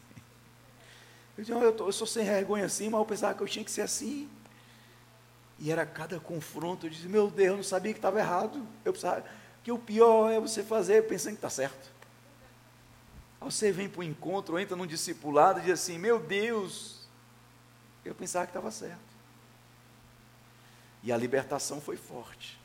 Eu, 1.36 1.44
dizia, 1.44 1.54
eu, 1.54 1.72
tô, 1.72 1.86
eu 1.86 1.92
sou 1.92 2.06
sem 2.06 2.24
vergonha 2.24 2.64
assim, 2.64 2.88
mas 2.88 2.98
eu 2.98 3.04
pensava 3.04 3.34
que 3.34 3.42
eu 3.42 3.46
tinha 3.46 3.64
que 3.64 3.70
ser 3.70 3.82
assim. 3.82 4.28
E 5.58 5.70
era 5.70 5.86
cada 5.86 6.18
confronto, 6.20 6.86
eu 6.86 6.90
dizia, 6.90 7.08
meu 7.08 7.30
Deus, 7.30 7.50
eu 7.50 7.56
não 7.56 7.62
sabia 7.62 7.92
que 7.92 7.98
estava 7.98 8.18
errado. 8.18 8.66
Eu 8.84 8.92
pensava 8.92 9.24
que 9.62 9.72
o 9.72 9.78
pior 9.78 10.30
é 10.30 10.38
você 10.38 10.62
fazer 10.62 11.06
pensando 11.06 11.32
que 11.32 11.38
está 11.38 11.50
certo. 11.50 11.92
Aí 13.40 13.50
você 13.50 13.72
vem 13.72 13.88
para 13.88 14.00
o 14.00 14.04
encontro, 14.04 14.58
entra 14.58 14.76
num 14.76 14.86
discipulado 14.86 15.60
e 15.60 15.62
diz 15.62 15.72
assim, 15.72 15.98
meu 15.98 16.18
Deus, 16.18 17.06
eu 18.04 18.14
pensava 18.14 18.46
que 18.46 18.50
estava 18.50 18.70
certo. 18.70 19.16
E 21.02 21.12
a 21.12 21.16
libertação 21.16 21.80
foi 21.80 21.96
forte. 21.96 22.58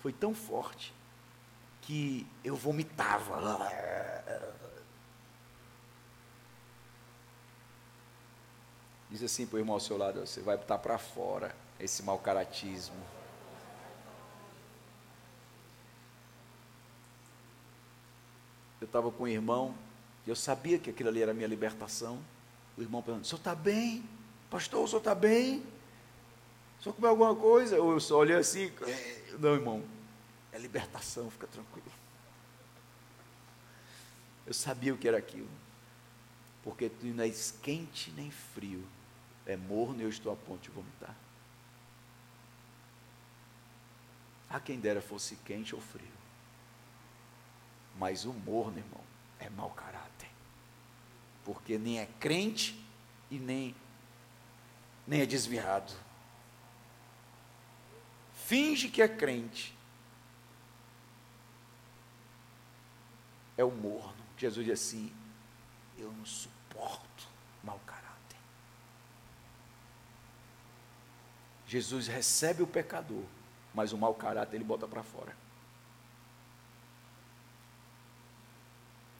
Foi 0.00 0.12
tão 0.12 0.34
forte 0.34 0.92
que 1.82 2.26
eu 2.44 2.54
vomitava. 2.54 3.36
Diz 9.10 9.22
assim 9.22 9.46
para 9.46 9.56
o 9.56 9.58
irmão 9.58 9.74
ao 9.74 9.80
seu 9.80 9.96
lado: 9.96 10.20
você 10.20 10.40
vai 10.40 10.56
botar 10.56 10.78
para 10.78 10.98
fora 10.98 11.54
esse 11.78 12.02
mau 12.02 12.18
caratismo. 12.18 12.96
Eu 18.80 18.86
estava 18.86 19.10
com 19.10 19.24
o 19.24 19.28
irmão, 19.28 19.74
e 20.26 20.30
eu 20.30 20.36
sabia 20.36 20.78
que 20.78 20.90
aquilo 20.90 21.08
ali 21.08 21.22
era 21.22 21.30
a 21.30 21.34
minha 21.34 21.48
libertação. 21.48 22.22
O 22.76 22.82
irmão 22.82 23.02
perguntou: 23.02 23.24
o 23.24 23.28
senhor 23.28 23.38
está 23.38 23.54
bem? 23.54 24.04
Pastor, 24.50 24.84
o 24.84 24.88
senhor 24.88 24.98
está 24.98 25.14
bem? 25.14 25.62
O 26.78 26.82
senhor 26.82 26.94
comeu 26.94 27.10
alguma 27.10 27.34
coisa? 27.34 27.80
Ou 27.80 27.92
eu 27.92 28.00
só 28.00 28.18
olhei 28.18 28.36
assim: 28.36 28.72
não, 29.38 29.54
irmão, 29.54 29.84
é 30.52 30.58
libertação, 30.58 31.30
fica 31.30 31.46
tranquilo. 31.46 31.90
Eu 34.46 34.54
sabia 34.54 34.94
o 34.94 34.98
que 34.98 35.08
era 35.08 35.18
aquilo. 35.18 35.48
Porque 36.62 36.88
tu 36.88 37.06
não 37.06 37.24
és 37.24 37.54
quente 37.62 38.10
nem 38.12 38.30
frio, 38.30 38.84
é 39.46 39.56
morno 39.56 40.00
e 40.00 40.04
eu 40.04 40.08
estou 40.08 40.32
a 40.32 40.36
ponto 40.36 40.60
de 40.60 40.70
vomitar. 40.70 41.14
A 44.48 44.60
quem 44.60 44.78
dera 44.78 45.00
fosse 45.00 45.36
quente 45.36 45.74
ou 45.74 45.80
frio. 45.80 46.06
Mas 47.98 48.24
o 48.24 48.32
morno, 48.32 48.78
irmão, 48.78 49.04
é 49.38 49.48
mau 49.48 49.70
caráter. 49.70 50.30
Porque 51.44 51.78
nem 51.78 52.00
é 52.00 52.06
crente 52.18 52.84
e 53.30 53.38
nem, 53.38 53.74
nem 55.06 55.20
é 55.20 55.26
desviado. 55.26 55.92
Finge 58.34 58.88
que 58.88 59.02
é 59.02 59.08
crente, 59.08 59.76
é 63.56 63.64
o 63.64 63.70
morno. 63.70 64.24
Jesus 64.36 64.66
diz 64.66 64.80
assim: 64.80 65.12
Eu 65.98 66.12
não 66.12 66.24
suporto 66.24 67.28
mau 67.64 67.80
caráter. 67.86 68.38
Jesus 71.66 72.06
recebe 72.06 72.62
o 72.62 72.66
pecador, 72.66 73.24
mas 73.74 73.92
o 73.92 73.98
mau 73.98 74.14
caráter 74.14 74.56
ele 74.56 74.64
bota 74.64 74.86
para 74.86 75.02
fora. 75.02 75.36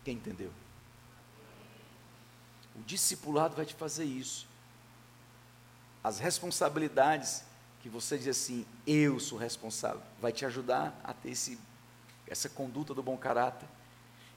Quem 0.05 0.15
entendeu? 0.15 0.53
O 2.77 2.83
discipulado 2.83 3.57
vai 3.57 3.67
te 3.67 3.75
fazer 3.75 4.05
isso. 4.05 4.47
As 6.05 6.21
responsabilidades 6.21 7.43
que 7.83 7.89
você 7.89 8.17
diz 8.17 8.29
assim, 8.29 8.67
eu 8.87 9.19
sou 9.19 9.39
responsável, 9.39 10.03
vai 10.21 10.33
te 10.33 10.45
ajudar 10.45 10.99
a 11.03 11.13
ter 11.13 11.31
esse, 11.31 11.59
essa 12.29 12.49
conduta 12.49 12.95
do 12.95 13.03
bom 13.03 13.17
caráter. 13.17 13.69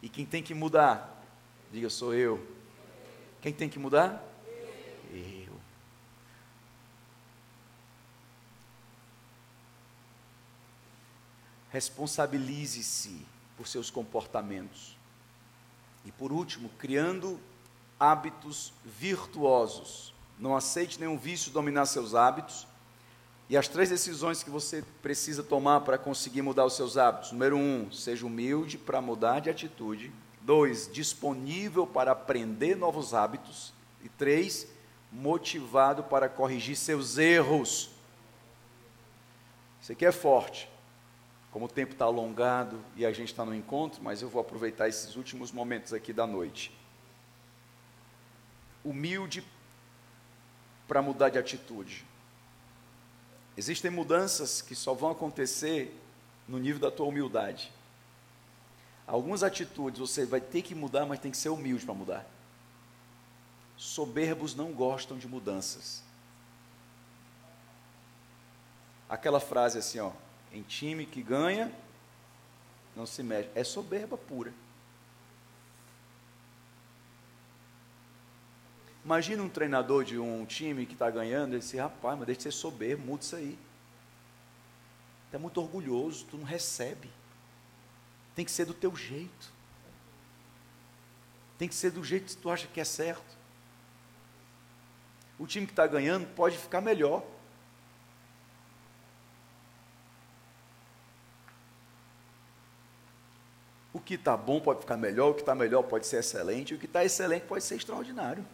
E 0.01 0.09
quem 0.09 0.25
tem 0.25 0.41
que 0.41 0.53
mudar? 0.53 1.19
Diga, 1.71 1.89
sou 1.89 2.13
eu. 2.13 2.43
Quem 3.41 3.53
tem 3.53 3.69
que 3.69 3.77
mudar? 3.77 4.23
Eu. 5.11 5.48
Responsabilize-se 11.71 13.25
por 13.57 13.67
seus 13.67 13.89
comportamentos. 13.89 14.97
E 16.05 16.11
por 16.11 16.31
último, 16.31 16.69
criando 16.79 17.39
hábitos 17.99 18.73
virtuosos. 18.85 20.13
Não 20.39 20.55
aceite 20.55 20.99
nenhum 20.99 21.17
vício 21.17 21.51
dominar 21.51 21.85
seus 21.85 22.15
hábitos. 22.15 22.65
E 23.49 23.57
as 23.57 23.67
três 23.67 23.89
decisões 23.89 24.43
que 24.43 24.49
você 24.49 24.83
precisa 25.01 25.43
tomar 25.43 25.81
para 25.81 25.97
conseguir 25.97 26.41
mudar 26.41 26.65
os 26.65 26.75
seus 26.75 26.97
hábitos: 26.97 27.31
número 27.31 27.57
um, 27.57 27.91
seja 27.91 28.25
humilde 28.25 28.77
para 28.77 29.01
mudar 29.01 29.41
de 29.41 29.49
atitude. 29.49 30.11
Dois, 30.41 30.89
disponível 30.91 31.85
para 31.85 32.11
aprender 32.11 32.75
novos 32.75 33.13
hábitos. 33.13 33.73
E 34.03 34.07
três, 34.07 34.67
motivado 35.11 36.03
para 36.03 36.29
corrigir 36.29 36.75
seus 36.77 37.17
erros. 37.17 37.89
Isso 39.81 39.91
aqui 39.91 40.05
é 40.05 40.11
forte. 40.11 40.69
Como 41.51 41.65
o 41.65 41.69
tempo 41.69 41.93
está 41.93 42.05
alongado 42.05 42.79
e 42.95 43.05
a 43.05 43.11
gente 43.11 43.29
está 43.29 43.43
no 43.43 43.55
encontro, 43.55 44.01
mas 44.03 44.21
eu 44.21 44.29
vou 44.29 44.41
aproveitar 44.41 44.87
esses 44.87 45.15
últimos 45.15 45.51
momentos 45.51 45.93
aqui 45.93 46.13
da 46.13 46.27
noite. 46.27 46.71
Humilde 48.83 49.43
para 50.87 51.01
mudar 51.01 51.29
de 51.29 51.37
atitude. 51.37 52.05
Existem 53.57 53.91
mudanças 53.91 54.61
que 54.61 54.75
só 54.75 54.93
vão 54.93 55.11
acontecer 55.11 55.95
no 56.47 56.57
nível 56.57 56.79
da 56.79 56.89
tua 56.89 57.07
humildade. 57.07 57.71
Algumas 59.05 59.43
atitudes 59.43 59.99
você 59.99 60.25
vai 60.25 60.39
ter 60.39 60.61
que 60.61 60.75
mudar, 60.75 61.05
mas 61.05 61.19
tem 61.19 61.31
que 61.31 61.37
ser 61.37 61.49
humilde 61.49 61.83
para 61.83 61.95
mudar. 61.95 62.25
Soberbos 63.75 64.53
não 64.53 64.71
gostam 64.71 65.17
de 65.17 65.27
mudanças. 65.27 66.03
Aquela 69.09 69.39
frase 69.39 69.79
assim, 69.79 69.99
ó, 69.99 70.11
em 70.51 70.61
time 70.63 71.05
que 71.05 71.21
ganha, 71.21 71.71
não 72.95 73.05
se 73.05 73.23
mexe. 73.23 73.49
É 73.55 73.63
soberba 73.63 74.17
pura. 74.17 74.53
Imagina 79.03 79.41
um 79.41 79.49
treinador 79.49 80.03
de 80.03 80.19
um 80.19 80.45
time 80.45 80.85
que 80.85 80.93
está 80.93 81.09
ganhando, 81.09 81.53
ele 81.53 81.59
diz, 81.59 81.71
rapaz, 81.73 82.17
mas 82.17 82.27
deixa 82.27 82.37
de 82.37 82.43
ser 82.43 82.51
soberbo, 82.51 83.05
muda 83.05 83.23
isso 83.23 83.35
aí. 83.35 83.57
Tu 85.29 85.35
é 85.35 85.39
muito 85.39 85.61
orgulhoso, 85.61 86.25
tu 86.29 86.37
não 86.37 86.45
recebe. 86.45 87.09
Tem 88.35 88.45
que 88.45 88.51
ser 88.51 88.65
do 88.65 88.73
teu 88.73 88.95
jeito. 88.95 89.51
Tem 91.57 91.67
que 91.67 91.75
ser 91.75 91.91
do 91.91 92.03
jeito 92.03 92.35
que 92.35 92.37
tu 92.41 92.49
acha 92.49 92.67
que 92.67 92.79
é 92.79 92.85
certo. 92.85 93.37
O 95.37 95.47
time 95.47 95.65
que 95.65 95.71
está 95.71 95.87
ganhando 95.87 96.27
pode 96.35 96.57
ficar 96.57 96.81
melhor. 96.81 97.23
O 103.99 104.01
que 104.01 104.13
está 104.13 104.37
bom 104.37 104.61
pode 104.61 104.79
ficar 104.79 104.95
melhor, 104.95 105.31
o 105.31 105.33
que 105.33 105.41
está 105.41 105.53
melhor 105.53 105.83
pode 105.83 106.07
ser 106.07 106.19
excelente, 106.19 106.73
o 106.73 106.79
que 106.79 106.85
está 106.85 107.03
excelente 107.03 107.45
pode 107.45 107.65
ser 107.65 107.75
extraordinário. 107.75 108.47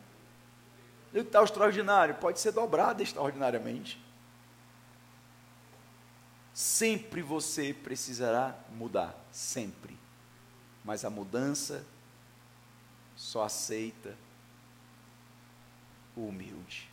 E 1.14 1.20
o 1.20 1.22
que 1.22 1.30
está 1.30 1.44
extraordinário 1.44 2.16
pode 2.16 2.40
ser 2.40 2.52
dobrado 2.52 3.04
extraordinariamente. 3.04 4.04
Sempre 6.52 7.22
você 7.22 7.76
precisará 7.76 8.58
mudar, 8.72 9.16
sempre. 9.32 9.96
Mas 10.84 11.06
a 11.06 11.12
mudança 11.12 11.86
só 13.16 13.44
aceita 13.44 14.18
o 16.16 16.22
humilde. 16.22 16.90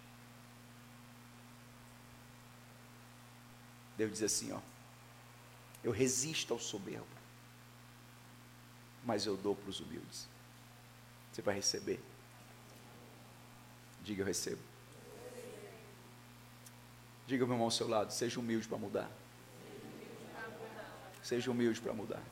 Deus 3.96 4.12
diz 4.12 4.22
assim, 4.22 4.52
ó, 4.52 4.58
eu 5.82 5.90
resisto 5.90 6.52
ao 6.52 6.60
soberbo. 6.60 7.11
Mas 9.04 9.26
eu 9.26 9.36
dou 9.36 9.54
para 9.54 9.70
os 9.70 9.80
humildes. 9.80 10.28
Você 11.32 11.42
vai 11.42 11.54
receber. 11.54 12.00
Diga 14.02 14.22
eu 14.22 14.26
recebo. 14.26 14.60
Diga 17.26 17.46
meu 17.46 17.54
irmão 17.54 17.66
ao 17.66 17.70
seu 17.70 17.88
lado, 17.88 18.12
seja 18.12 18.38
humilde 18.40 18.66
para 18.68 18.78
mudar. 18.78 19.10
Seja 21.22 21.50
humilde 21.50 21.80
para 21.80 21.92
mudar. 21.92 22.22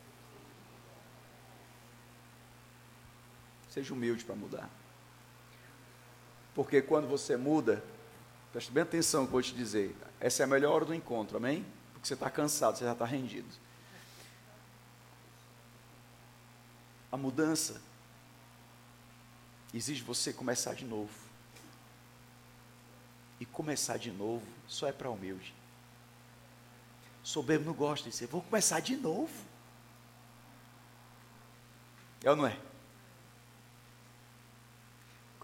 Seja 3.68 3.94
humilde 3.94 4.24
para 4.24 4.34
mudar. 4.34 4.68
Porque 6.54 6.82
quando 6.82 7.08
você 7.08 7.36
muda, 7.36 7.82
preste 8.52 8.72
bem 8.72 8.82
atenção 8.82 9.22
que 9.22 9.28
eu 9.28 9.32
vou 9.32 9.42
te 9.42 9.54
dizer, 9.54 9.96
essa 10.18 10.42
é 10.42 10.44
a 10.44 10.48
melhor 10.48 10.72
hora 10.74 10.84
do 10.84 10.94
encontro, 10.94 11.36
amém? 11.36 11.64
Porque 11.92 12.08
você 12.08 12.14
está 12.14 12.28
cansado, 12.28 12.76
você 12.76 12.84
já 12.84 12.92
está 12.92 13.04
rendido. 13.04 13.48
A 17.10 17.16
mudança 17.16 17.80
exige 19.74 20.02
você 20.02 20.32
começar 20.32 20.74
de 20.74 20.84
novo. 20.84 21.12
E 23.38 23.46
começar 23.46 23.96
de 23.96 24.10
novo 24.10 24.46
só 24.68 24.86
é 24.86 24.92
para 24.92 25.10
humilde. 25.10 25.54
Soberbo 27.22 27.64
não 27.64 27.74
gosta 27.74 28.04
de 28.04 28.10
dizer, 28.10 28.26
vou 28.26 28.42
começar 28.42 28.80
de 28.80 28.96
novo. 28.96 29.32
É 32.22 32.30
ou 32.30 32.36
não 32.36 32.46
é? 32.46 32.58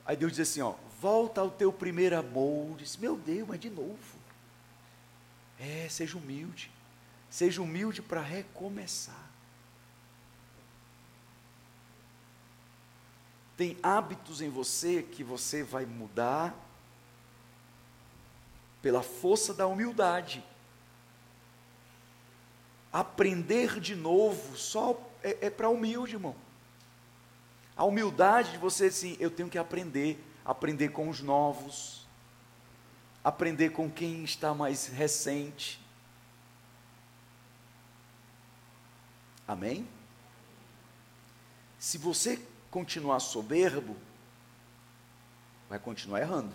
Aí 0.05 0.17
Deus 0.17 0.33
diz 0.33 0.49
assim: 0.49 0.61
ó, 0.61 0.75
volta 1.01 1.41
ao 1.41 1.51
teu 1.51 1.73
primeiro 1.73 2.17
amor. 2.17 2.77
Diz, 2.77 2.97
meu 2.97 3.17
Deus, 3.17 3.49
mas 3.49 3.59
de 3.59 3.71
novo. 3.71 4.19
É, 5.59 5.89
seja 5.89 6.17
humilde. 6.17 6.71
Seja 7.29 7.61
humilde 7.61 8.01
para 8.01 8.21
recomeçar. 8.21 9.26
Tem 13.57 13.79
hábitos 13.83 14.41
em 14.41 14.51
você 14.51 15.03
que 15.03 15.25
você 15.25 15.63
vai 15.63 15.87
mudar 15.87 16.55
pela 18.83 19.03
força 19.03 19.55
da 19.55 19.67
humildade. 19.67 20.45
Aprender 22.93 23.81
de 23.81 23.95
novo 23.95 24.57
só 24.57 25.01
é, 25.23 25.47
é 25.47 25.51
para 25.51 25.69
humilde, 25.69 26.15
irmão. 26.15 26.37
A 27.77 27.85
humildade 27.85 28.53
de 28.53 28.59
você, 28.59 28.87
assim, 28.87 29.17
eu 29.19 29.31
tenho 29.31 29.49
que 29.49 29.59
aprender, 29.59 30.23
aprender 30.45 30.91
com 30.91 31.09
os 31.09 31.21
novos, 31.21 32.07
aprender 33.25 33.71
com 33.71 33.91
quem 33.91 34.23
está 34.25 34.55
mais 34.55 34.87
recente. 34.87 35.81
Amém? 39.49 39.87
Se 41.79 41.99
você 41.99 42.41
continuar 42.77 43.21
soberbo, 43.21 43.97
vai 45.67 45.79
continuar 45.79 46.21
errando. 46.21 46.53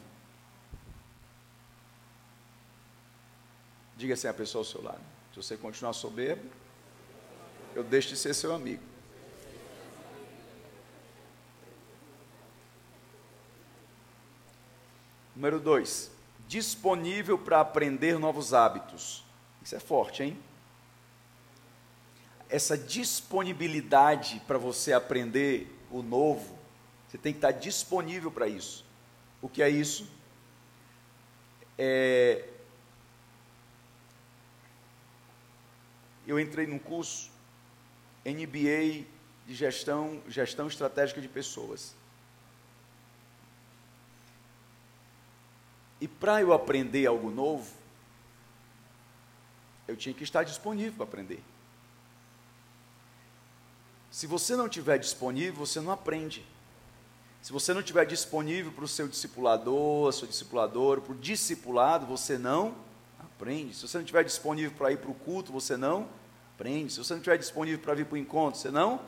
Diga 3.98 4.14
assim 4.14 4.28
a 4.28 4.34
pessoa 4.34 4.62
ao 4.62 4.66
seu 4.66 4.84
lado: 4.84 5.02
se 5.32 5.38
você 5.38 5.58
continuar 5.58 5.94
soberbo, 5.94 6.48
eu 7.74 7.84
deixo 7.84 8.10
de 8.10 8.18
ser 8.18 8.36
seu 8.36 8.54
amigo. 8.54 8.84
Número 15.36 15.60
dois, 15.60 16.12
disponível 16.48 17.36
para 17.36 17.62
aprender 17.62 18.20
novos 18.20 18.54
hábitos. 18.54 19.24
Isso 19.64 19.76
é 19.76 19.80
forte, 19.80 20.22
hein? 20.22 20.40
Essa 22.48 22.78
disponibilidade 22.78 24.40
para 24.46 24.60
você 24.60 24.94
aprender 24.94 25.81
o 25.92 26.02
novo, 26.02 26.58
você 27.08 27.18
tem 27.18 27.34
que 27.34 27.38
estar 27.38 27.52
disponível 27.52 28.32
para 28.32 28.48
isso. 28.48 28.86
O 29.42 29.50
que 29.50 29.62
é 29.62 29.70
isso? 29.70 30.10
É... 31.78 32.48
Eu 36.26 36.40
entrei 36.40 36.66
num 36.66 36.80
curso 36.80 37.30
NBA 38.26 39.06
de 39.46 39.56
gestão, 39.56 40.22
gestão 40.28 40.68
estratégica 40.68 41.20
de 41.20 41.28
pessoas. 41.28 41.96
E 46.00 46.08
para 46.08 46.42
eu 46.42 46.54
aprender 46.54 47.06
algo 47.06 47.30
novo, 47.30 47.72
eu 49.88 49.98
tinha 49.98 50.16
que 50.16 50.24
estar 50.24 50.44
disponível 50.44 50.94
para 50.94 51.04
aprender. 51.04 51.44
Se 54.12 54.28
você 54.28 54.56
não 54.56 54.68
estiver 54.68 55.00
disponível, 55.00 55.66
você 55.66 55.80
não 55.80 55.92
aprende. 55.92 56.46
Se 57.42 57.52
você 57.52 57.74
não 57.74 57.80
estiver 57.80 58.06
disponível 58.06 58.72
para 58.72 58.84
o 58.84 58.88
seu 58.88 59.08
discipulador, 59.08 60.10
a 60.10 60.12
sua 60.12 60.28
discipuladora, 60.28 61.02
para 61.02 61.14
o 61.14 61.16
discipulado, 61.16 62.06
você 62.06 62.38
não 62.38 62.76
aprende. 63.18 63.74
Se 63.74 63.88
você 63.88 63.98
não 63.98 64.04
estiver 64.04 64.24
disponível 64.24 64.72
para 64.78 64.92
ir 64.92 64.98
para 64.98 65.10
o 65.10 65.16
culto, 65.16 65.52
você 65.52 65.78
não 65.78 66.08
aprende. 66.54 66.94
Se 66.94 67.00
você 67.00 67.14
não 67.14 67.20
estiver 67.20 67.38
disponível 67.38 67.80
para 67.80 67.96
vir 67.96 68.06
para 68.06 68.16
o 68.16 68.18
encontro, 68.18 68.60
você 68.60 68.70
não. 68.70 69.02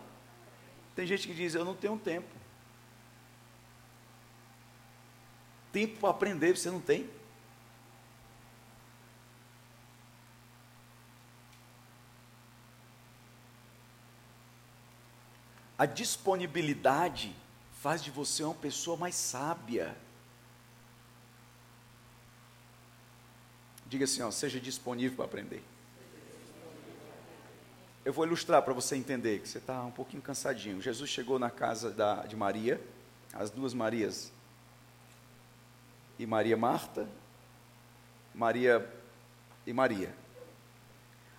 Tem 0.95 1.05
gente 1.05 1.27
que 1.27 1.33
diz: 1.33 1.53
Eu 1.53 1.65
não 1.65 1.75
tenho 1.75 1.97
tempo. 1.99 2.43
tempo 5.73 5.99
para 5.99 6.11
aprender, 6.11 6.55
você 6.55 6.69
não 6.69 6.79
tem? 6.79 7.09
A 15.83 15.85
disponibilidade 15.85 17.35
faz 17.81 18.01
de 18.01 18.09
você 18.09 18.41
uma 18.41 18.55
pessoa 18.55 18.95
mais 18.95 19.15
sábia. 19.15 19.93
Diga 23.85 24.05
assim, 24.05 24.21
ó, 24.21 24.31
seja 24.31 24.61
disponível 24.61 25.17
para 25.17 25.25
aprender. 25.25 25.61
Eu 28.05 28.13
vou 28.13 28.25
ilustrar 28.25 28.61
para 28.61 28.73
você 28.73 28.95
entender 28.95 29.39
que 29.41 29.49
você 29.49 29.57
está 29.57 29.83
um 29.83 29.91
pouquinho 29.91 30.21
cansadinho. 30.21 30.81
Jesus 30.81 31.09
chegou 31.09 31.37
na 31.37 31.49
casa 31.49 31.91
da, 31.91 32.25
de 32.25 32.37
Maria, 32.37 32.79
as 33.33 33.49
duas 33.49 33.73
Marias, 33.73 34.31
e 36.17 36.25
Maria 36.25 36.55
Marta, 36.55 37.09
Maria 38.33 38.89
e 39.67 39.73
Maria. 39.73 40.15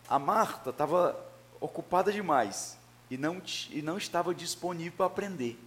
A 0.07 0.19
Marta 0.19 0.69
estava 0.69 1.19
ocupada 1.63 2.13
demais 2.13 2.84
e 3.15 3.17
não, 3.17 3.41
e 3.71 3.81
não 3.81 3.97
estava 3.97 4.35
disponível 4.35 4.93
para 4.97 5.07
aprender. 5.07 5.59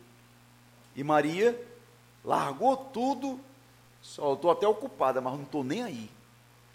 E 0.95 1.03
Maria 1.03 1.59
largou 2.23 2.75
tudo, 2.75 3.39
só 4.01 4.33
estou 4.33 4.51
até 4.51 4.67
ocupada, 4.67 5.21
mas 5.21 5.33
não 5.33 5.43
estou 5.43 5.63
nem 5.63 5.83
aí. 5.83 6.11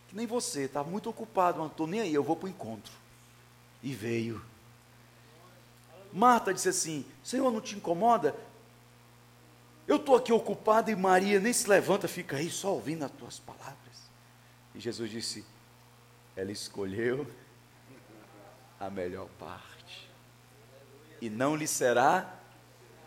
Que 0.09 0.17
nem 0.17 0.27
você, 0.27 0.63
estava 0.63 0.91
muito 0.91 1.11
ocupado, 1.11 1.59
mas 1.59 1.67
não 1.67 1.73
estou 1.73 1.87
nem 1.87 2.01
aí, 2.01 2.15
eu 2.15 2.23
vou 2.23 2.37
para 2.37 2.47
o 2.47 2.51
encontro. 2.51 2.93
E 3.83 3.93
veio. 3.93 4.43
Marta 6.13 6.53
disse 6.55 6.69
assim: 6.69 7.05
Senhor, 7.23 7.51
não 7.51 7.61
te 7.61 7.77
incomoda? 7.77 8.35
Eu 9.87 9.97
estou 9.97 10.17
aqui 10.17 10.33
ocupado 10.33 10.91
e 10.91 10.97
Maria 10.97 11.41
nem 11.41 11.53
se 11.53 11.69
levanta, 11.69 12.07
fica 12.07 12.37
aí 12.37 12.51
só 12.51 12.73
ouvindo 12.73 13.05
as 13.05 13.11
tuas 13.11 13.39
palavras. 13.39 13.77
E 14.75 14.81
Jesus 14.81 15.11
disse: 15.11 15.45
Ela 16.37 16.53
escolheu 16.53 17.27
a 18.79 18.91
melhor 18.91 19.29
parte, 19.39 19.72
e 21.23 21.31
não 21.31 21.55
lhe 21.55 21.69
será 21.69 22.35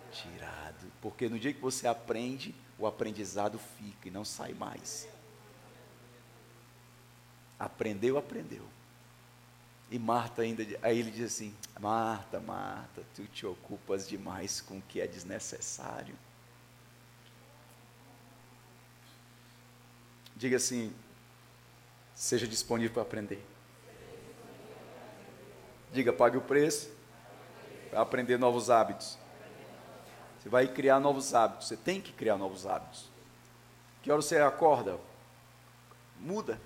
tirado, 0.09 0.89
porque 1.01 1.27
no 1.27 1.37
dia 1.37 1.53
que 1.53 1.59
você 1.59 1.85
aprende, 1.85 2.55
o 2.79 2.87
aprendizado 2.87 3.59
fica 3.59 4.07
e 4.07 4.11
não 4.11 4.23
sai 4.23 4.53
mais. 4.53 5.05
Aprendeu, 7.59 8.17
aprendeu. 8.17 8.65
E 9.91 9.99
Marta 9.99 10.43
ainda, 10.43 10.63
aí 10.81 10.97
ele 10.97 11.11
diz 11.11 11.33
assim: 11.33 11.53
Marta, 11.77 12.39
Marta, 12.39 13.03
tu 13.13 13.25
te 13.27 13.45
ocupas 13.45 14.07
demais 14.07 14.61
com 14.61 14.77
o 14.77 14.81
que 14.81 15.01
é 15.01 15.07
desnecessário. 15.07 16.15
Diga 20.37 20.55
assim: 20.55 20.95
seja 22.13 22.47
disponível 22.47 22.93
para 22.93 23.01
aprender. 23.01 23.45
Diga, 25.91 26.13
pague 26.13 26.37
o 26.37 26.41
preço 26.41 26.94
para 27.89 28.01
aprender 28.01 28.37
novos 28.37 28.69
hábitos. 28.69 29.17
Você 30.39 30.49
vai 30.49 30.67
criar 30.67 30.99
novos 30.99 31.33
hábitos. 31.33 31.67
Você 31.67 31.77
tem 31.77 32.01
que 32.01 32.11
criar 32.11 32.37
novos 32.37 32.65
hábitos. 32.65 33.09
Que 34.03 34.11
hora 34.11 34.21
você 34.21 34.37
acorda? 34.37 34.99
Muda. 36.19 36.59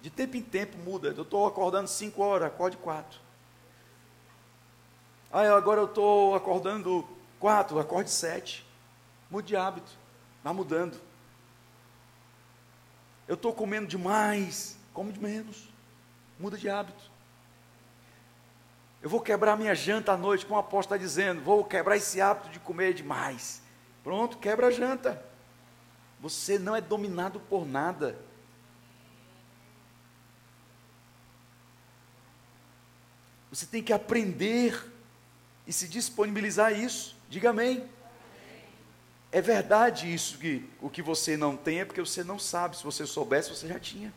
De 0.00 0.10
tempo 0.10 0.36
em 0.36 0.42
tempo 0.42 0.76
muda. 0.78 1.08
Eu 1.08 1.22
estou 1.22 1.46
acordando 1.46 1.88
5 1.88 2.22
horas, 2.22 2.48
acorde 2.48 2.76
4. 2.76 3.20
Ah, 5.32 5.56
agora 5.56 5.80
eu 5.80 5.86
estou 5.86 6.34
acordando 6.34 7.08
4, 7.40 7.78
acorde 7.78 8.10
7. 8.10 8.66
Mude 9.30 9.48
de 9.48 9.56
hábito. 9.56 9.92
Vai 10.44 10.52
mudando. 10.52 11.00
Eu 13.26 13.34
estou 13.34 13.54
comendo 13.54 13.86
demais, 13.86 14.76
come 14.92 15.12
de 15.12 15.20
menos. 15.20 15.68
Muda 16.38 16.58
de 16.58 16.68
hábito. 16.68 17.11
Eu 19.02 19.10
vou 19.10 19.20
quebrar 19.20 19.56
minha 19.56 19.74
janta 19.74 20.12
à 20.12 20.16
noite, 20.16 20.46
como 20.46 20.56
o 20.56 20.60
apóstolo 20.60 20.94
está 20.94 20.96
dizendo. 20.96 21.42
Vou 21.42 21.64
quebrar 21.64 21.96
esse 21.96 22.20
hábito 22.20 22.48
de 22.50 22.60
comer 22.60 22.94
demais. 22.94 23.60
Pronto, 24.04 24.38
quebra 24.38 24.68
a 24.68 24.70
janta. 24.70 25.20
Você 26.20 26.56
não 26.56 26.76
é 26.76 26.80
dominado 26.80 27.40
por 27.40 27.66
nada. 27.66 28.16
Você 33.50 33.66
tem 33.66 33.82
que 33.82 33.92
aprender 33.92 34.88
e 35.66 35.72
se 35.72 35.88
disponibilizar 35.88 36.66
a 36.68 36.72
isso. 36.72 37.16
Diga 37.28 37.50
amém. 37.50 37.84
É 39.32 39.40
verdade 39.40 40.12
isso 40.12 40.38
que 40.38 40.68
o 40.80 40.88
que 40.88 41.02
você 41.02 41.36
não 41.36 41.56
tem 41.56 41.80
é 41.80 41.84
porque 41.84 42.00
você 42.00 42.22
não 42.22 42.38
sabe. 42.38 42.76
Se 42.76 42.84
você 42.84 43.04
soubesse, 43.04 43.50
você 43.50 43.66
já 43.66 43.80
tinha. 43.80 44.14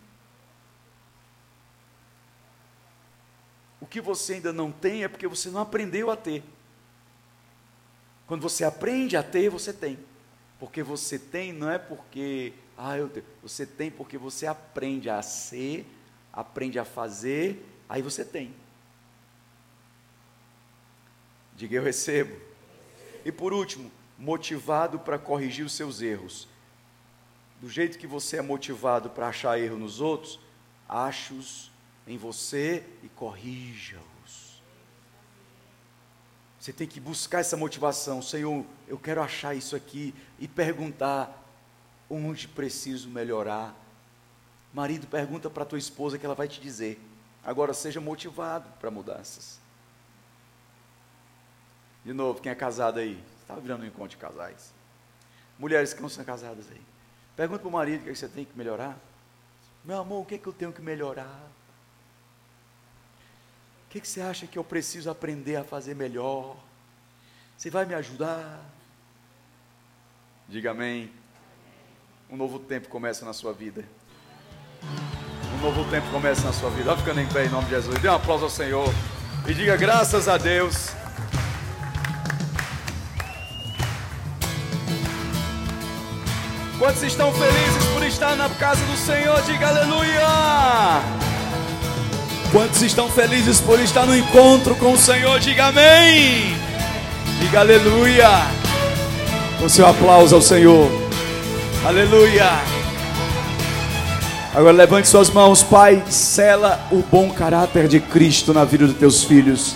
O 3.86 3.88
que 3.88 4.02
você 4.02 4.34
ainda 4.34 4.52
não 4.52 4.72
tem 4.72 5.04
é 5.04 5.08
porque 5.08 5.28
você 5.28 5.48
não 5.52 5.62
aprendeu 5.62 6.10
a 6.10 6.18
ter. 6.18 6.44
Quando 8.26 8.42
você 8.42 8.64
aprende 8.64 9.16
a 9.16 9.22
ter, 9.22 9.48
você 9.48 9.72
tem. 9.72 10.00
Porque 10.60 10.82
você 10.82 11.20
tem 11.20 11.54
não 11.54 11.70
é 11.70 11.78
porque, 11.78 12.54
ah, 12.76 12.98
eu 12.98 13.08
tenho. 13.08 13.24
Você 13.44 13.64
tem 13.64 13.92
porque 13.92 14.18
você 14.18 14.48
aprende 14.48 15.08
a 15.08 15.22
ser, 15.22 15.86
aprende 16.34 16.80
a 16.80 16.84
fazer, 16.84 17.64
aí 17.88 18.02
você 18.02 18.26
tem. 18.26 18.56
Diga 21.56 21.76
eu 21.76 21.84
recebo. 21.84 22.36
E 23.24 23.32
por 23.32 23.54
último, 23.54 23.92
motivado 24.18 24.98
para 24.98 25.20
corrigir 25.20 25.64
os 25.64 25.74
seus 25.74 26.02
erros. 26.02 26.48
Do 27.62 27.70
jeito 27.70 28.00
que 28.00 28.08
você 28.08 28.38
é 28.38 28.42
motivado 28.42 29.12
para 29.12 29.28
achar 29.28 29.60
erro 29.60 29.78
nos 29.78 30.02
outros, 30.02 30.40
ache-os 30.90 31.75
em 32.08 32.18
você 32.18 32.86
e 33.04 33.10
corrija-os. 33.10 34.62
Você 36.60 36.74
tem 36.74 36.88
que 36.88 37.00
buscar 37.00 37.40
essa 37.40 37.56
motivação, 37.56 38.22
Senhor, 38.22 38.66
eu 38.88 38.98
quero 38.98 39.22
achar 39.22 39.54
isso 39.54 39.76
aqui 39.76 40.14
e 40.40 40.48
perguntar 40.48 41.44
onde 42.10 42.48
preciso 42.48 43.10
melhorar. 43.10 43.76
Marido, 44.74 45.08
pergunta 45.08 45.50
para 45.50 45.66
tua 45.66 45.78
esposa 45.78 46.18
que 46.18 46.26
ela 46.26 46.36
vai 46.36 46.48
te 46.48 46.60
dizer. 46.60 47.00
Agora 47.44 47.74
seja 47.74 48.02
motivado 48.02 48.68
para 48.80 48.90
mudanças. 48.90 49.60
De 52.04 52.14
novo, 52.14 52.42
quem 52.42 52.52
é 52.52 52.56
casado 52.56 53.00
aí? 53.00 53.24
Estava 53.42 53.62
virando 53.62 53.84
um 53.84 53.88
encontro 53.88 54.10
de 54.10 54.18
casais. 54.18 54.74
Mulheres 55.58 55.94
que 55.94 56.02
não 56.02 56.10
são 56.10 56.24
casadas 56.24 56.66
aí. 56.72 56.82
Pergunta 57.36 57.60
para 57.60 57.68
o 57.68 57.72
marido 57.72 58.02
o 58.02 58.04
que, 58.04 58.10
é 58.10 58.14
que 58.14 58.20
você 58.20 58.28
tem 58.28 58.46
que 58.46 58.58
melhorar. 58.58 58.98
Meu 59.84 60.00
amor, 60.00 60.24
o 60.24 60.26
que, 60.26 60.36
é 60.36 60.38
que 60.38 60.48
eu 60.48 60.54
tenho 60.54 60.74
que 60.74 60.82
melhorar? 60.82 61.48
Que, 63.96 64.02
que 64.02 64.10
você 64.10 64.20
acha 64.20 64.46
que 64.46 64.60
eu 64.60 64.64
preciso 64.66 65.10
aprender 65.10 65.56
a 65.56 65.64
fazer 65.64 65.96
melhor? 65.96 66.58
Você 67.58 67.70
vai 67.70 67.86
me 67.86 67.94
ajudar? 67.94 68.60
Diga 70.50 70.72
amém. 70.72 71.10
Um 72.30 72.36
novo 72.36 72.60
tempo 72.60 72.90
começa 72.90 73.24
na 73.24 73.32
sua 73.32 73.54
vida. 73.54 73.86
Um 75.54 75.62
novo 75.62 75.90
tempo 75.90 76.12
começa 76.12 76.42
na 76.42 76.52
sua 76.52 76.70
vida. 76.72 76.94
Vai 76.94 76.98
ficando 76.98 77.22
em 77.22 77.30
pé 77.30 77.46
em 77.46 77.50
nome 77.50 77.64
de 77.64 77.70
Jesus. 77.70 77.98
Dê 78.00 78.10
um 78.10 78.16
aplauso 78.16 78.44
ao 78.44 78.50
Senhor. 78.50 78.94
E 79.48 79.54
diga 79.54 79.78
graças 79.78 80.28
a 80.28 80.38
Deus. 80.38 80.90
Quantos 86.78 87.02
estão 87.02 87.32
felizes 87.32 87.86
por 87.94 88.04
estar 88.04 88.36
na 88.36 88.50
casa 88.56 88.86
do 88.88 88.98
Senhor? 88.98 89.42
Diga 89.44 89.70
aleluia! 89.70 91.25
Quantos 92.56 92.82
estão 92.84 93.10
felizes 93.10 93.60
por 93.60 93.82
estar 93.82 94.06
no 94.06 94.16
encontro 94.16 94.78
com 94.78 94.94
o 94.94 94.98
Senhor? 94.98 95.38
Diga 95.42 95.66
amém! 95.66 96.56
Diga 97.38 97.60
aleluia! 97.60 98.30
Com 99.60 99.68
seu 99.68 99.86
aplauso 99.86 100.36
ao 100.36 100.42
Senhor. 100.42 100.90
Aleluia! 101.86 102.50
Agora 104.54 104.72
levante 104.72 105.10
suas 105.10 105.30
mãos, 105.30 105.64
Pai, 105.64 106.02
sela 106.10 106.80
o 106.94 107.04
bom 107.12 107.30
caráter 107.30 107.90
de 107.90 108.00
Cristo 108.00 108.54
na 108.54 108.64
vida 108.64 108.88
dos 108.88 108.96
teus 108.96 109.26
filhos. 109.26 109.76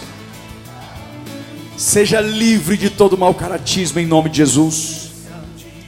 Seja 1.75 2.21
livre 2.21 2.77
de 2.77 2.89
todo 2.89 3.17
mau 3.17 3.33
caratismo 3.33 3.99
em 3.99 4.05
nome 4.05 4.29
de 4.29 4.37
Jesus. 4.37 5.11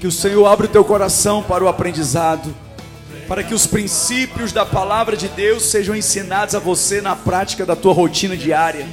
Que 0.02 0.08
o 0.08 0.12
Senhor 0.12 0.46
abra 0.46 0.66
o 0.66 0.70
teu 0.70 0.84
coração 0.84 1.42
para 1.42 1.64
o 1.64 1.70
aprendizado, 1.70 2.54
para 3.32 3.44
que 3.44 3.54
os 3.54 3.66
princípios 3.66 4.52
da 4.52 4.66
palavra 4.66 5.16
de 5.16 5.30
Deus 5.30 5.64
sejam 5.64 5.96
ensinados 5.96 6.54
a 6.54 6.60
você 6.60 7.00
na 7.00 7.16
prática 7.16 7.66
da 7.66 7.78
tua 7.78 7.94
rotina 7.94 8.36
diária. 8.36 8.86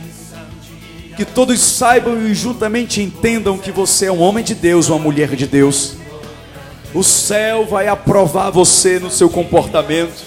Que 1.16 1.24
todos 1.24 1.58
saibam 1.58 2.24
e 2.24 2.32
juntamente 2.34 3.02
entendam 3.02 3.58
que 3.58 3.72
você 3.72 4.06
é 4.06 4.12
um 4.12 4.20
homem 4.20 4.44
de 4.44 4.54
Deus, 4.54 4.90
uma 4.90 4.98
mulher 5.00 5.34
de 5.34 5.44
Deus. 5.44 5.94
O 6.94 7.02
céu 7.02 7.66
vai 7.66 7.88
aprovar 7.88 8.50
você 8.50 9.00
no 9.00 9.10
seu 9.10 9.28
comportamento. 9.28 10.24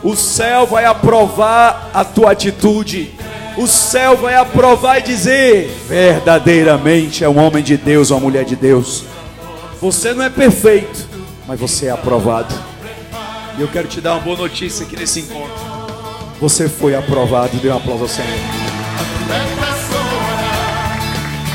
O 0.00 0.14
céu 0.14 0.64
vai 0.64 0.84
aprovar 0.84 1.90
a 1.92 2.04
tua 2.04 2.30
atitude. 2.30 3.12
O 3.58 3.66
céu 3.66 4.16
vai 4.16 4.36
aprovar 4.36 5.00
e 5.00 5.02
dizer: 5.02 5.76
verdadeiramente 5.88 7.24
é 7.24 7.28
um 7.28 7.44
homem 7.44 7.64
de 7.64 7.76
Deus, 7.76 8.10
uma 8.10 8.20
mulher 8.20 8.44
de 8.44 8.54
Deus. 8.54 9.02
Você 9.80 10.14
não 10.14 10.22
é 10.22 10.30
perfeito, 10.30 11.08
mas 11.48 11.58
você 11.58 11.86
é 11.86 11.90
aprovado. 11.90 12.73
E 13.56 13.60
eu 13.60 13.68
quero 13.68 13.86
te 13.86 14.00
dar 14.00 14.14
uma 14.14 14.20
boa 14.20 14.36
notícia 14.36 14.84
aqui 14.84 14.96
nesse 14.96 15.20
encontro. 15.20 15.54
Você 16.40 16.68
foi 16.68 16.94
aprovado. 16.94 17.56
Dê 17.58 17.70
um 17.70 17.76
aplauso 17.76 18.02
ao 18.02 18.08
Senhor. 18.08 18.28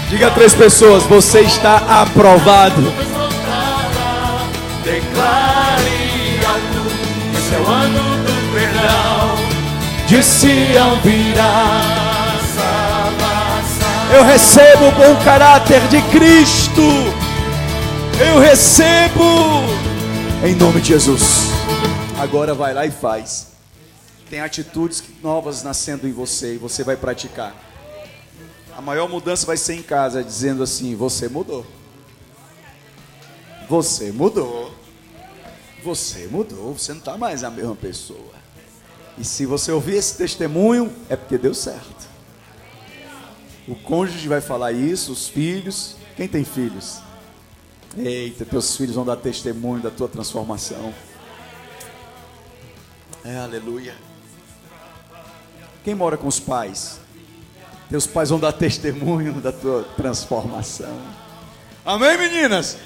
Diga 0.09 0.27
a 0.27 0.31
três 0.31 0.53
pessoas: 0.55 1.03
Você 1.03 1.41
está 1.41 2.01
aprovado. 2.01 2.81
Declare 4.83 6.39
alto: 6.47 6.91
Esse 7.37 7.55
é 7.55 7.59
o 7.59 7.67
ano 7.67 7.99
do 8.25 8.53
perdão. 8.53 9.49
De 10.07 10.23
Sião 10.23 10.99
virá 11.03 11.99
Eu 14.11 14.23
recebo 14.23 14.87
o 14.87 14.91
bom 14.91 15.15
caráter 15.23 15.81
de 15.89 16.01
Cristo. 16.03 16.81
Eu 18.19 18.39
recebo 18.39 19.63
em 20.43 20.55
nome 20.55 20.81
de 20.81 20.89
Jesus. 20.89 21.48
Agora 22.19 22.53
vai 22.53 22.73
lá 22.73 22.85
e 22.85 22.91
faz. 22.91 23.47
Tem 24.29 24.41
atitudes 24.41 25.01
novas 25.23 25.63
nascendo 25.63 26.05
em 26.05 26.11
você 26.11 26.55
e 26.55 26.57
você 26.57 26.83
vai 26.83 26.97
praticar. 26.97 27.55
A 28.75 28.81
maior 28.81 29.07
mudança 29.07 29.45
vai 29.45 29.55
ser 29.55 29.75
em 29.75 29.81
casa, 29.81 30.21
dizendo 30.21 30.61
assim: 30.61 30.95
Você 30.97 31.29
mudou. 31.29 31.65
Você 33.69 34.11
mudou. 34.11 34.69
Você 35.81 36.27
mudou. 36.27 36.73
Você 36.73 36.91
não 36.91 36.99
está 36.99 37.17
mais 37.17 37.41
a 37.41 37.49
mesma 37.49 37.75
pessoa. 37.75 38.33
E 39.17 39.23
se 39.23 39.45
você 39.45 39.71
ouvir 39.71 39.95
esse 39.95 40.17
testemunho, 40.17 40.93
é 41.07 41.15
porque 41.15 41.37
deu 41.37 41.53
certo. 41.53 42.09
O 43.65 43.75
cônjuge 43.75 44.27
vai 44.27 44.41
falar 44.41 44.73
isso, 44.73 45.13
os 45.13 45.29
filhos. 45.29 45.95
Quem 46.17 46.27
tem 46.27 46.43
filhos? 46.43 46.99
Eita, 47.97 48.43
teus 48.43 48.75
filhos 48.75 48.95
vão 48.95 49.05
dar 49.05 49.15
testemunho 49.15 49.81
da 49.81 49.89
tua 49.89 50.09
transformação. 50.09 50.93
É, 53.29 53.37
aleluia. 53.37 53.93
Quem 55.83 55.93
mora 55.93 56.17
com 56.17 56.27
os 56.27 56.39
pais? 56.39 56.99
Teus 57.87 58.07
pais 58.07 58.31
vão 58.31 58.39
dar 58.39 58.51
testemunho 58.51 59.33
da 59.33 59.51
tua 59.51 59.83
transformação. 59.95 60.99
Amém, 61.85 62.17
meninas? 62.17 62.79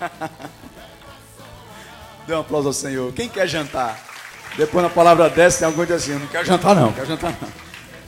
Dê 2.26 2.34
um 2.34 2.40
aplauso 2.40 2.66
ao 2.66 2.74
Senhor. 2.74 3.12
Quem 3.12 3.28
quer 3.28 3.46
jantar? 3.46 4.04
Depois 4.56 4.82
na 4.82 4.90
palavra 4.90 5.30
dessa 5.30 5.60
tem 5.60 5.66
alguém 5.66 5.86
que 5.86 5.92
diz 5.92 6.02
assim: 6.02 6.18
não 6.18 6.26
quero 6.26 6.46
jantar, 6.46 6.74
não, 6.74 6.92
quero 6.92 7.06
jantar, 7.06 7.38
não. 7.40 7.48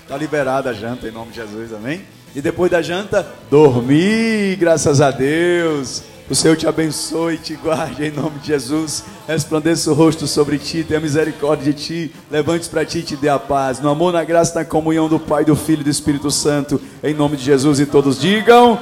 Está 0.03 0.17
liberada 0.17 0.71
a 0.71 0.73
janta 0.73 1.07
em 1.07 1.13
nome 1.13 1.31
de 1.31 1.37
Jesus, 1.37 1.73
amém? 1.73 2.05
E 2.35 2.43
depois 2.43 2.73
da 2.73 2.83
janta, 2.83 3.25
dormir, 3.49 4.57
graças 4.57 5.01
a 5.01 5.13
Deus. 5.13 6.03
O 6.29 6.35
Senhor 6.35 6.57
te 6.57 6.67
abençoe 6.67 7.35
e 7.35 7.39
te 7.39 7.55
guarde 7.55 8.05
em 8.05 8.11
nome 8.11 8.41
de 8.41 8.49
Jesus. 8.49 9.05
Resplandeça 9.29 9.91
o 9.93 9.95
rosto 9.95 10.27
sobre 10.27 10.59
ti, 10.59 10.83
tenha 10.83 10.99
misericórdia 10.99 11.73
de 11.73 11.81
ti. 11.81 12.15
Levante 12.29 12.69
para 12.69 12.85
ti 12.85 12.99
e 12.99 13.03
te 13.03 13.17
dê 13.17 13.29
a 13.29 13.39
paz. 13.39 13.79
No 13.79 13.89
amor, 13.89 14.13
na 14.13 14.25
graça, 14.25 14.59
na 14.59 14.65
comunhão 14.65 15.09
do 15.09 15.21
Pai, 15.21 15.45
do 15.45 15.55
Filho 15.55 15.83
e 15.83 15.85
do 15.85 15.91
Espírito 15.91 16.31
Santo. 16.31 16.81
Em 17.03 17.15
nome 17.15 17.37
de 17.37 17.45
Jesus 17.45 17.79
e 17.79 17.87
todos 17.87 18.21
digam. 18.21 18.77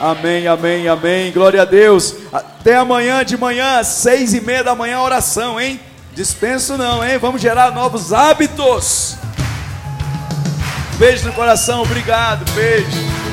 Amém, 0.00 0.46
amém, 0.46 0.86
amém. 0.86 1.32
Glória 1.32 1.62
a 1.62 1.64
Deus. 1.64 2.14
Até 2.32 2.76
amanhã 2.76 3.24
de 3.24 3.36
manhã, 3.36 3.78
às 3.80 3.88
seis 3.88 4.32
e 4.32 4.40
meia 4.40 4.62
da 4.62 4.74
manhã, 4.76 5.00
oração, 5.00 5.60
hein? 5.60 5.80
Dispenso 6.14 6.76
não, 6.76 7.04
hein? 7.04 7.18
Vamos 7.18 7.42
gerar 7.42 7.72
novos 7.72 8.12
hábitos. 8.12 9.16
Beijo 10.96 11.26
no 11.26 11.32
coração, 11.32 11.82
obrigado, 11.82 12.48
beijo. 12.52 13.23